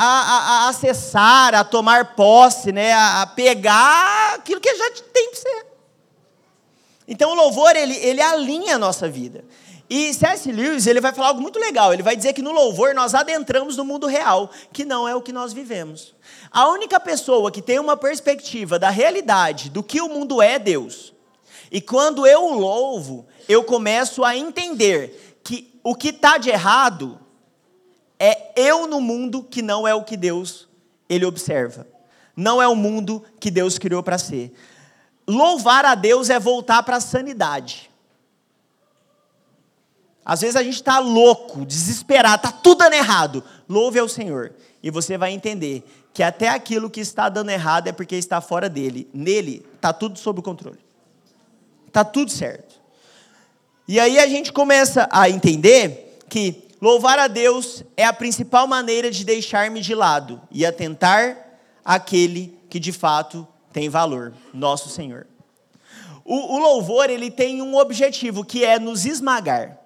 a, 0.03 0.05
a, 0.05 0.67
a 0.67 0.69
acessar, 0.69 1.55
a 1.55 1.63
tomar 1.63 2.17
posse, 2.17 2.73
né, 2.73 2.93
a, 2.93 3.23
a 3.23 3.27
pegar 3.27 4.35
aquilo 4.35 4.61
que 4.61 4.75
já 4.75 4.91
tem 5.13 5.31
que 5.31 5.37
ser. 5.37 5.67
Então 7.07 7.31
o 7.31 7.35
louvor, 7.35 7.77
ele, 7.77 7.97
ele 7.97 8.21
alinha 8.21 8.75
a 8.75 8.79
nossa 8.79 9.09
vida. 9.09 9.45
E 9.89 10.13
C.S. 10.13 10.51
Lewis, 10.51 10.87
ele 10.87 11.01
vai 11.01 11.13
falar 11.13 11.29
algo 11.29 11.43
muito 11.43 11.59
legal. 11.59 11.93
Ele 11.93 12.03
vai 12.03 12.17
dizer 12.17 12.33
que 12.33 12.43
no 12.43 12.51
louvor 12.51 12.95
nós 12.95 13.15
adentramos 13.15 13.77
no 13.77 13.85
mundo 13.85 14.07
real, 14.07 14.51
que 14.73 14.85
não 14.85 15.07
é 15.07 15.15
o 15.15 15.23
que 15.23 15.33
nós 15.33 15.53
vivemos. 15.53 16.15
A 16.51 16.69
única 16.69 16.99
pessoa 16.99 17.53
que 17.53 17.63
tem 17.63 17.79
uma 17.79 17.97
perspectiva 17.97 18.79
da 18.79 18.91
realidade, 18.91 19.71
do 19.71 19.83
que 19.83 20.01
o 20.01 20.09
mundo 20.09 20.43
é, 20.43 20.55
é 20.55 20.59
Deus. 20.59 21.13
E 21.71 21.81
quando 21.81 22.27
eu 22.27 22.45
o 22.45 22.59
louvo, 22.59 23.27
eu 23.49 23.63
começo 23.63 24.25
a 24.25 24.37
entender 24.37 25.39
que 25.45 25.79
o 25.85 25.95
que 25.95 26.09
está 26.09 26.39
de 26.39 26.51
errado 26.51 27.21
é 28.25 28.53
eu 28.55 28.87
no 28.87 29.01
mundo 29.01 29.43
que 29.43 29.61
não 29.61 29.87
é 29.87 29.93
o 29.93 30.05
que 30.05 30.17
Deus 30.17 30.69
ele 31.09 31.27
observa. 31.27 31.85
Não 32.37 32.63
é 32.63 32.69
o 32.69 32.77
mundo 32.77 33.21
que 33.41 33.51
Deus 33.51 33.81
criou 33.81 34.01
para 34.01 34.17
ser. 34.17 34.55
Louvar 35.27 35.85
a 35.85 35.97
Deus 35.97 36.31
é 36.31 36.39
voltar 36.39 36.85
para 36.85 36.99
a 36.99 37.01
sanidade. 37.01 37.91
Às 40.25 40.43
vezes 40.43 40.55
a 40.55 40.63
gente 40.63 40.77
está 40.77 41.01
louco, 41.01 41.67
desesperado, 41.67 42.47
está 42.47 42.53
tudo 42.53 42.79
dando 42.79 42.95
errado. 42.95 43.43
Louve 43.69 43.99
ao 43.99 44.09
Senhor. 44.09 44.53
E 44.81 44.89
você 44.89 45.19
vai 45.19 45.33
entender 45.33 45.85
que 46.15 46.23
até 46.23 46.49
aquilo 46.49 46.89
que 46.89 47.01
está 47.01 47.29
dando 47.29 47.51
errado 47.51 47.89
é 47.89 47.93
porque 47.93 48.15
está 48.15 48.41
fora 48.41 48.69
dele. 48.69 49.11
Nele 49.13 49.67
está 49.75 49.93
tudo 49.93 50.17
sob 50.17 50.41
controle. 50.43 50.79
Está 51.89 52.05
tudo 52.05 52.31
certo. 52.31 52.77
E 53.89 53.99
aí 53.99 54.21
a 54.21 54.29
gente 54.29 54.53
começa 54.53 55.09
a 55.11 55.29
entender 55.29 56.21
que 56.29 56.69
Louvar 56.83 57.17
a 57.17 57.29
Deus 57.29 57.85
é 57.97 58.05
a 58.05 58.13
principal 58.13 58.67
maneira 58.67 59.09
de 59.09 59.25
deixar-me 59.25 59.81
de 59.81 59.95
lado 59.95 60.43
e 60.51 60.67
atentar 60.67 61.37
àquele 61.85 62.59
que 62.69 62.81
de 62.81 62.91
fato 62.91 63.47
tem 63.73 63.89
valor, 63.89 64.35
nosso 64.53 64.89
Senhor. 64.89 65.29
O, 66.25 66.57
o, 66.57 66.59
louvor 66.59 67.09
ele 67.09 67.31
tem 67.31 67.63
um 67.63 67.77
objetivo 67.77 68.45
que 68.45 68.65
é 68.65 68.81
nos 68.81 69.07
esmagar. 69.07 69.79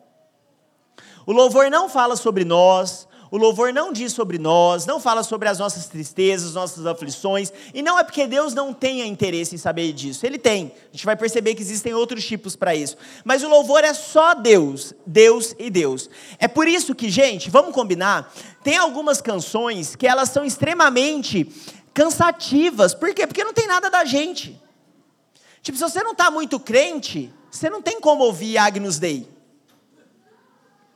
O 1.26 1.32
louvor 1.32 1.70
não 1.70 1.86
fala 1.86 2.16
sobre 2.16 2.46
nós, 2.46 3.05
o 3.30 3.36
louvor 3.36 3.72
não 3.72 3.92
diz 3.92 4.12
sobre 4.12 4.38
nós, 4.38 4.86
não 4.86 5.00
fala 5.00 5.22
sobre 5.22 5.48
as 5.48 5.58
nossas 5.58 5.86
tristezas, 5.86 6.54
nossas 6.54 6.86
aflições, 6.86 7.52
e 7.74 7.82
não 7.82 7.98
é 7.98 8.04
porque 8.04 8.26
Deus 8.26 8.54
não 8.54 8.72
tenha 8.72 9.04
interesse 9.04 9.54
em 9.54 9.58
saber 9.58 9.92
disso. 9.92 10.24
Ele 10.24 10.38
tem. 10.38 10.72
A 10.88 10.92
gente 10.92 11.04
vai 11.04 11.16
perceber 11.16 11.54
que 11.54 11.62
existem 11.62 11.92
outros 11.92 12.24
tipos 12.24 12.54
para 12.54 12.74
isso. 12.74 12.96
Mas 13.24 13.42
o 13.42 13.48
louvor 13.48 13.82
é 13.84 13.92
só 13.92 14.34
Deus, 14.34 14.94
Deus 15.04 15.54
e 15.58 15.70
Deus. 15.70 16.08
É 16.38 16.46
por 16.46 16.68
isso 16.68 16.94
que, 16.94 17.10
gente, 17.10 17.50
vamos 17.50 17.74
combinar, 17.74 18.32
tem 18.62 18.76
algumas 18.76 19.20
canções 19.20 19.96
que 19.96 20.06
elas 20.06 20.28
são 20.30 20.44
extremamente 20.44 21.50
cansativas. 21.92 22.94
Por 22.94 23.12
quê? 23.14 23.26
Porque 23.26 23.42
não 23.42 23.52
tem 23.52 23.66
nada 23.66 23.90
da 23.90 24.04
gente. 24.04 24.60
Tipo, 25.62 25.78
se 25.78 25.82
você 25.82 26.02
não 26.02 26.12
está 26.12 26.30
muito 26.30 26.60
crente, 26.60 27.32
você 27.50 27.68
não 27.68 27.82
tem 27.82 28.00
como 28.00 28.22
ouvir 28.22 28.58
Agnus 28.58 28.98
Dei. 28.98 29.28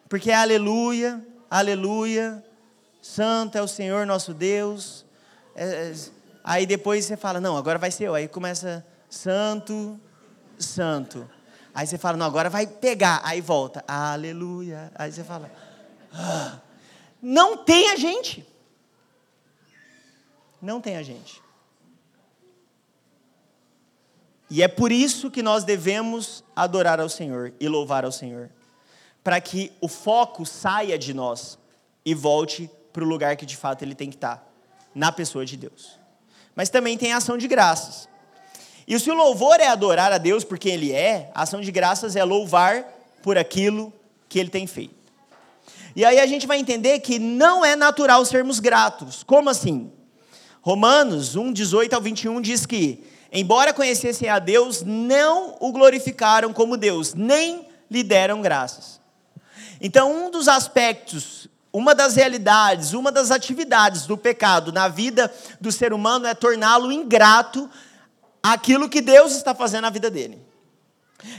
Porque 0.08 0.30
é 0.30 0.34
aleluia, 0.34 1.24
aleluia, 1.50 2.42
santo 3.02 3.58
é 3.58 3.62
o 3.62 3.68
Senhor 3.68 4.06
nosso 4.06 4.32
Deus. 4.32 5.04
É, 5.54 5.64
é, 5.64 5.94
aí 6.44 6.64
depois 6.64 7.04
você 7.04 7.16
fala, 7.16 7.40
não, 7.40 7.56
agora 7.56 7.78
vai 7.78 7.90
ser 7.90 8.04
eu. 8.04 8.14
Aí 8.14 8.28
começa, 8.28 8.86
santo, 9.08 10.00
santo. 10.58 11.28
Aí 11.74 11.86
você 11.86 11.98
fala, 11.98 12.16
não, 12.16 12.26
agora 12.26 12.48
vai 12.48 12.66
pegar. 12.66 13.20
Aí 13.24 13.40
volta, 13.40 13.84
aleluia. 13.86 14.92
Aí 14.94 15.12
você 15.12 15.24
fala, 15.24 15.50
ah. 16.12 16.58
não 17.20 17.56
tem 17.56 17.90
a 17.90 17.96
gente. 17.96 18.46
Não 20.62 20.80
tem 20.80 20.96
a 20.96 21.02
gente. 21.02 21.42
E 24.50 24.62
é 24.62 24.68
por 24.68 24.90
isso 24.90 25.30
que 25.30 25.42
nós 25.42 25.62
devemos 25.62 26.44
adorar 26.56 27.00
ao 27.00 27.08
Senhor 27.08 27.54
e 27.60 27.68
louvar 27.68 28.04
ao 28.04 28.10
Senhor, 28.10 28.50
para 29.22 29.40
que 29.40 29.72
o 29.80 29.88
foco 29.88 30.46
saia 30.46 30.98
de 30.98 31.12
nós 31.12 31.58
e 32.04 32.14
volte 32.14 32.70
para 32.92 33.04
o 33.04 33.06
lugar 33.06 33.36
que 33.36 33.46
de 33.46 33.56
fato 33.56 33.82
ele 33.82 33.94
tem 33.94 34.10
que 34.10 34.16
estar, 34.16 34.46
na 34.94 35.12
pessoa 35.12 35.44
de 35.44 35.56
Deus. 35.56 35.98
Mas 36.54 36.68
também 36.68 36.98
tem 36.98 37.12
a 37.12 37.18
ação 37.18 37.38
de 37.38 37.46
graças. 37.46 38.08
E 38.86 38.98
se 38.98 39.10
o 39.10 39.14
louvor 39.14 39.60
é 39.60 39.68
adorar 39.68 40.12
a 40.12 40.18
Deus 40.18 40.42
por 40.42 40.58
quem 40.58 40.72
Ele 40.74 40.92
é, 40.92 41.30
a 41.34 41.42
ação 41.42 41.60
de 41.60 41.70
graças 41.70 42.16
é 42.16 42.24
louvar 42.24 42.84
por 43.22 43.38
aquilo 43.38 43.92
que 44.28 44.38
Ele 44.38 44.50
tem 44.50 44.66
feito. 44.66 44.94
E 45.94 46.04
aí 46.04 46.18
a 46.18 46.26
gente 46.26 46.46
vai 46.46 46.58
entender 46.58 47.00
que 47.00 47.18
não 47.18 47.64
é 47.64 47.76
natural 47.76 48.24
sermos 48.24 48.58
gratos. 48.58 49.22
Como 49.22 49.48
assim? 49.48 49.92
Romanos 50.62 51.36
1, 51.36 51.52
18 51.52 51.94
ao 51.94 52.02
21 52.02 52.40
diz 52.40 52.66
que, 52.66 53.04
embora 53.32 53.72
conhecessem 53.72 54.28
a 54.28 54.38
Deus, 54.38 54.82
não 54.82 55.56
o 55.60 55.72
glorificaram 55.72 56.52
como 56.52 56.76
Deus, 56.76 57.14
nem 57.14 57.66
lhe 57.90 58.02
deram 58.02 58.42
graças. 58.42 58.99
Então, 59.80 60.26
um 60.26 60.30
dos 60.30 60.46
aspectos, 60.46 61.48
uma 61.72 61.94
das 61.94 62.16
realidades, 62.16 62.92
uma 62.92 63.10
das 63.10 63.30
atividades 63.30 64.06
do 64.06 64.16
pecado 64.16 64.72
na 64.72 64.88
vida 64.88 65.32
do 65.60 65.70
ser 65.70 65.92
humano 65.92 66.26
é 66.26 66.34
torná-lo 66.34 66.92
ingrato 66.92 67.68
aquilo 68.42 68.88
que 68.88 69.00
Deus 69.00 69.32
está 69.36 69.54
fazendo 69.54 69.82
na 69.82 69.90
vida 69.90 70.10
dele. 70.10 70.38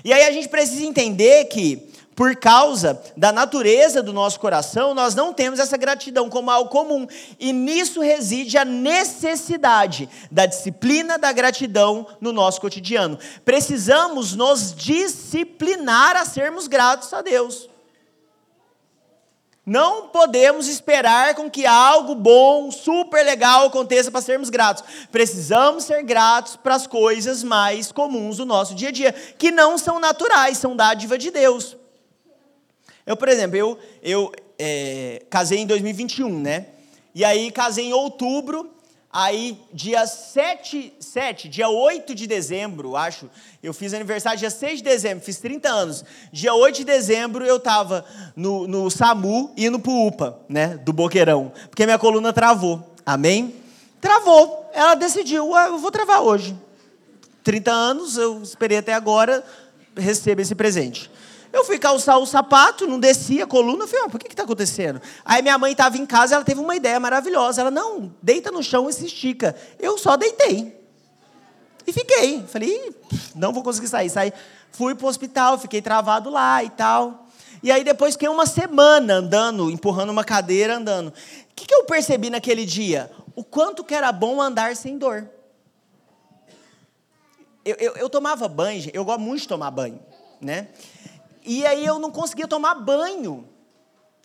E 0.04 0.14
aí 0.14 0.24
a 0.24 0.32
gente 0.32 0.48
precisa 0.48 0.86
entender 0.86 1.46
que, 1.46 1.90
por 2.16 2.36
causa 2.36 3.02
da 3.18 3.32
natureza 3.32 4.04
do 4.04 4.14
nosso 4.14 4.40
coração, 4.40 4.94
nós 4.94 5.16
não 5.16 5.34
temos 5.34 5.60
essa 5.60 5.76
gratidão 5.76 6.30
como 6.30 6.52
algo 6.52 6.70
comum. 6.70 7.08
E 7.40 7.52
nisso 7.52 8.00
reside 8.00 8.58
a 8.58 8.66
necessidade 8.66 10.08
da 10.30 10.46
disciplina 10.46 11.18
da 11.18 11.32
gratidão 11.32 12.08
no 12.20 12.32
nosso 12.32 12.62
cotidiano. 12.62 13.18
Precisamos 13.44 14.36
nos 14.36 14.74
disciplinar 14.74 16.16
a 16.16 16.26
sermos 16.26 16.68
gratos 16.68 17.12
a 17.12 17.22
Deus. 17.22 17.71
Não 19.66 20.08
podemos 20.08 20.68
esperar 20.68 21.36
com 21.36 21.50
que 21.50 21.68
algo 21.68 22.16
bom, 22.16 22.72
super 22.72 23.24
legal 23.24 23.68
aconteça 23.68 24.10
para 24.10 24.22
sermos 24.22 24.50
gratos. 24.50 24.84
Precisamos 25.12 25.84
ser 25.84 26.02
gratos 26.04 26.56
para 26.56 26.74
as 26.74 26.88
coisas 26.88 27.44
mais 27.44 27.92
comuns 27.92 28.38
do 28.38 28.46
nosso 28.46 28.74
dia 28.74 28.90
a 28.90 28.92
dia, 28.92 29.14
que 29.14 29.52
não 29.52 29.78
são 29.78 30.00
naturais, 30.00 30.58
são 30.58 30.76
dádiva 30.76 31.16
de 31.16 31.30
Deus. 31.30 31.78
Eu, 33.06 33.16
por 33.16 33.30
exemplo, 33.30 33.56
eu, 33.56 33.78
eu 34.02 34.32
é, 34.58 35.24
casei 35.30 35.60
em 35.60 35.68
2021, 35.68 36.40
né? 36.40 36.68
E 37.14 37.24
aí 37.24 37.52
casei 37.52 37.86
em 37.86 37.94
outubro 37.94 38.72
Aí, 39.14 39.60
dia 39.74 40.08
7, 40.08 40.94
7, 40.98 41.50
dia 41.50 41.68
8 41.68 42.16
de 42.16 42.26
dezembro, 42.26 42.96
acho, 42.96 43.30
eu 43.62 43.74
fiz 43.74 43.94
aniversário 43.94 44.40
dia 44.40 44.50
6 44.50 44.78
de 44.78 44.84
dezembro, 44.84 45.24
fiz 45.24 45.38
30 45.38 45.68
anos. 45.70 46.06
Dia 46.32 46.54
8 46.54 46.78
de 46.78 46.86
dezembro 46.86 47.46
eu 47.46 47.58
estava 47.58 48.06
no, 48.38 48.66
no 48.68 48.90
SAMU 48.90 49.52
indo 49.58 49.80
pro 49.80 49.92
UPA, 49.92 50.40
né, 50.48 50.78
do 50.78 50.94
Boqueirão, 50.94 51.52
porque 51.70 51.86
minha 51.86 52.00
coluna 52.00 52.32
travou. 52.32 52.96
Amém? 53.06 53.54
Travou. 54.00 54.70
Ela 54.74 54.96
decidiu, 54.96 55.54
ah, 55.56 55.68
eu 55.68 55.78
vou 55.78 55.92
travar 55.92 56.22
hoje. 56.22 56.56
30 57.44 57.70
anos, 57.70 58.18
eu 58.18 58.42
esperei 58.42 58.78
até 58.78 58.94
agora, 58.94 59.44
recebo 59.98 60.42
esse 60.42 60.56
presente. 60.56 61.12
Eu 61.52 61.66
fui 61.66 61.78
calçar 61.78 62.18
o 62.18 62.26
sapato, 62.26 62.88
não 62.88 63.00
descia 63.00 63.44
a 63.44 63.48
coluna. 63.48 63.84
Eu 63.84 63.88
falei, 63.88 64.06
oh, 64.06 64.10
por 64.10 64.20
que 64.20 64.28
está 64.28 64.44
acontecendo? 64.44 65.02
Aí 65.26 65.42
minha 65.42 65.58
mãe 65.58 65.74
estava 65.74 65.98
em 65.98 66.06
casa, 66.06 66.36
ela 66.36 66.46
teve 66.46 66.62
uma 66.62 66.76
ideia 66.76 67.00
maravilhosa. 67.00 67.62
Ela, 67.62 67.72
não, 67.72 68.14
deita 68.22 68.52
no 68.52 68.64
chão 68.64 68.90
e 68.90 68.94
se 68.94 69.06
estica. 69.06 69.56
Eu 69.80 69.98
só 69.98 70.16
deitei. 70.16 70.80
E 71.86 71.92
fiquei. 71.92 72.44
Falei, 72.48 72.96
não 73.36 73.52
vou 73.52 73.64
conseguir 73.64 73.88
sair. 73.88 74.10
Saí. 74.10 74.34
Fui 74.72 74.96
para 74.96 75.06
o 75.06 75.10
hospital, 75.10 75.58
fiquei 75.58 75.82
travado 75.82 76.30
lá 76.30 76.64
e 76.64 76.70
tal. 76.70 77.28
E 77.62 77.72
aí 77.72 77.84
depois 77.84 78.14
fiquei 78.14 78.30
uma 78.30 78.46
semana 78.46 79.16
andando, 79.16 79.70
empurrando 79.70 80.10
uma 80.10 80.24
cadeira, 80.24 80.78
andando. 80.78 81.10
O 81.10 81.14
que, 81.56 81.68
que 81.68 81.76
eu 81.76 81.84
percebi 81.84 82.30
naquele 82.30 82.66
dia? 82.66 83.12
O 83.36 83.44
quanto 83.44 83.84
que 83.84 83.94
era 83.94 84.12
bom 84.12 84.42
andar 84.42 84.76
sem 84.76 84.98
dor. 84.98 85.30
Eu, 87.64 87.76
eu, 87.76 87.94
eu 87.98 88.10
tomava 88.10 88.48
banho, 88.48 88.90
eu 88.92 89.06
gosto 89.06 89.20
muito 89.20 89.42
de 89.42 89.48
tomar 89.48 89.70
banho, 89.70 90.00
né? 90.40 90.70
E 91.46 91.66
aí 91.66 91.86
eu 91.86 92.00
não 92.00 92.12
conseguia 92.12 92.48
tomar 92.48 92.76
banho. 92.76 93.48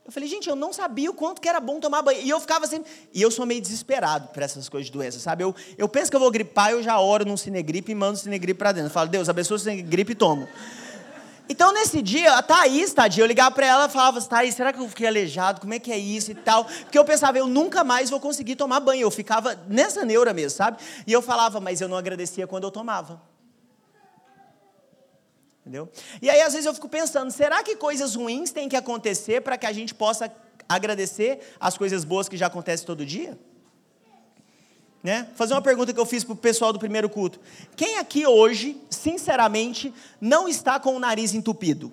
Eu 0.04 0.12
falei, 0.12 0.28
gente, 0.28 0.48
eu 0.48 0.54
não 0.54 0.72
sabia 0.72 1.10
o 1.10 1.14
quanto 1.14 1.40
que 1.40 1.48
era 1.48 1.58
bom 1.58 1.80
tomar 1.80 2.00
banho. 2.00 2.20
E 2.22 2.30
eu 2.30 2.38
ficava 2.38 2.64
sempre. 2.68 2.88
E 3.12 3.20
eu 3.20 3.28
sou 3.28 3.44
meio 3.44 3.60
desesperado 3.60 4.28
para 4.28 4.44
essas 4.44 4.68
coisas 4.68 4.86
de 4.86 4.92
doença, 4.92 5.18
sabe? 5.18 5.42
Eu, 5.42 5.52
eu 5.76 5.88
penso 5.88 6.10
que 6.10 6.16
eu 6.16 6.20
vou 6.20 6.30
gripar, 6.30 6.70
eu 6.70 6.80
já 6.80 7.00
oro 7.00 7.24
num 7.24 7.36
cinegripe 7.36 7.90
e 7.90 7.94
mando 7.94 8.16
cinegripe 8.16 8.56
para 8.56 8.70
dentro. 8.70 8.86
Eu 8.86 8.92
falo, 8.92 9.08
Deus, 9.08 9.28
abençoa 9.28 9.56
o 9.56 9.58
cinegripe 9.58 10.12
e 10.12 10.14
tomo. 10.14 10.48
Então, 11.48 11.72
nesse 11.72 12.02
dia, 12.02 12.34
a 12.34 12.42
Thaís, 12.42 12.92
tadinha, 12.92 13.24
eu 13.24 13.26
ligava 13.26 13.52
para 13.52 13.66
ela 13.66 13.86
e 13.86 13.88
falava, 13.88 14.20
Thaís, 14.20 14.54
será 14.54 14.72
que 14.72 14.80
eu 14.80 14.88
fiquei 14.88 15.08
aleijado? 15.08 15.60
Como 15.60 15.74
é 15.74 15.78
que 15.78 15.90
é 15.90 15.98
isso 15.98 16.30
e 16.30 16.34
tal? 16.34 16.64
Porque 16.64 16.98
eu 16.98 17.04
pensava, 17.04 17.38
eu 17.38 17.48
nunca 17.48 17.82
mais 17.82 18.08
vou 18.08 18.20
conseguir 18.20 18.54
tomar 18.54 18.78
banho. 18.78 19.02
Eu 19.02 19.10
ficava 19.10 19.58
nessa 19.68 20.04
neura 20.04 20.32
mesmo, 20.32 20.56
sabe? 20.56 20.78
E 21.04 21.12
eu 21.12 21.22
falava, 21.22 21.60
mas 21.60 21.80
eu 21.80 21.88
não 21.88 21.96
agradecia 21.96 22.46
quando 22.46 22.64
eu 22.64 22.70
tomava. 22.70 23.20
Entendeu? 25.66 25.90
E 26.22 26.30
aí, 26.30 26.40
às 26.42 26.52
vezes, 26.52 26.64
eu 26.64 26.72
fico 26.72 26.88
pensando: 26.88 27.28
será 27.32 27.60
que 27.60 27.74
coisas 27.74 28.14
ruins 28.14 28.52
têm 28.52 28.68
que 28.68 28.76
acontecer 28.76 29.40
para 29.40 29.58
que 29.58 29.66
a 29.66 29.72
gente 29.72 29.92
possa 29.92 30.32
agradecer 30.68 31.40
as 31.58 31.76
coisas 31.76 32.04
boas 32.04 32.28
que 32.28 32.36
já 32.36 32.46
acontecem 32.46 32.86
todo 32.86 33.04
dia? 33.04 33.36
Né? 35.02 35.26
Fazer 35.34 35.54
uma 35.54 35.62
pergunta 35.62 35.92
que 35.92 35.98
eu 35.98 36.06
fiz 36.06 36.22
para 36.22 36.34
o 36.34 36.36
pessoal 36.36 36.72
do 36.72 36.78
primeiro 36.78 37.10
culto. 37.10 37.40
Quem 37.74 37.98
aqui 37.98 38.24
hoje, 38.24 38.80
sinceramente, 38.88 39.92
não 40.20 40.48
está 40.48 40.78
com 40.78 40.94
o 40.94 41.00
nariz 41.00 41.34
entupido? 41.34 41.92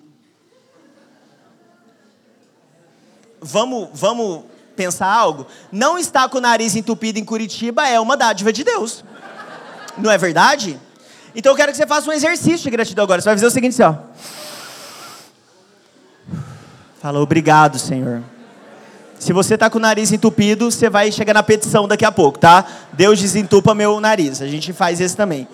Vamos, 3.40 3.88
vamos 3.92 4.44
pensar 4.76 5.12
algo? 5.12 5.48
Não 5.72 5.98
estar 5.98 6.28
com 6.28 6.38
o 6.38 6.40
nariz 6.40 6.76
entupido 6.76 7.18
em 7.18 7.24
Curitiba 7.24 7.88
é 7.88 7.98
uma 7.98 8.16
dádiva 8.16 8.52
de 8.52 8.62
Deus. 8.62 9.04
Não 9.98 10.12
é 10.12 10.16
verdade? 10.16 10.80
Então 11.34 11.52
eu 11.52 11.56
quero 11.56 11.72
que 11.72 11.78
você 11.78 11.86
faça 11.86 12.08
um 12.08 12.12
exercício 12.12 12.58
de 12.58 12.70
gratidão 12.70 13.02
agora. 13.02 13.20
Você 13.20 13.26
vai 13.26 13.34
fazer 13.34 13.46
o 13.46 13.50
seguinte, 13.50 13.82
assim, 13.82 13.82
ó. 13.82 13.96
Fala, 17.00 17.20
obrigado, 17.20 17.78
Senhor. 17.78 18.22
Se 19.18 19.32
você 19.32 19.54
está 19.54 19.68
com 19.68 19.78
o 19.78 19.80
nariz 19.80 20.12
entupido, 20.12 20.70
você 20.70 20.88
vai 20.88 21.10
chegar 21.10 21.34
na 21.34 21.42
petição 21.42 21.88
daqui 21.88 22.04
a 22.04 22.12
pouco, 22.12 22.38
tá? 22.38 22.64
Deus 22.92 23.20
desentupa 23.20 23.74
meu 23.74 24.00
nariz. 24.00 24.40
A 24.40 24.46
gente 24.46 24.72
faz 24.72 25.00
esse 25.00 25.16
também. 25.16 25.48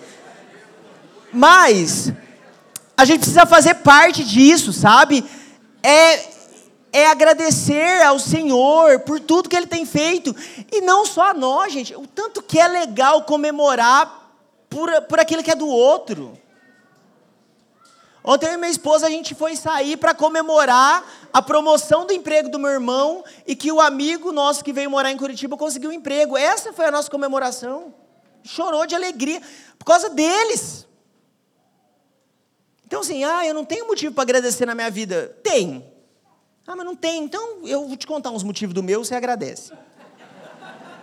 Mas, 1.33 2.11
a 2.95 3.05
gente 3.05 3.19
precisa 3.19 3.45
fazer 3.45 3.75
parte 3.75 4.23
disso, 4.23 4.71
sabe? 4.71 5.25
É, 5.81 6.19
é 6.91 7.07
agradecer 7.07 8.01
ao 8.03 8.19
Senhor 8.19 8.99
por 8.99 9.19
tudo 9.19 9.49
que 9.49 9.55
Ele 9.55 9.67
tem 9.67 9.85
feito. 9.85 10.35
E 10.71 10.81
não 10.81 11.05
só 11.05 11.31
a 11.31 11.33
nós, 11.33 11.73
gente. 11.73 11.95
O 11.95 12.05
tanto 12.05 12.41
que 12.41 12.59
é 12.59 12.67
legal 12.67 13.23
comemorar 13.23 14.20
por, 14.71 14.89
por 15.01 15.19
aquilo 15.19 15.43
que 15.43 15.51
é 15.51 15.55
do 15.55 15.67
outro. 15.67 16.39
Ontem 18.23 18.47
eu 18.47 18.53
e 18.53 18.57
minha 18.57 18.71
esposa 18.71 19.07
a 19.07 19.09
gente 19.09 19.35
foi 19.35 19.55
sair 19.55 19.97
para 19.97 20.13
comemorar 20.13 21.03
a 21.33 21.41
promoção 21.41 22.05
do 22.05 22.13
emprego 22.13 22.49
do 22.49 22.57
meu 22.57 22.71
irmão 22.71 23.23
e 23.45 23.55
que 23.55 23.71
o 23.71 23.81
amigo 23.81 24.31
nosso 24.31 24.63
que 24.63 24.71
veio 24.71 24.89
morar 24.89 25.11
em 25.11 25.17
Curitiba 25.17 25.57
conseguiu 25.57 25.89
um 25.89 25.93
emprego. 25.93 26.37
Essa 26.37 26.71
foi 26.71 26.85
a 26.85 26.91
nossa 26.91 27.11
comemoração. 27.11 27.93
Chorou 28.43 28.85
de 28.85 28.95
alegria 28.95 29.41
por 29.77 29.85
causa 29.85 30.09
deles. 30.09 30.87
Então 32.85 33.01
assim, 33.01 33.23
ah, 33.23 33.45
eu 33.45 33.53
não 33.53 33.65
tenho 33.65 33.87
motivo 33.87 34.13
para 34.13 34.23
agradecer 34.23 34.65
na 34.65 34.75
minha 34.75 34.89
vida. 34.89 35.35
Tem. 35.43 35.85
Ah, 36.65 36.75
mas 36.75 36.85
não 36.85 36.95
tem. 36.95 37.23
Então 37.23 37.67
eu 37.67 37.87
vou 37.87 37.97
te 37.97 38.07
contar 38.07 38.29
uns 38.29 38.43
motivos 38.43 38.73
do 38.73 38.83
meu, 38.83 39.03
você 39.03 39.15
agradece. 39.15 39.73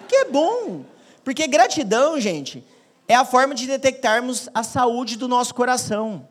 Que 0.08 0.16
é 0.16 0.24
bom. 0.24 0.84
Porque 1.24 1.46
gratidão, 1.46 2.18
gente, 2.18 2.64
é 3.08 3.14
a 3.14 3.24
forma 3.24 3.54
de 3.54 3.66
detectarmos 3.66 4.50
a 4.52 4.62
saúde 4.62 5.16
do 5.16 5.26
nosso 5.26 5.54
coração. 5.54 6.28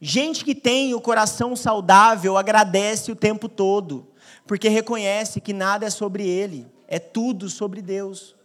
Gente 0.00 0.44
que 0.44 0.54
tem 0.54 0.94
o 0.94 1.00
coração 1.00 1.56
saudável 1.56 2.36
agradece 2.36 3.10
o 3.10 3.16
tempo 3.16 3.48
todo, 3.48 4.06
porque 4.46 4.68
reconhece 4.68 5.40
que 5.40 5.52
nada 5.52 5.86
é 5.86 5.90
sobre 5.90 6.28
ele, 6.28 6.70
é 6.86 7.00
tudo 7.00 7.50
sobre 7.50 7.82
Deus. 7.82 8.36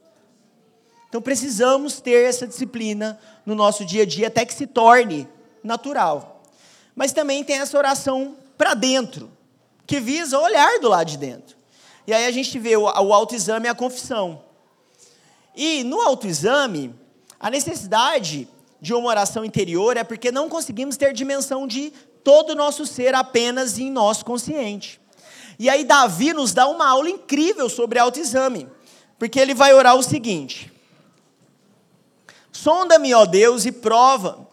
Então 1.08 1.22
precisamos 1.22 2.02
ter 2.02 2.28
essa 2.28 2.48
disciplina 2.48 3.20
no 3.46 3.54
nosso 3.54 3.86
dia 3.86 4.02
a 4.04 4.06
dia 4.06 4.28
até 4.28 4.44
que 4.44 4.54
se 4.54 4.66
torne 4.66 5.28
natural. 5.64 6.42
Mas 6.96 7.12
também 7.12 7.44
tem 7.44 7.60
essa 7.60 7.78
oração 7.78 8.36
para 8.58 8.74
dentro, 8.74 9.30
que 9.86 10.00
visa 10.00 10.40
olhar 10.40 10.80
do 10.80 10.88
lado 10.90 11.08
de 11.08 11.18
dentro. 11.18 11.56
E 12.08 12.14
aí 12.14 12.26
a 12.26 12.32
gente 12.32 12.58
vê 12.58 12.76
o 12.76 12.88
autoexame 12.88 13.68
e 13.68 13.70
a 13.70 13.76
confissão. 13.76 14.42
E 15.56 15.84
no 15.84 16.02
autoexame, 16.02 16.96
a 17.40 17.50
necessidade 17.50 18.48
de 18.80 18.94
uma 18.94 19.10
oração 19.10 19.46
interior 19.46 19.98
é 19.98 20.04
porque 20.04 20.32
não 20.32 20.50
conseguimos 20.50 20.98
ter 20.98 21.14
dimensão 21.14 21.68
de 21.68 21.92
todo 22.24 22.52
o 22.52 22.56
nosso 22.56 22.86
ser 22.86 23.14
apenas 23.14 23.78
em 23.78 23.92
nosso 23.92 24.26
consciente. 24.26 25.00
E 25.60 25.70
aí 25.70 25.84
Davi 25.84 26.34
nos 26.34 26.54
dá 26.54 26.68
uma 26.68 26.88
aula 26.88 27.10
incrível 27.10 27.70
sobre 27.70 28.00
autoexame, 28.00 28.68
porque 29.20 29.40
ele 29.40 29.54
vai 29.54 29.74
orar 29.74 29.96
o 29.96 30.04
seguinte: 30.04 30.72
Sonda-me, 32.52 33.14
ó 33.14 33.26
Deus, 33.26 33.66
e 33.66 33.72
prova. 33.72 34.48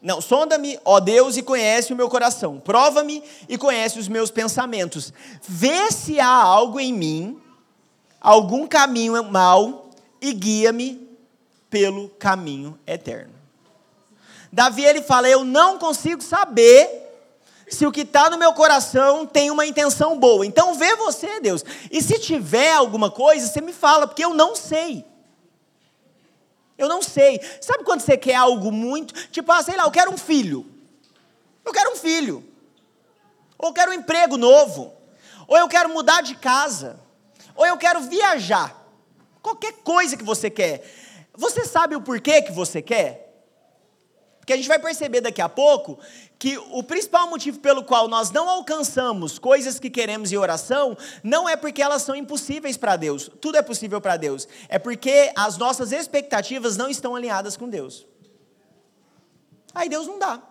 Não, 0.00 0.20
sonda-me, 0.20 0.78
ó 0.84 1.00
Deus, 1.00 1.36
e 1.36 1.42
conhece 1.42 1.92
o 1.92 1.96
meu 1.96 2.08
coração. 2.08 2.60
Prova-me 2.60 3.22
e 3.48 3.58
conhece 3.58 3.98
os 3.98 4.06
meus 4.06 4.30
pensamentos. 4.30 5.12
Vê 5.42 5.90
se 5.90 6.20
há 6.20 6.28
algo 6.28 6.78
em 6.78 6.92
mim, 6.92 7.40
algum 8.20 8.66
caminho 8.66 9.22
mau, 9.24 9.87
e 10.20 10.32
guia-me 10.32 11.08
pelo 11.70 12.08
caminho 12.10 12.78
eterno. 12.86 13.34
Davi 14.52 14.84
ele 14.84 15.02
fala: 15.02 15.28
Eu 15.28 15.44
não 15.44 15.78
consigo 15.78 16.22
saber 16.22 17.06
se 17.68 17.86
o 17.86 17.92
que 17.92 18.00
está 18.00 18.30
no 18.30 18.38
meu 18.38 18.52
coração 18.54 19.26
tem 19.26 19.50
uma 19.50 19.66
intenção 19.66 20.18
boa. 20.18 20.46
Então 20.46 20.74
vê 20.74 20.96
você, 20.96 21.40
Deus. 21.40 21.64
E 21.90 22.02
se 22.02 22.18
tiver 22.18 22.72
alguma 22.72 23.10
coisa, 23.10 23.46
você 23.46 23.60
me 23.60 23.72
fala, 23.72 24.06
porque 24.06 24.24
eu 24.24 24.32
não 24.32 24.56
sei. 24.56 25.04
Eu 26.78 26.88
não 26.88 27.02
sei. 27.02 27.40
Sabe 27.60 27.84
quando 27.84 28.00
você 28.00 28.16
quer 28.16 28.36
algo 28.36 28.70
muito. 28.72 29.12
Tipo, 29.30 29.52
ah, 29.52 29.62
sei 29.62 29.76
lá, 29.76 29.84
eu 29.84 29.90
quero 29.90 30.10
um 30.10 30.16
filho. 30.16 30.64
Eu 31.64 31.72
quero 31.72 31.92
um 31.92 31.96
filho. 31.96 32.44
Ou 33.58 33.70
eu 33.70 33.74
quero 33.74 33.90
um 33.90 33.94
emprego 33.94 34.36
novo. 34.36 34.94
Ou 35.46 35.58
eu 35.58 35.68
quero 35.68 35.88
mudar 35.88 36.22
de 36.22 36.36
casa. 36.36 36.98
Ou 37.54 37.66
eu 37.66 37.76
quero 37.76 38.00
viajar. 38.02 38.77
Qualquer 39.48 39.72
coisa 39.82 40.14
que 40.14 40.24
você 40.24 40.50
quer. 40.50 40.84
Você 41.34 41.64
sabe 41.64 41.96
o 41.96 42.02
porquê 42.02 42.42
que 42.42 42.52
você 42.52 42.82
quer? 42.82 43.24
Porque 44.38 44.52
a 44.52 44.56
gente 44.56 44.68
vai 44.68 44.78
perceber 44.78 45.22
daqui 45.22 45.40
a 45.40 45.48
pouco 45.48 45.98
que 46.38 46.58
o 46.58 46.82
principal 46.82 47.30
motivo 47.30 47.58
pelo 47.58 47.82
qual 47.82 48.08
nós 48.08 48.30
não 48.30 48.46
alcançamos 48.46 49.38
coisas 49.38 49.78
que 49.78 49.88
queremos 49.88 50.32
em 50.32 50.36
oração 50.36 50.96
não 51.22 51.48
é 51.48 51.56
porque 51.56 51.80
elas 51.80 52.02
são 52.02 52.14
impossíveis 52.14 52.76
para 52.76 52.96
Deus. 52.96 53.30
Tudo 53.40 53.56
é 53.56 53.62
possível 53.62 54.02
para 54.02 54.18
Deus. 54.18 54.46
É 54.68 54.78
porque 54.78 55.32
as 55.34 55.56
nossas 55.56 55.92
expectativas 55.92 56.76
não 56.76 56.90
estão 56.90 57.16
alinhadas 57.16 57.56
com 57.56 57.70
Deus. 57.70 58.06
Aí 59.74 59.88
Deus 59.88 60.06
não 60.06 60.18
dá. 60.18 60.42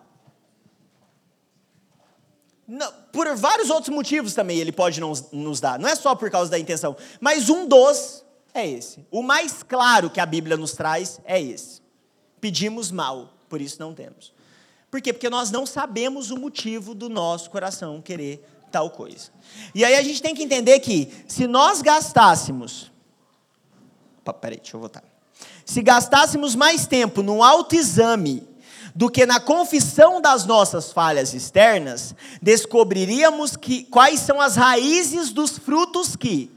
Não, 2.66 2.92
por 3.12 3.32
vários 3.36 3.70
outros 3.70 3.94
motivos 3.94 4.34
também 4.34 4.58
ele 4.58 4.72
pode 4.72 5.00
não 5.00 5.12
nos 5.32 5.60
dar. 5.60 5.78
Não 5.78 5.88
é 5.88 5.94
só 5.94 6.16
por 6.16 6.28
causa 6.30 6.50
da 6.50 6.58
intenção. 6.58 6.96
Mas 7.20 7.48
um 7.48 7.66
dos 7.66 8.26
é 8.58 8.68
esse. 8.68 9.06
O 9.10 9.22
mais 9.22 9.62
claro 9.62 10.10
que 10.10 10.20
a 10.20 10.26
Bíblia 10.26 10.56
nos 10.56 10.72
traz 10.72 11.20
é 11.24 11.40
esse. 11.40 11.80
Pedimos 12.40 12.90
mal 12.90 13.38
por 13.48 13.60
isso 13.60 13.80
não 13.80 13.94
temos. 13.94 14.32
Por 14.90 15.00
quê? 15.00 15.12
Porque 15.12 15.30
nós 15.30 15.50
não 15.50 15.66
sabemos 15.66 16.30
o 16.30 16.36
motivo 16.36 16.94
do 16.94 17.08
nosso 17.08 17.50
coração 17.50 18.00
querer 18.00 18.46
tal 18.70 18.90
coisa. 18.90 19.30
E 19.74 19.84
aí 19.84 19.94
a 19.94 20.02
gente 20.02 20.22
tem 20.22 20.34
que 20.34 20.42
entender 20.42 20.78
que 20.80 21.10
se 21.26 21.46
nós 21.46 21.82
gastássemos. 21.82 22.92
Opa, 24.20 24.32
peraí, 24.32 24.58
deixa 24.58 24.76
eu 24.76 24.80
voltar. 24.80 25.02
Se 25.64 25.82
gastássemos 25.82 26.54
mais 26.54 26.86
tempo 26.86 27.22
no 27.22 27.42
autoexame 27.42 28.46
do 28.94 29.10
que 29.10 29.24
na 29.24 29.38
confissão 29.38 30.20
das 30.20 30.44
nossas 30.44 30.90
falhas 30.90 31.32
externas, 31.34 32.14
descobriríamos 32.42 33.56
que, 33.56 33.84
quais 33.84 34.20
são 34.20 34.40
as 34.40 34.56
raízes 34.56 35.30
dos 35.30 35.58
frutos 35.58 36.16
que, 36.16 36.50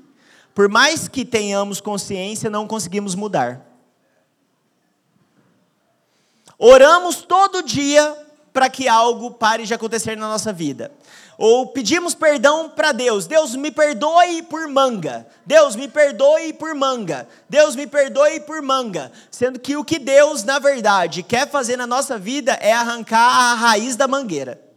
por 0.53 0.67
mais 0.67 1.07
que 1.07 1.23
tenhamos 1.23 1.79
consciência, 1.79 2.49
não 2.49 2.67
conseguimos 2.67 3.15
mudar. 3.15 3.65
Oramos 6.57 7.23
todo 7.23 7.63
dia 7.63 8.15
para 8.53 8.69
que 8.69 8.87
algo 8.87 9.31
pare 9.31 9.65
de 9.65 9.73
acontecer 9.73 10.15
na 10.15 10.27
nossa 10.27 10.51
vida. 10.53 10.91
Ou 11.37 11.67
pedimos 11.67 12.13
perdão 12.13 12.69
para 12.69 12.91
Deus. 12.91 13.25
Deus 13.25 13.55
me 13.55 13.71
perdoe 13.71 14.43
por 14.43 14.67
manga. 14.67 15.25
Deus 15.45 15.75
me 15.75 15.87
perdoe 15.87 16.53
por 16.53 16.75
manga. 16.75 17.27
Deus 17.49 17.75
me 17.75 17.87
perdoe 17.87 18.41
por 18.41 18.61
manga. 18.61 19.11
Sendo 19.31 19.59
que 19.59 19.75
o 19.75 19.83
que 19.83 19.97
Deus, 19.97 20.43
na 20.43 20.59
verdade, 20.59 21.23
quer 21.23 21.49
fazer 21.49 21.77
na 21.77 21.87
nossa 21.87 22.17
vida 22.17 22.51
é 22.61 22.73
arrancar 22.73 23.17
a 23.17 23.55
raiz 23.55 23.95
da 23.95 24.07
mangueira. 24.07 24.70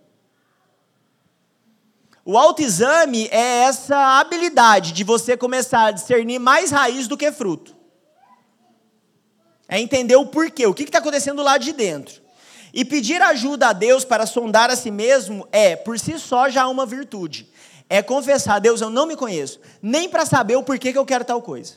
O 2.24 2.38
autoexame 2.38 3.28
é 3.30 3.64
essa 3.64 4.18
habilidade 4.18 4.92
de 4.92 5.04
você 5.04 5.36
começar 5.36 5.86
a 5.86 5.90
discernir 5.90 6.38
mais 6.38 6.70
raiz 6.70 7.06
do 7.06 7.18
que 7.18 7.30
fruto. 7.30 7.76
É 9.68 9.78
entender 9.78 10.16
o 10.16 10.26
porquê, 10.26 10.66
o 10.66 10.72
que 10.72 10.84
está 10.84 10.98
acontecendo 10.98 11.42
lá 11.42 11.58
de 11.58 11.72
dentro. 11.72 12.22
E 12.72 12.84
pedir 12.84 13.20
ajuda 13.20 13.68
a 13.68 13.72
Deus 13.72 14.04
para 14.04 14.26
sondar 14.26 14.70
a 14.70 14.76
si 14.76 14.90
mesmo 14.90 15.46
é, 15.52 15.76
por 15.76 15.98
si 15.98 16.18
só, 16.18 16.48
já 16.48 16.66
uma 16.66 16.86
virtude. 16.86 17.48
É 17.90 18.02
confessar, 18.02 18.58
Deus, 18.58 18.80
eu 18.80 18.88
não 18.88 19.06
me 19.06 19.16
conheço, 19.16 19.60
nem 19.82 20.08
para 20.08 20.24
saber 20.24 20.56
o 20.56 20.62
porquê 20.62 20.92
que 20.92 20.98
eu 20.98 21.04
quero 21.04 21.24
tal 21.24 21.42
coisa. 21.42 21.74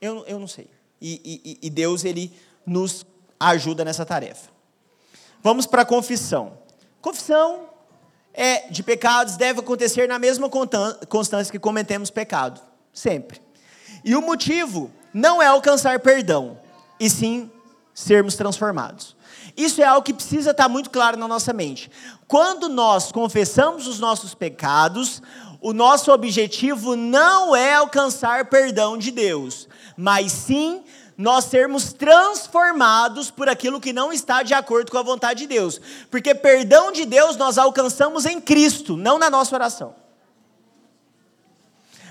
Eu, 0.00 0.24
eu 0.26 0.38
não 0.38 0.46
sei. 0.46 0.70
E, 1.00 1.58
e, 1.62 1.66
e 1.66 1.70
Deus, 1.70 2.04
Ele 2.04 2.32
nos 2.64 3.04
ajuda 3.38 3.84
nessa 3.84 4.06
tarefa. 4.06 4.50
Vamos 5.42 5.66
para 5.66 5.82
a 5.82 5.86
confissão. 5.86 6.56
Confissão 7.00 7.73
é, 8.34 8.68
de 8.68 8.82
pecados 8.82 9.36
deve 9.36 9.60
acontecer 9.60 10.08
na 10.08 10.18
mesma 10.18 10.50
constância 11.08 11.52
que 11.52 11.58
cometemos 11.58 12.10
pecado. 12.10 12.60
Sempre. 12.92 13.40
E 14.04 14.14
o 14.14 14.20
motivo 14.20 14.90
não 15.12 15.40
é 15.40 15.46
alcançar 15.46 16.00
perdão, 16.00 16.58
e 16.98 17.08
sim 17.08 17.50
sermos 17.94 18.34
transformados. 18.34 19.16
Isso 19.56 19.80
é 19.80 19.84
algo 19.84 20.02
que 20.02 20.12
precisa 20.12 20.50
estar 20.50 20.68
muito 20.68 20.90
claro 20.90 21.16
na 21.16 21.28
nossa 21.28 21.52
mente. 21.52 21.90
Quando 22.26 22.68
nós 22.68 23.12
confessamos 23.12 23.86
os 23.86 24.00
nossos 24.00 24.34
pecados, 24.34 25.22
o 25.60 25.72
nosso 25.72 26.12
objetivo 26.12 26.96
não 26.96 27.54
é 27.54 27.74
alcançar 27.74 28.46
perdão 28.46 28.98
de 28.98 29.10
Deus, 29.10 29.68
mas 29.96 30.32
sim 30.32 30.82
nós 31.16 31.44
sermos 31.44 31.92
transformados 31.92 33.30
por 33.30 33.48
aquilo 33.48 33.80
que 33.80 33.92
não 33.92 34.12
está 34.12 34.42
de 34.42 34.52
acordo 34.52 34.90
com 34.90 34.98
a 34.98 35.02
vontade 35.02 35.40
de 35.40 35.46
Deus. 35.46 35.80
Porque 36.10 36.34
perdão 36.34 36.90
de 36.90 37.04
Deus 37.04 37.36
nós 37.36 37.56
alcançamos 37.58 38.26
em 38.26 38.40
Cristo, 38.40 38.96
não 38.96 39.18
na 39.18 39.30
nossa 39.30 39.54
oração. 39.54 39.94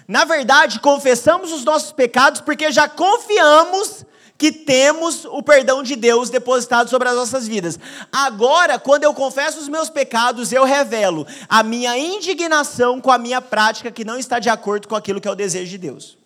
Na 0.07 0.25
verdade, 0.25 0.79
confessamos 0.79 1.51
os 1.51 1.63
nossos 1.63 1.91
pecados 1.91 2.41
porque 2.41 2.71
já 2.71 2.87
confiamos 2.87 4.05
que 4.37 4.51
temos 4.51 5.23
o 5.25 5.41
perdão 5.41 5.81
de 5.83 5.95
Deus 5.95 6.29
depositado 6.29 6.89
sobre 6.89 7.07
as 7.07 7.15
nossas 7.15 7.47
vidas. 7.47 7.79
Agora, 8.11 8.77
quando 8.77 9.03
eu 9.03 9.13
confesso 9.13 9.59
os 9.59 9.69
meus 9.69 9.89
pecados, 9.89 10.51
eu 10.51 10.65
revelo 10.65 11.25
a 11.47 11.63
minha 11.63 11.97
indignação 11.97 12.99
com 12.99 13.11
a 13.11 13.17
minha 13.17 13.41
prática 13.41 13.91
que 13.91 14.03
não 14.03 14.17
está 14.17 14.39
de 14.39 14.49
acordo 14.49 14.87
com 14.87 14.95
aquilo 14.95 15.21
que 15.21 15.27
é 15.27 15.31
o 15.31 15.35
desejo 15.35 15.69
de 15.69 15.77
Deus. 15.77 16.17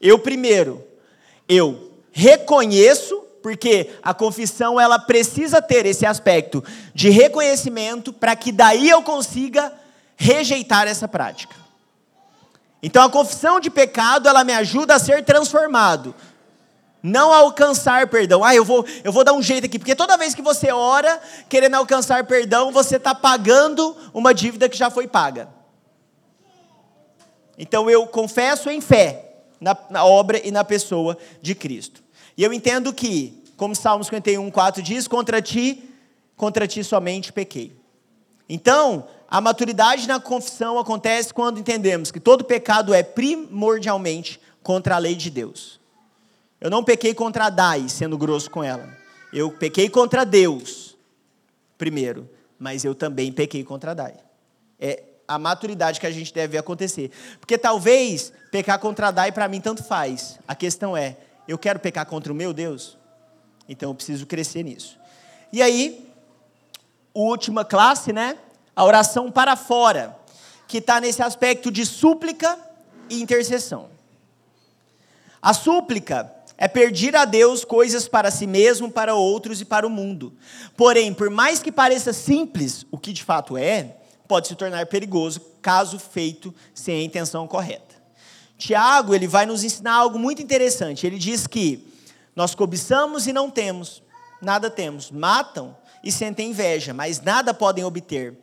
Eu 0.00 0.18
primeiro, 0.18 0.82
eu 1.48 1.92
reconheço, 2.12 3.22
porque 3.42 3.90
a 4.02 4.12
confissão 4.12 4.80
ela 4.80 4.98
precisa 4.98 5.62
ter 5.62 5.86
esse 5.86 6.04
aspecto 6.04 6.64
de 6.94 7.10
reconhecimento 7.10 8.12
para 8.12 8.34
que 8.34 8.50
daí 8.50 8.88
eu 8.88 9.02
consiga 9.02 9.72
rejeitar 10.16 10.88
essa 10.88 11.06
prática. 11.06 11.54
Então 12.82 13.04
a 13.04 13.10
confissão 13.10 13.60
de 13.60 13.70
pecado, 13.70 14.28
ela 14.28 14.44
me 14.44 14.52
ajuda 14.52 14.94
a 14.94 14.98
ser 14.98 15.24
transformado. 15.24 16.14
Não 17.02 17.32
a 17.32 17.36
alcançar 17.36 18.08
perdão. 18.08 18.42
Ah, 18.42 18.54
eu 18.54 18.64
vou, 18.64 18.84
eu 19.04 19.12
vou 19.12 19.22
dar 19.22 19.32
um 19.32 19.42
jeito 19.42 19.66
aqui, 19.66 19.78
porque 19.78 19.94
toda 19.94 20.16
vez 20.16 20.34
que 20.34 20.42
você 20.42 20.72
ora 20.72 21.20
querendo 21.48 21.74
alcançar 21.74 22.24
perdão, 22.24 22.72
você 22.72 22.96
está 22.96 23.14
pagando 23.14 23.96
uma 24.12 24.34
dívida 24.34 24.68
que 24.68 24.76
já 24.76 24.90
foi 24.90 25.06
paga. 25.06 25.48
Então 27.58 27.88
eu 27.88 28.06
confesso 28.06 28.68
em 28.68 28.80
fé 28.80 29.25
na, 29.60 29.76
na 29.90 30.04
obra 30.04 30.40
e 30.46 30.50
na 30.50 30.64
pessoa 30.64 31.16
de 31.40 31.54
Cristo. 31.54 32.02
E 32.36 32.42
eu 32.44 32.52
entendo 32.52 32.92
que, 32.92 33.42
como 33.56 33.74
Salmo 33.74 34.04
51, 34.04 34.50
4 34.50 34.82
diz, 34.82 35.08
contra 35.08 35.40
ti, 35.40 35.88
contra 36.36 36.66
ti 36.66 36.84
somente 36.84 37.32
pequei. 37.32 37.74
Então, 38.48 39.08
a 39.28 39.40
maturidade 39.40 40.06
na 40.06 40.20
confissão 40.20 40.78
acontece 40.78 41.34
quando 41.34 41.58
entendemos 41.58 42.10
que 42.10 42.20
todo 42.20 42.44
pecado 42.44 42.94
é 42.94 43.02
primordialmente 43.02 44.40
contra 44.62 44.96
a 44.96 44.98
lei 44.98 45.14
de 45.14 45.30
Deus. 45.30 45.80
Eu 46.60 46.70
não 46.70 46.84
pequei 46.84 47.14
contra 47.14 47.46
a 47.46 47.50
Dai, 47.50 47.88
sendo 47.88 48.16
grosso 48.16 48.50
com 48.50 48.62
ela. 48.62 48.88
Eu 49.32 49.50
pequei 49.50 49.88
contra 49.88 50.24
Deus, 50.24 50.96
primeiro, 51.76 52.28
mas 52.58 52.84
eu 52.84 52.94
também 52.94 53.32
pequei 53.32 53.64
contra 53.64 53.90
a 53.90 53.94
Dai. 53.94 54.14
É 54.78 55.02
a 55.26 55.38
maturidade 55.38 56.00
que 56.00 56.06
a 56.06 56.10
gente 56.10 56.32
deve 56.32 56.52
ver 56.52 56.58
acontecer. 56.58 57.10
Porque 57.40 57.58
talvez 57.58 58.32
pecar 58.50 58.78
contra 58.78 59.10
Dai 59.10 59.32
para 59.32 59.48
mim 59.48 59.60
tanto 59.60 59.82
faz. 59.82 60.38
A 60.46 60.54
questão 60.54 60.96
é, 60.96 61.16
eu 61.46 61.58
quero 61.58 61.78
pecar 61.78 62.06
contra 62.06 62.32
o 62.32 62.36
meu 62.36 62.52
Deus? 62.52 62.96
Então 63.68 63.90
eu 63.90 63.94
preciso 63.94 64.26
crescer 64.26 64.62
nisso. 64.62 64.98
E 65.52 65.62
aí, 65.62 66.08
última 67.14 67.64
classe, 67.64 68.12
né? 68.12 68.38
a 68.76 68.84
oração 68.84 69.32
para 69.32 69.56
fora, 69.56 70.14
que 70.68 70.78
está 70.78 71.00
nesse 71.00 71.22
aspecto 71.22 71.70
de 71.70 71.86
súplica 71.86 72.58
e 73.08 73.22
intercessão. 73.22 73.88
A 75.40 75.54
súplica 75.54 76.30
é 76.58 76.68
pedir 76.68 77.16
a 77.16 77.24
Deus 77.24 77.64
coisas 77.64 78.06
para 78.06 78.30
si 78.30 78.46
mesmo, 78.46 78.90
para 78.90 79.14
outros 79.14 79.62
e 79.62 79.64
para 79.64 79.86
o 79.86 79.90
mundo. 79.90 80.34
Porém, 80.76 81.14
por 81.14 81.30
mais 81.30 81.62
que 81.62 81.72
pareça 81.72 82.12
simples, 82.12 82.84
o 82.90 82.98
que 82.98 83.14
de 83.14 83.24
fato 83.24 83.56
é, 83.56 83.96
pode 84.26 84.48
se 84.48 84.54
tornar 84.54 84.86
perigoso 84.86 85.40
caso 85.62 85.98
feito 85.98 86.54
sem 86.74 87.00
a 87.00 87.02
intenção 87.02 87.46
correta. 87.46 87.96
Tiago, 88.58 89.14
ele 89.14 89.26
vai 89.26 89.46
nos 89.46 89.62
ensinar 89.64 89.94
algo 89.94 90.18
muito 90.18 90.42
interessante. 90.42 91.06
Ele 91.06 91.18
diz 91.18 91.46
que 91.46 91.92
Nós 92.34 92.54
cobiçamos 92.54 93.26
e 93.26 93.32
não 93.32 93.50
temos, 93.50 94.02
nada 94.42 94.68
temos. 94.68 95.10
Matam 95.10 95.74
e 96.04 96.12
sentem 96.12 96.50
inveja, 96.50 96.92
mas 96.92 97.20
nada 97.20 97.54
podem 97.54 97.82
obter. 97.82 98.36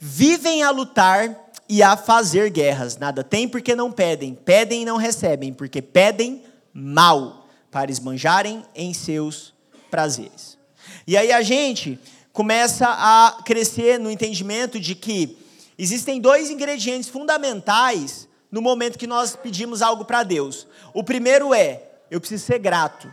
Vivem 0.00 0.62
a 0.62 0.70
lutar 0.70 1.44
e 1.68 1.82
a 1.82 1.96
fazer 1.96 2.50
guerras. 2.50 2.96
Nada 2.96 3.22
têm 3.22 3.46
porque 3.46 3.74
não 3.74 3.92
pedem. 3.92 4.34
Pedem 4.34 4.82
e 4.82 4.84
não 4.84 4.96
recebem, 4.96 5.52
porque 5.52 5.82
pedem 5.82 6.42
mal, 6.72 7.46
para 7.70 7.90
esbanjarem 7.90 8.64
em 8.74 8.94
seus 8.94 9.52
prazeres. 9.90 10.58
E 11.06 11.16
aí 11.16 11.30
a 11.30 11.42
gente 11.42 11.98
começa 12.34 12.88
a 12.88 13.42
crescer 13.44 13.98
no 13.98 14.10
entendimento 14.10 14.80
de 14.80 14.96
que 14.96 15.38
existem 15.78 16.20
dois 16.20 16.50
ingredientes 16.50 17.08
fundamentais 17.08 18.28
no 18.50 18.60
momento 18.60 18.98
que 18.98 19.06
nós 19.06 19.36
pedimos 19.36 19.80
algo 19.80 20.04
para 20.04 20.24
Deus. 20.24 20.66
O 20.92 21.04
primeiro 21.04 21.54
é, 21.54 21.84
eu 22.10 22.20
preciso 22.20 22.44
ser 22.44 22.58
grato. 22.58 23.10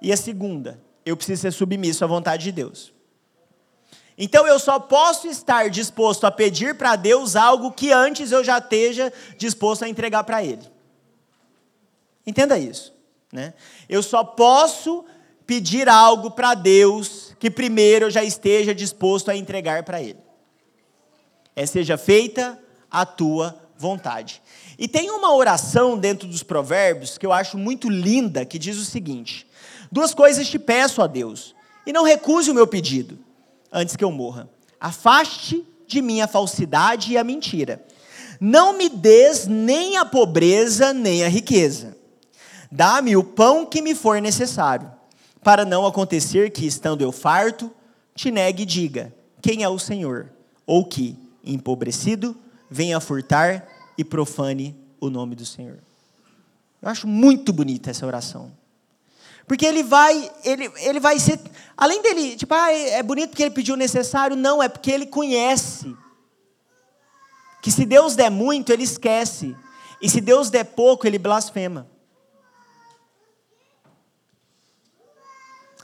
E 0.00 0.12
a 0.12 0.16
segunda, 0.16 0.78
eu 1.06 1.16
preciso 1.16 1.40
ser 1.40 1.52
submisso 1.52 2.04
à 2.04 2.06
vontade 2.06 2.44
de 2.44 2.52
Deus. 2.52 2.92
Então 4.16 4.46
eu 4.46 4.58
só 4.58 4.78
posso 4.78 5.26
estar 5.26 5.70
disposto 5.70 6.24
a 6.26 6.30
pedir 6.30 6.76
para 6.76 6.96
Deus 6.96 7.36
algo 7.36 7.72
que 7.72 7.90
antes 7.90 8.30
eu 8.30 8.44
já 8.44 8.58
esteja 8.58 9.10
disposto 9.38 9.84
a 9.84 9.88
entregar 9.88 10.22
para 10.24 10.44
Ele. 10.44 10.70
Entenda 12.26 12.58
isso. 12.58 12.92
Né? 13.32 13.54
Eu 13.88 14.02
só 14.02 14.22
posso 14.22 15.02
pedir 15.46 15.88
algo 15.88 16.30
para 16.30 16.52
Deus 16.52 17.29
que 17.40 17.50
primeiro 17.50 18.06
eu 18.06 18.10
já 18.10 18.22
esteja 18.22 18.74
disposto 18.74 19.30
a 19.30 19.36
entregar 19.36 19.82
para 19.82 20.00
Ele. 20.00 20.18
É 21.56 21.64
seja 21.64 21.96
feita 21.96 22.56
a 22.90 23.06
tua 23.06 23.58
vontade. 23.76 24.42
E 24.78 24.86
tem 24.86 25.10
uma 25.10 25.34
oração 25.34 25.98
dentro 25.98 26.28
dos 26.28 26.42
provérbios 26.42 27.16
que 27.16 27.24
eu 27.24 27.32
acho 27.32 27.56
muito 27.56 27.88
linda, 27.88 28.44
que 28.44 28.58
diz 28.58 28.76
o 28.76 28.84
seguinte: 28.84 29.46
Duas 29.90 30.12
coisas 30.12 30.48
te 30.48 30.58
peço 30.58 31.00
a 31.00 31.06
Deus, 31.06 31.54
e 31.86 31.92
não 31.92 32.04
recuse 32.04 32.50
o 32.50 32.54
meu 32.54 32.66
pedido, 32.66 33.18
antes 33.72 33.96
que 33.96 34.04
eu 34.04 34.12
morra. 34.12 34.48
Afaste 34.78 35.66
de 35.86 36.02
mim 36.02 36.20
a 36.20 36.28
falsidade 36.28 37.12
e 37.12 37.18
a 37.18 37.24
mentira. 37.24 37.82
Não 38.38 38.74
me 38.74 38.88
des 38.90 39.46
nem 39.46 39.96
a 39.96 40.04
pobreza, 40.04 40.92
nem 40.92 41.24
a 41.24 41.28
riqueza. 41.28 41.96
Dá-me 42.70 43.16
o 43.16 43.24
pão 43.24 43.64
que 43.64 43.82
me 43.82 43.94
for 43.94 44.20
necessário, 44.20 44.90
para 45.42 45.64
não 45.64 45.86
acontecer 45.86 46.50
que, 46.50 46.66
estando 46.66 47.02
eu 47.02 47.12
farto, 47.12 47.70
te 48.14 48.30
negue 48.30 48.62
e 48.62 48.66
diga: 48.66 49.14
Quem 49.40 49.62
é 49.62 49.68
o 49.68 49.78
Senhor? 49.78 50.30
Ou 50.66 50.84
que, 50.84 51.16
empobrecido, 51.44 52.36
venha 52.70 53.00
furtar 53.00 53.66
e 53.96 54.04
profane 54.04 54.76
o 55.00 55.10
nome 55.10 55.34
do 55.34 55.44
Senhor. 55.44 55.78
Eu 56.80 56.88
acho 56.88 57.06
muito 57.06 57.52
bonita 57.52 57.90
essa 57.90 58.06
oração. 58.06 58.52
Porque 59.46 59.66
ele 59.66 59.82
vai, 59.82 60.30
ele, 60.44 60.70
ele 60.76 61.00
vai 61.00 61.18
ser, 61.18 61.40
além 61.76 62.00
dele, 62.02 62.36
tipo, 62.36 62.54
ah, 62.54 62.72
é 62.72 63.02
bonito 63.02 63.30
porque 63.30 63.42
ele 63.42 63.50
pediu 63.50 63.74
o 63.74 63.78
necessário, 63.78 64.36
não, 64.36 64.62
é 64.62 64.68
porque 64.68 64.92
ele 64.92 65.06
conhece 65.06 65.92
que 67.60 67.70
se 67.70 67.84
Deus 67.84 68.14
der 68.14 68.30
muito, 68.30 68.72
ele 68.72 68.84
esquece, 68.84 69.56
e 70.00 70.08
se 70.08 70.20
Deus 70.20 70.50
der 70.50 70.64
pouco, 70.64 71.06
ele 71.06 71.18
blasfema. 71.18 71.86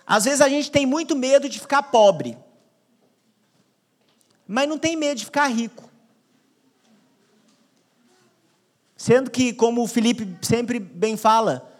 Às 0.06 0.24
vezes 0.24 0.40
a 0.40 0.48
gente 0.48 0.70
tem 0.70 0.86
muito 0.86 1.16
medo 1.16 1.48
de 1.48 1.58
ficar 1.58 1.82
pobre, 1.82 2.38
mas 4.46 4.68
não 4.68 4.78
tem 4.78 4.94
medo 4.94 5.18
de 5.18 5.24
ficar 5.24 5.48
rico. 5.48 5.90
Sendo 8.96 9.30
que, 9.30 9.52
como 9.52 9.82
o 9.82 9.88
Felipe 9.88 10.38
sempre 10.40 10.78
bem 10.78 11.16
fala, 11.16 11.70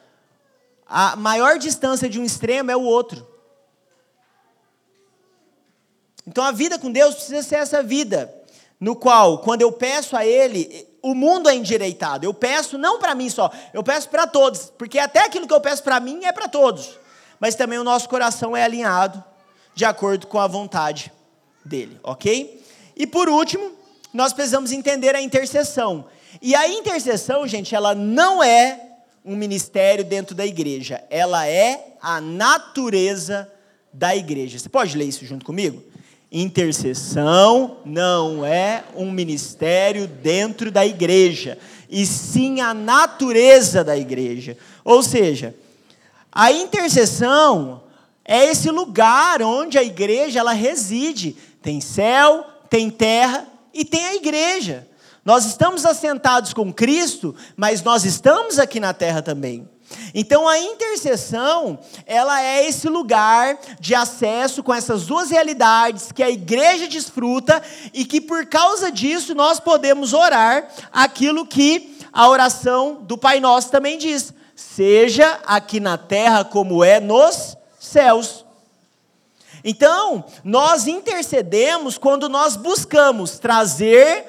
a 0.84 1.14
maior 1.16 1.58
distância 1.58 2.08
de 2.08 2.20
um 2.20 2.24
extremo 2.24 2.70
é 2.70 2.76
o 2.76 2.82
outro. 2.82 3.26
Então 6.26 6.42
a 6.42 6.50
vida 6.50 6.78
com 6.78 6.90
Deus 6.90 7.14
precisa 7.14 7.42
ser 7.42 7.56
essa 7.56 7.82
vida, 7.82 8.34
no 8.80 8.96
qual, 8.96 9.38
quando 9.38 9.62
eu 9.62 9.70
peço 9.70 10.16
a 10.16 10.26
Ele, 10.26 10.86
o 11.00 11.14
mundo 11.14 11.48
é 11.48 11.54
endireitado. 11.54 12.26
Eu 12.26 12.34
peço 12.34 12.76
não 12.76 12.98
para 12.98 13.14
mim 13.14 13.30
só, 13.30 13.50
eu 13.72 13.82
peço 13.84 14.08
para 14.08 14.26
todos, 14.26 14.72
porque 14.76 14.98
até 14.98 15.20
aquilo 15.20 15.46
que 15.46 15.54
eu 15.54 15.60
peço 15.60 15.84
para 15.84 16.00
mim 16.00 16.24
é 16.24 16.32
para 16.32 16.48
todos. 16.48 16.98
Mas 17.40 17.54
também 17.54 17.78
o 17.78 17.84
nosso 17.84 18.08
coração 18.08 18.56
é 18.56 18.62
alinhado 18.62 19.22
de 19.74 19.84
acordo 19.84 20.26
com 20.26 20.38
a 20.38 20.46
vontade 20.46 21.12
dele, 21.64 21.98
ok? 22.02 22.62
E 22.96 23.06
por 23.06 23.28
último, 23.28 23.72
nós 24.12 24.32
precisamos 24.32 24.72
entender 24.72 25.14
a 25.14 25.20
intercessão. 25.20 26.06
E 26.40 26.54
a 26.54 26.68
intercessão, 26.68 27.46
gente, 27.46 27.74
ela 27.74 27.94
não 27.94 28.42
é 28.42 28.80
um 29.24 29.36
ministério 29.36 30.04
dentro 30.04 30.34
da 30.34 30.46
igreja, 30.46 31.02
ela 31.10 31.46
é 31.46 31.96
a 32.00 32.20
natureza 32.20 33.50
da 33.92 34.14
igreja. 34.14 34.58
Você 34.58 34.68
pode 34.68 34.96
ler 34.96 35.06
isso 35.06 35.26
junto 35.26 35.44
comigo? 35.44 35.82
Intercessão 36.30 37.78
não 37.84 38.44
é 38.44 38.84
um 38.94 39.10
ministério 39.10 40.06
dentro 40.06 40.70
da 40.70 40.86
igreja, 40.86 41.58
e 41.88 42.06
sim 42.06 42.60
a 42.60 42.72
natureza 42.72 43.82
da 43.82 43.96
igreja. 43.96 44.56
Ou 44.84 45.02
seja, 45.02 45.54
a 46.38 46.52
intercessão 46.52 47.84
é 48.22 48.44
esse 48.44 48.70
lugar 48.70 49.40
onde 49.40 49.78
a 49.78 49.82
igreja 49.82 50.38
ela 50.38 50.52
reside. 50.52 51.34
Tem 51.62 51.80
céu, 51.80 52.44
tem 52.68 52.90
terra 52.90 53.48
e 53.72 53.86
tem 53.86 54.04
a 54.04 54.14
igreja. 54.16 54.86
Nós 55.24 55.46
estamos 55.46 55.86
assentados 55.86 56.52
com 56.52 56.70
Cristo, 56.70 57.34
mas 57.56 57.82
nós 57.82 58.04
estamos 58.04 58.58
aqui 58.58 58.78
na 58.78 58.92
terra 58.92 59.22
também. 59.22 59.66
Então 60.14 60.46
a 60.46 60.58
intercessão, 60.58 61.78
ela 62.04 62.42
é 62.42 62.68
esse 62.68 62.86
lugar 62.86 63.58
de 63.80 63.94
acesso 63.94 64.62
com 64.62 64.74
essas 64.74 65.06
duas 65.06 65.30
realidades 65.30 66.12
que 66.12 66.22
a 66.22 66.28
igreja 66.28 66.86
desfruta 66.86 67.62
e 67.94 68.04
que 68.04 68.20
por 68.20 68.44
causa 68.44 68.92
disso 68.92 69.34
nós 69.34 69.58
podemos 69.58 70.12
orar 70.12 70.68
aquilo 70.92 71.46
que 71.46 71.96
a 72.12 72.28
oração 72.28 73.02
do 73.04 73.16
Pai 73.16 73.40
Nosso 73.40 73.70
também 73.70 73.96
diz: 73.96 74.34
seja 74.56 75.38
aqui 75.46 75.78
na 75.78 75.98
terra 75.98 76.44
como 76.44 76.82
é 76.82 76.98
nos 76.98 77.56
céus. 77.78 78.44
Então, 79.62 80.24
nós 80.42 80.86
intercedemos 80.86 81.98
quando 81.98 82.28
nós 82.28 82.56
buscamos 82.56 83.38
trazer 83.38 84.24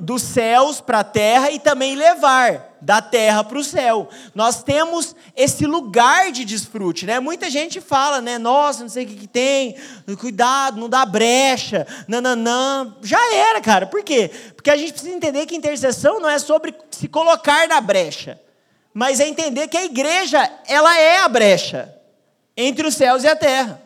dos 0.00 0.22
céus 0.22 0.80
para 0.80 1.00
a 1.00 1.04
terra 1.04 1.50
e 1.50 1.58
também 1.58 1.96
levar 1.96 2.76
da 2.80 3.02
terra 3.02 3.42
para 3.42 3.58
o 3.58 3.64
céu. 3.64 4.08
Nós 4.34 4.62
temos 4.62 5.14
esse 5.36 5.66
lugar 5.66 6.30
de 6.30 6.44
desfrute, 6.44 7.06
né? 7.06 7.18
Muita 7.18 7.50
gente 7.50 7.80
fala, 7.80 8.20
né? 8.20 8.38
Nossa, 8.38 8.82
não 8.82 8.88
sei 8.88 9.04
o 9.04 9.08
que, 9.08 9.16
que 9.16 9.26
tem, 9.26 9.76
cuidado, 10.18 10.80
não 10.80 10.88
dá 10.88 11.04
brecha, 11.04 11.86
nananã. 12.06 12.94
Já 13.02 13.34
era, 13.34 13.60
cara. 13.60 13.86
Por 13.86 14.02
quê? 14.02 14.30
Porque 14.54 14.70
a 14.70 14.76
gente 14.76 14.92
precisa 14.92 15.14
entender 15.14 15.46
que 15.46 15.56
intercessão 15.56 16.20
não 16.20 16.28
é 16.28 16.38
sobre 16.38 16.74
se 16.90 17.08
colocar 17.08 17.66
na 17.66 17.80
brecha, 17.80 18.40
mas 18.94 19.20
é 19.20 19.28
entender 19.28 19.68
que 19.68 19.76
a 19.76 19.84
igreja, 19.84 20.50
ela 20.66 20.98
é 20.98 21.18
a 21.18 21.28
brecha 21.28 21.94
entre 22.56 22.86
os 22.86 22.94
céus 22.94 23.24
e 23.24 23.28
a 23.28 23.36
terra. 23.36 23.80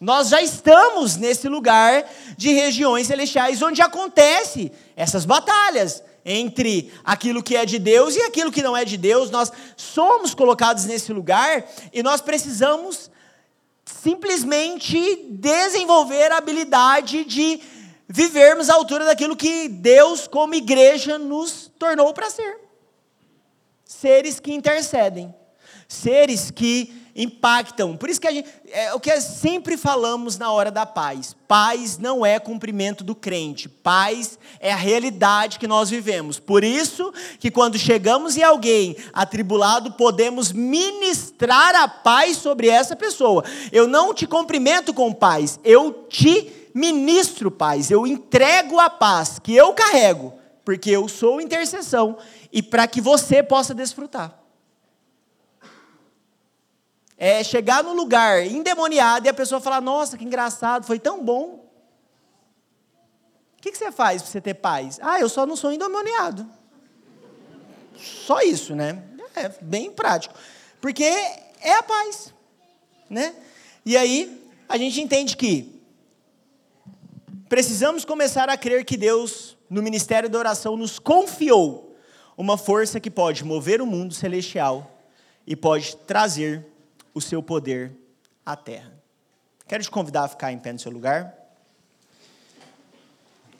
Nós 0.00 0.30
já 0.30 0.42
estamos 0.42 1.16
nesse 1.16 1.48
lugar 1.48 2.04
de 2.36 2.52
regiões 2.52 3.06
celestiais 3.06 3.62
onde 3.62 3.80
acontece 3.80 4.72
essas 4.96 5.24
batalhas 5.24 6.02
entre 6.24 6.92
aquilo 7.04 7.42
que 7.42 7.56
é 7.56 7.64
de 7.64 7.78
Deus 7.78 8.16
e 8.16 8.22
aquilo 8.22 8.50
que 8.50 8.62
não 8.62 8.76
é 8.76 8.84
de 8.84 8.96
Deus. 8.96 9.30
Nós 9.30 9.52
somos 9.76 10.34
colocados 10.34 10.86
nesse 10.86 11.12
lugar 11.12 11.64
e 11.92 12.02
nós 12.02 12.20
precisamos 12.20 13.12
simplesmente 13.84 15.24
desenvolver 15.30 16.32
a 16.32 16.38
habilidade 16.38 17.24
de 17.24 17.60
vivermos 18.08 18.68
à 18.68 18.74
altura 18.74 19.04
daquilo 19.04 19.36
que 19.36 19.68
Deus, 19.68 20.26
como 20.26 20.54
igreja, 20.54 21.16
nos 21.16 21.70
tornou 21.78 22.12
para 22.12 22.28
ser. 22.28 22.61
Seres 23.92 24.40
que 24.40 24.52
intercedem, 24.52 25.34
seres 25.86 26.50
que 26.50 27.10
impactam. 27.14 27.94
Por 27.94 28.08
isso 28.08 28.20
que 28.20 28.26
a 28.26 28.32
gente, 28.32 28.48
é 28.70 28.94
o 28.94 28.98
que 28.98 29.20
sempre 29.20 29.76
falamos 29.76 30.38
na 30.38 30.50
hora 30.50 30.70
da 30.70 30.86
paz. 30.86 31.36
Paz 31.46 31.98
não 31.98 32.24
é 32.24 32.40
cumprimento 32.40 33.04
do 33.04 33.14
crente. 33.14 33.68
Paz 33.68 34.38
é 34.60 34.72
a 34.72 34.76
realidade 34.76 35.58
que 35.58 35.68
nós 35.68 35.90
vivemos. 35.90 36.40
Por 36.40 36.64
isso 36.64 37.12
que 37.38 37.50
quando 37.50 37.78
chegamos 37.78 38.36
em 38.36 38.42
alguém 38.42 38.96
atribulado, 39.12 39.92
podemos 39.92 40.52
ministrar 40.52 41.74
a 41.74 41.86
paz 41.86 42.38
sobre 42.38 42.68
essa 42.68 42.96
pessoa. 42.96 43.44
Eu 43.70 43.86
não 43.86 44.14
te 44.14 44.26
cumprimento 44.26 44.94
com 44.94 45.12
paz, 45.12 45.60
eu 45.62 46.06
te 46.08 46.50
ministro 46.74 47.50
paz. 47.50 47.90
Eu 47.90 48.06
entrego 48.06 48.80
a 48.80 48.88
paz 48.88 49.38
que 49.38 49.54
eu 49.54 49.74
carrego, 49.74 50.32
porque 50.64 50.90
eu 50.90 51.06
sou 51.08 51.42
intercessão 51.42 52.16
e 52.52 52.62
para 52.62 52.86
que 52.86 53.00
você 53.00 53.42
possa 53.42 53.74
desfrutar 53.74 54.42
é 57.24 57.44
chegar 57.44 57.84
no 57.84 57.92
lugar 57.92 58.44
endemoniado 58.44 59.26
e 59.26 59.28
a 59.28 59.34
pessoa 59.34 59.60
falar: 59.60 59.80
Nossa, 59.80 60.18
que 60.18 60.24
engraçado, 60.24 60.84
foi 60.84 60.98
tão 60.98 61.24
bom. 61.24 61.64
O 63.56 63.62
que, 63.62 63.70
que 63.70 63.78
você 63.78 63.92
faz 63.92 64.20
para 64.20 64.32
você 64.32 64.40
ter 64.40 64.54
paz? 64.54 64.98
Ah, 65.00 65.20
eu 65.20 65.28
só 65.28 65.46
não 65.46 65.54
sou 65.54 65.70
endemoniado. 65.70 66.44
Só 67.96 68.40
isso, 68.40 68.74
né? 68.74 69.04
É 69.36 69.48
bem 69.60 69.92
prático. 69.92 70.34
Porque 70.80 71.04
é 71.04 71.74
a 71.74 71.82
paz, 71.84 72.34
né? 73.08 73.36
E 73.86 73.96
aí 73.96 74.44
a 74.68 74.76
gente 74.76 75.00
entende 75.00 75.36
que 75.36 75.80
precisamos 77.48 78.04
começar 78.04 78.48
a 78.48 78.56
crer 78.56 78.84
que 78.84 78.96
Deus, 78.96 79.56
no 79.70 79.80
ministério 79.80 80.28
da 80.28 80.40
oração, 80.40 80.76
nos 80.76 80.98
confiou 80.98 81.91
uma 82.36 82.56
força 82.56 82.98
que 82.98 83.10
pode 83.10 83.44
mover 83.44 83.80
o 83.80 83.86
mundo 83.86 84.14
celestial 84.14 84.90
e 85.46 85.54
pode 85.54 85.96
trazer 85.96 86.66
o 87.14 87.20
seu 87.20 87.42
poder 87.42 87.92
à 88.44 88.56
terra. 88.56 88.92
Quero 89.66 89.82
te 89.82 89.90
convidar 89.90 90.24
a 90.24 90.28
ficar 90.28 90.52
em 90.52 90.58
pé 90.58 90.72
no 90.72 90.78
seu 90.78 90.90
lugar. 90.90 91.34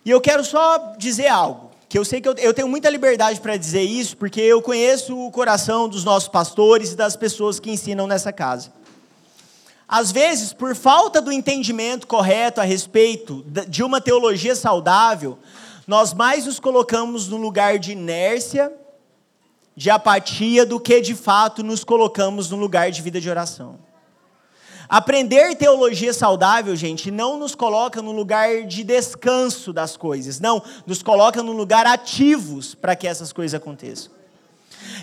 E 0.05 0.11
eu 0.11 0.21
quero 0.21 0.45
só 0.45 0.95
dizer 0.97 1.29
algo, 1.29 1.71
que 1.89 1.99
eu 1.99 2.05
sei 2.05 2.21
que 2.21 2.29
eu, 2.29 2.35
eu 2.35 2.55
tenho 2.55 2.69
muita 2.69 2.91
liberdade 2.91 3.41
para 3.41 3.57
dizer 3.57 3.83
isso, 3.83 4.17
porque 4.17 4.41
eu 4.41 4.61
conheço 4.61 5.17
o 5.17 5.31
coração 5.31 5.89
dos 5.89 6.05
nossos 6.05 6.29
pastores 6.29 6.93
e 6.93 6.97
das 6.97 7.15
pessoas 7.15 7.61
que 7.61 7.71
ensinam 7.71 8.07
nessa 8.07 8.33
casa. 8.33 8.73
Às 9.87 10.11
vezes, 10.11 10.55
por 10.55 10.75
falta 10.75 11.21
do 11.21 11.31
entendimento 11.31 12.07
correto 12.07 12.61
a 12.63 12.65
respeito 12.65 13.45
de 13.69 13.83
uma 13.83 14.01
teologia 14.01 14.57
saudável, 14.57 15.39
nós 15.87 16.15
mais 16.15 16.47
nos 16.47 16.61
colocamos 16.61 17.29
no 17.29 17.37
lugar 17.37 17.79
de 17.79 17.93
inércia, 17.93 18.73
de 19.75 19.91
apatia, 19.91 20.65
do 20.65 20.79
que 20.79 21.01
de 21.01 21.15
fato 21.15 21.63
nos 21.63 21.83
colocamos 21.83 22.51
no 22.51 22.57
lugar 22.57 22.91
de 22.91 23.03
vida 23.03 23.21
de 23.21 23.29
oração. 23.29 23.79
Aprender 24.89 25.57
teologia 25.57 26.13
saudável, 26.13 26.77
gente, 26.77 27.11
não 27.11 27.39
nos 27.39 27.55
coloca 27.55 28.03
no 28.03 28.13
lugar 28.13 28.65
de 28.65 28.85
descanso 28.85 29.73
das 29.73 29.97
coisas, 29.97 30.39
não, 30.39 30.63
nos 30.87 31.03
coloca 31.03 31.43
no 31.43 31.53
lugar 31.53 31.87
ativos 31.87 32.75
para 32.75 32.95
que 32.95 33.09
essas 33.09 33.33
coisas 33.33 33.55
aconteçam. 33.55 34.13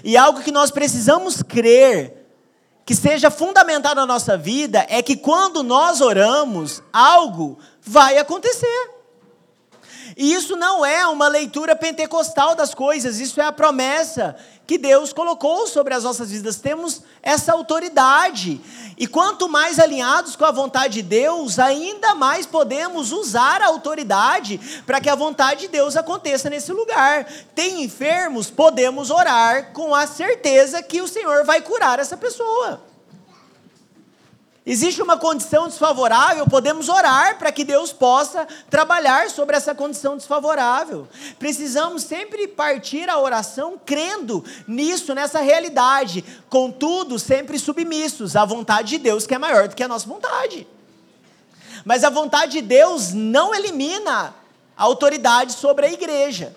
E 0.04 0.16
algo 0.16 0.42
que 0.42 0.52
nós 0.52 0.70
precisamos 0.70 1.42
crer, 1.42 2.28
que 2.86 2.94
seja 2.94 3.32
fundamentado 3.32 3.96
na 3.96 4.06
nossa 4.06 4.38
vida, 4.38 4.86
é 4.90 5.02
que 5.02 5.16
quando 5.16 5.64
nós 5.64 6.02
oramos, 6.02 6.84
algo 6.94 7.58
vai 7.82 8.18
acontecer. 8.20 8.99
E 10.20 10.34
isso 10.34 10.57
não 10.57 10.86
é 10.86 11.07
uma 11.07 11.30
leitura 11.30 11.78
pentecostal 11.78 12.53
das 12.53 12.74
coisas, 12.74 13.22
isso 13.22 13.39
é 13.39 13.45
a 13.45 13.53
promessa 13.53 14.36
que 14.67 14.78
Deus 14.78 15.13
colocou 15.13 15.65
sobre 15.65 15.93
as 15.93 16.03
nossas 16.03 16.30
vidas. 16.30 16.57
Temos 16.57 17.01
essa 17.24 17.53
autoridade. 17.53 18.59
E 18.97 19.07
quanto 19.07 19.47
mais 19.47 19.80
alinhados 19.80 20.36
com 20.36 20.43
a 20.43 20.51
vontade 20.51 20.95
de 20.95 21.03
Deus, 21.03 21.57
ainda 21.57 22.15
mais 22.15 22.45
podemos 22.45 23.13
usar 23.13 23.61
a 23.61 23.67
autoridade 23.67 24.59
para 24.86 24.99
que 24.99 25.09
a 25.09 25.15
vontade 25.15 25.61
de 25.61 25.67
Deus 25.70 25.95
aconteça 25.95 26.49
nesse 26.49 26.74
lugar. 26.74 27.26
Tem 27.55 27.82
enfermos, 27.82 28.49
podemos 28.49 29.09
orar 29.09 29.72
com 29.72 29.95
a 29.95 30.05
certeza 30.05 30.84
que 30.84 31.01
o 31.01 31.07
Senhor 31.07 31.45
vai 31.45 31.61
curar 31.61 31.97
essa 31.97 32.17
pessoa. 32.17 32.89
Existe 34.66 35.01
uma 35.01 35.18
condição 35.18 35.68
desfavorável, 35.68 36.45
podemos 36.45 36.89
orar 36.89 37.39
para 37.39 37.51
que 37.51 37.64
Deus 37.64 37.93
possa 37.93 38.47
trabalhar 38.70 39.30
sobre 39.30 39.55
essa 39.55 39.74
condição 39.74 40.18
desfavorável. 40.18 41.07
Precisamos 41.39 42.03
sempre 42.03 42.47
partir 42.47 43.10
a 43.10 43.18
oração 43.18 43.80
crendo 43.84 44.43
nisso, 44.68 45.16
nessa 45.16 45.39
realidade, 45.39 46.24
contudo, 46.49 47.18
sempre 47.18 47.57
submissos 47.57 48.36
à 48.36 48.43
vontade 48.43 48.89
de 48.89 48.97
Deus, 48.99 49.26
que 49.26 49.34
é 49.34 49.39
maior 49.39 49.68
do 49.68 49.76
que 49.76 49.84
a 49.84 49.88
nossa 49.88 50.07
vontade. 50.07 50.68
Mas 51.86 52.03
a 52.03 52.10
vontade 52.10 52.51
de 52.51 52.62
Deus 52.62 53.14
não 53.14 53.55
elimina 53.55 54.36
a 54.78 54.84
autoridade 54.84 55.53
sobre 55.53 55.88
a 55.88 55.91
igreja. 55.91 56.55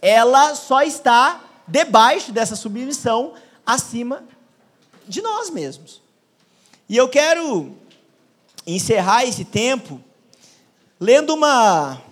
Ela 0.00 0.54
só 0.54 0.82
está 0.82 1.40
debaixo 1.68 2.32
dessa 2.32 2.56
submissão 2.56 3.34
acima 3.64 4.24
de 5.06 5.22
nós 5.22 5.50
mesmos. 5.50 6.01
E 6.92 6.96
eu 6.98 7.08
quero 7.08 7.74
encerrar 8.66 9.24
esse 9.24 9.46
tempo 9.46 9.98
lendo 11.00 11.32
uma, 11.32 12.02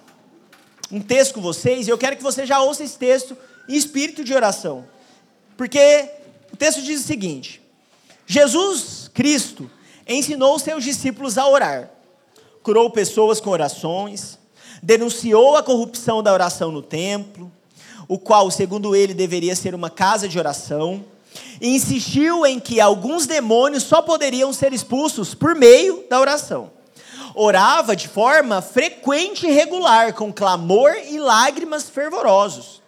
um 0.91 1.03
texto 1.03 1.35
com 1.35 1.43
vocês, 1.43 1.87
e 1.87 1.91
eu 1.91 1.99
quero 1.99 2.17
que 2.17 2.23
você 2.23 2.47
já 2.47 2.63
ouça 2.63 2.83
esse 2.83 2.97
texto 2.97 3.37
em 3.69 3.77
espírito 3.77 4.25
de 4.25 4.33
oração. 4.33 4.87
Porque 5.55 6.09
o 6.51 6.57
texto 6.57 6.81
diz 6.81 7.03
o 7.03 7.07
seguinte: 7.07 7.61
Jesus 8.27 9.11
Cristo 9.13 9.71
ensinou 10.09 10.59
seus 10.59 10.83
discípulos 10.83 11.37
a 11.37 11.47
orar, 11.47 11.91
curou 12.63 12.89
pessoas 12.89 13.39
com 13.39 13.51
orações, 13.51 14.39
denunciou 14.83 15.59
a 15.59 15.63
corrupção 15.63 16.23
da 16.23 16.33
oração 16.33 16.73
no 16.73 16.81
templo, 16.81 17.53
o 18.09 18.19
qual, 18.19 18.51
segundo 18.51 18.97
ele, 18.97 19.13
deveria 19.13 19.55
ser 19.55 19.75
uma 19.75 19.91
casa 19.91 20.27
de 20.27 20.39
oração 20.39 21.05
e 21.61 21.69
insistiu 21.69 22.47
em 22.47 22.59
que 22.59 22.81
alguns 22.81 23.27
demônios 23.27 23.83
só 23.83 24.01
poderiam 24.01 24.53
ser 24.53 24.73
expulsos 24.73 25.35
por 25.35 25.55
meio 25.55 26.05
da 26.09 26.19
oração. 26.19 26.71
Orava 27.35 27.95
de 27.95 28.09
forma 28.09 28.61
frequente 28.61 29.47
e 29.47 29.53
regular, 29.53 30.15
com 30.15 30.33
clamor 30.33 30.93
e 31.09 31.19
lágrimas 31.19 31.89
fervorosos. 31.89 32.83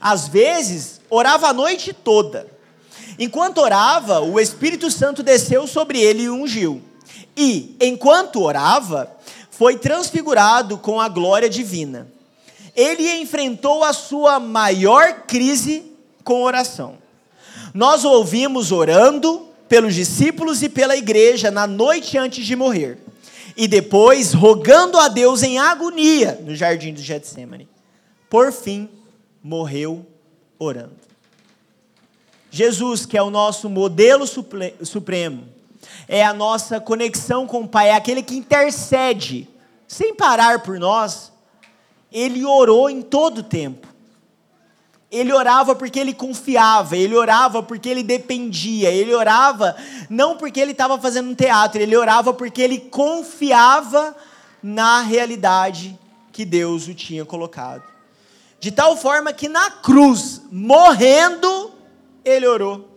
Às 0.00 0.28
vezes, 0.28 1.00
orava 1.08 1.48
a 1.48 1.52
noite 1.52 1.92
toda. 1.92 2.46
Enquanto 3.18 3.58
orava, 3.58 4.20
o 4.20 4.40
Espírito 4.40 4.90
Santo 4.90 5.22
desceu 5.22 5.66
sobre 5.66 6.00
ele 6.00 6.24
e 6.24 6.30
ungiu. 6.30 6.82
E, 7.36 7.76
enquanto 7.80 8.42
orava, 8.42 9.10
foi 9.50 9.78
transfigurado 9.78 10.78
com 10.78 11.00
a 11.00 11.08
glória 11.08 11.48
divina. 11.48 12.08
Ele 12.74 13.20
enfrentou 13.20 13.84
a 13.84 13.92
sua 13.92 14.38
maior 14.38 15.22
crise 15.26 15.90
com 16.22 16.42
oração. 16.42 16.98
Nós 17.74 18.04
o 18.04 18.10
ouvimos 18.10 18.72
orando 18.72 19.46
pelos 19.68 19.94
discípulos 19.94 20.62
e 20.62 20.68
pela 20.68 20.96
igreja 20.96 21.50
na 21.50 21.66
noite 21.66 22.16
antes 22.16 22.46
de 22.46 22.56
morrer. 22.56 22.98
E 23.56 23.66
depois 23.66 24.32
rogando 24.32 24.98
a 24.98 25.08
Deus 25.08 25.42
em 25.42 25.58
agonia 25.58 26.38
no 26.42 26.54
jardim 26.54 26.92
do 26.92 27.00
Getsemane. 27.00 27.68
Por 28.28 28.52
fim, 28.52 28.88
morreu 29.42 30.04
orando. 30.58 30.96
Jesus, 32.50 33.04
que 33.04 33.16
é 33.16 33.22
o 33.22 33.30
nosso 33.30 33.68
modelo 33.68 34.26
supremo, 34.26 35.48
é 36.08 36.24
a 36.24 36.32
nossa 36.32 36.80
conexão 36.80 37.46
com 37.46 37.60
o 37.60 37.68
Pai, 37.68 37.90
é 37.90 37.94
aquele 37.94 38.22
que 38.22 38.36
intercede 38.36 39.48
sem 39.86 40.14
parar 40.14 40.62
por 40.62 40.78
nós. 40.78 41.32
Ele 42.10 42.44
orou 42.44 42.88
em 42.88 43.02
todo 43.02 43.38
o 43.38 43.42
tempo. 43.42 43.86
Ele 45.10 45.32
orava 45.32 45.74
porque 45.74 46.00
ele 46.00 46.12
confiava, 46.12 46.96
ele 46.96 47.14
orava 47.14 47.62
porque 47.62 47.88
ele 47.88 48.02
dependia, 48.02 48.90
ele 48.90 49.14
orava 49.14 49.76
não 50.10 50.36
porque 50.36 50.60
ele 50.60 50.72
estava 50.72 51.00
fazendo 51.00 51.30
um 51.30 51.34
teatro, 51.34 51.80
ele 51.80 51.96
orava 51.96 52.34
porque 52.34 52.60
ele 52.60 52.78
confiava 52.80 54.16
na 54.62 55.00
realidade 55.00 55.96
que 56.32 56.44
Deus 56.44 56.88
o 56.88 56.94
tinha 56.94 57.24
colocado. 57.24 57.84
De 58.58 58.72
tal 58.72 58.96
forma 58.96 59.32
que 59.32 59.48
na 59.48 59.70
cruz, 59.70 60.42
morrendo, 60.50 61.72
ele 62.24 62.46
orou. 62.46 62.88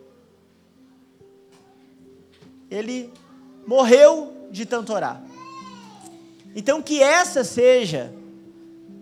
Ele 2.72 3.14
morreu 3.68 4.48
de 4.50 4.66
tanto 4.66 4.94
orar. 4.94 5.22
Então, 6.56 6.82
que 6.82 7.04
essa 7.04 7.44
seja 7.44 8.12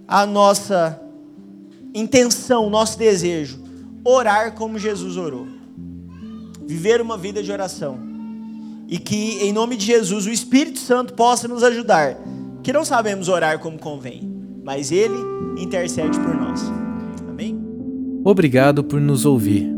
a 0.07 0.25
nossa 0.25 1.01
intenção, 1.93 2.69
nosso 2.69 2.97
desejo, 2.97 3.59
orar 4.03 4.53
como 4.53 4.79
Jesus 4.79 5.17
orou. 5.17 5.47
Viver 6.65 7.01
uma 7.01 7.17
vida 7.17 7.41
de 7.41 7.51
oração. 7.51 7.99
E 8.87 8.97
que, 8.97 9.39
em 9.43 9.51
nome 9.51 9.75
de 9.75 9.85
Jesus, 9.85 10.25
o 10.25 10.31
Espírito 10.31 10.79
Santo 10.79 11.13
possa 11.13 11.47
nos 11.47 11.63
ajudar. 11.63 12.17
Que 12.63 12.71
não 12.71 12.85
sabemos 12.85 13.27
orar 13.27 13.59
como 13.59 13.77
convém, 13.77 14.29
mas 14.63 14.91
Ele 14.91 15.17
intercede 15.61 16.19
por 16.19 16.35
nós. 16.35 16.61
Amém? 17.29 17.59
Obrigado 18.23 18.83
por 18.83 18.99
nos 18.99 19.25
ouvir. 19.25 19.69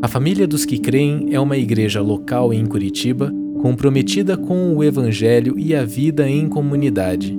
A 0.00 0.08
Família 0.08 0.46
dos 0.46 0.64
que 0.64 0.78
Creem 0.78 1.28
é 1.32 1.38
uma 1.38 1.56
igreja 1.56 2.00
local 2.00 2.52
em 2.52 2.66
Curitiba 2.66 3.32
comprometida 3.62 4.36
com 4.36 4.74
o 4.74 4.82
Evangelho 4.82 5.56
e 5.56 5.72
a 5.72 5.84
vida 5.84 6.28
em 6.28 6.48
comunidade. 6.48 7.38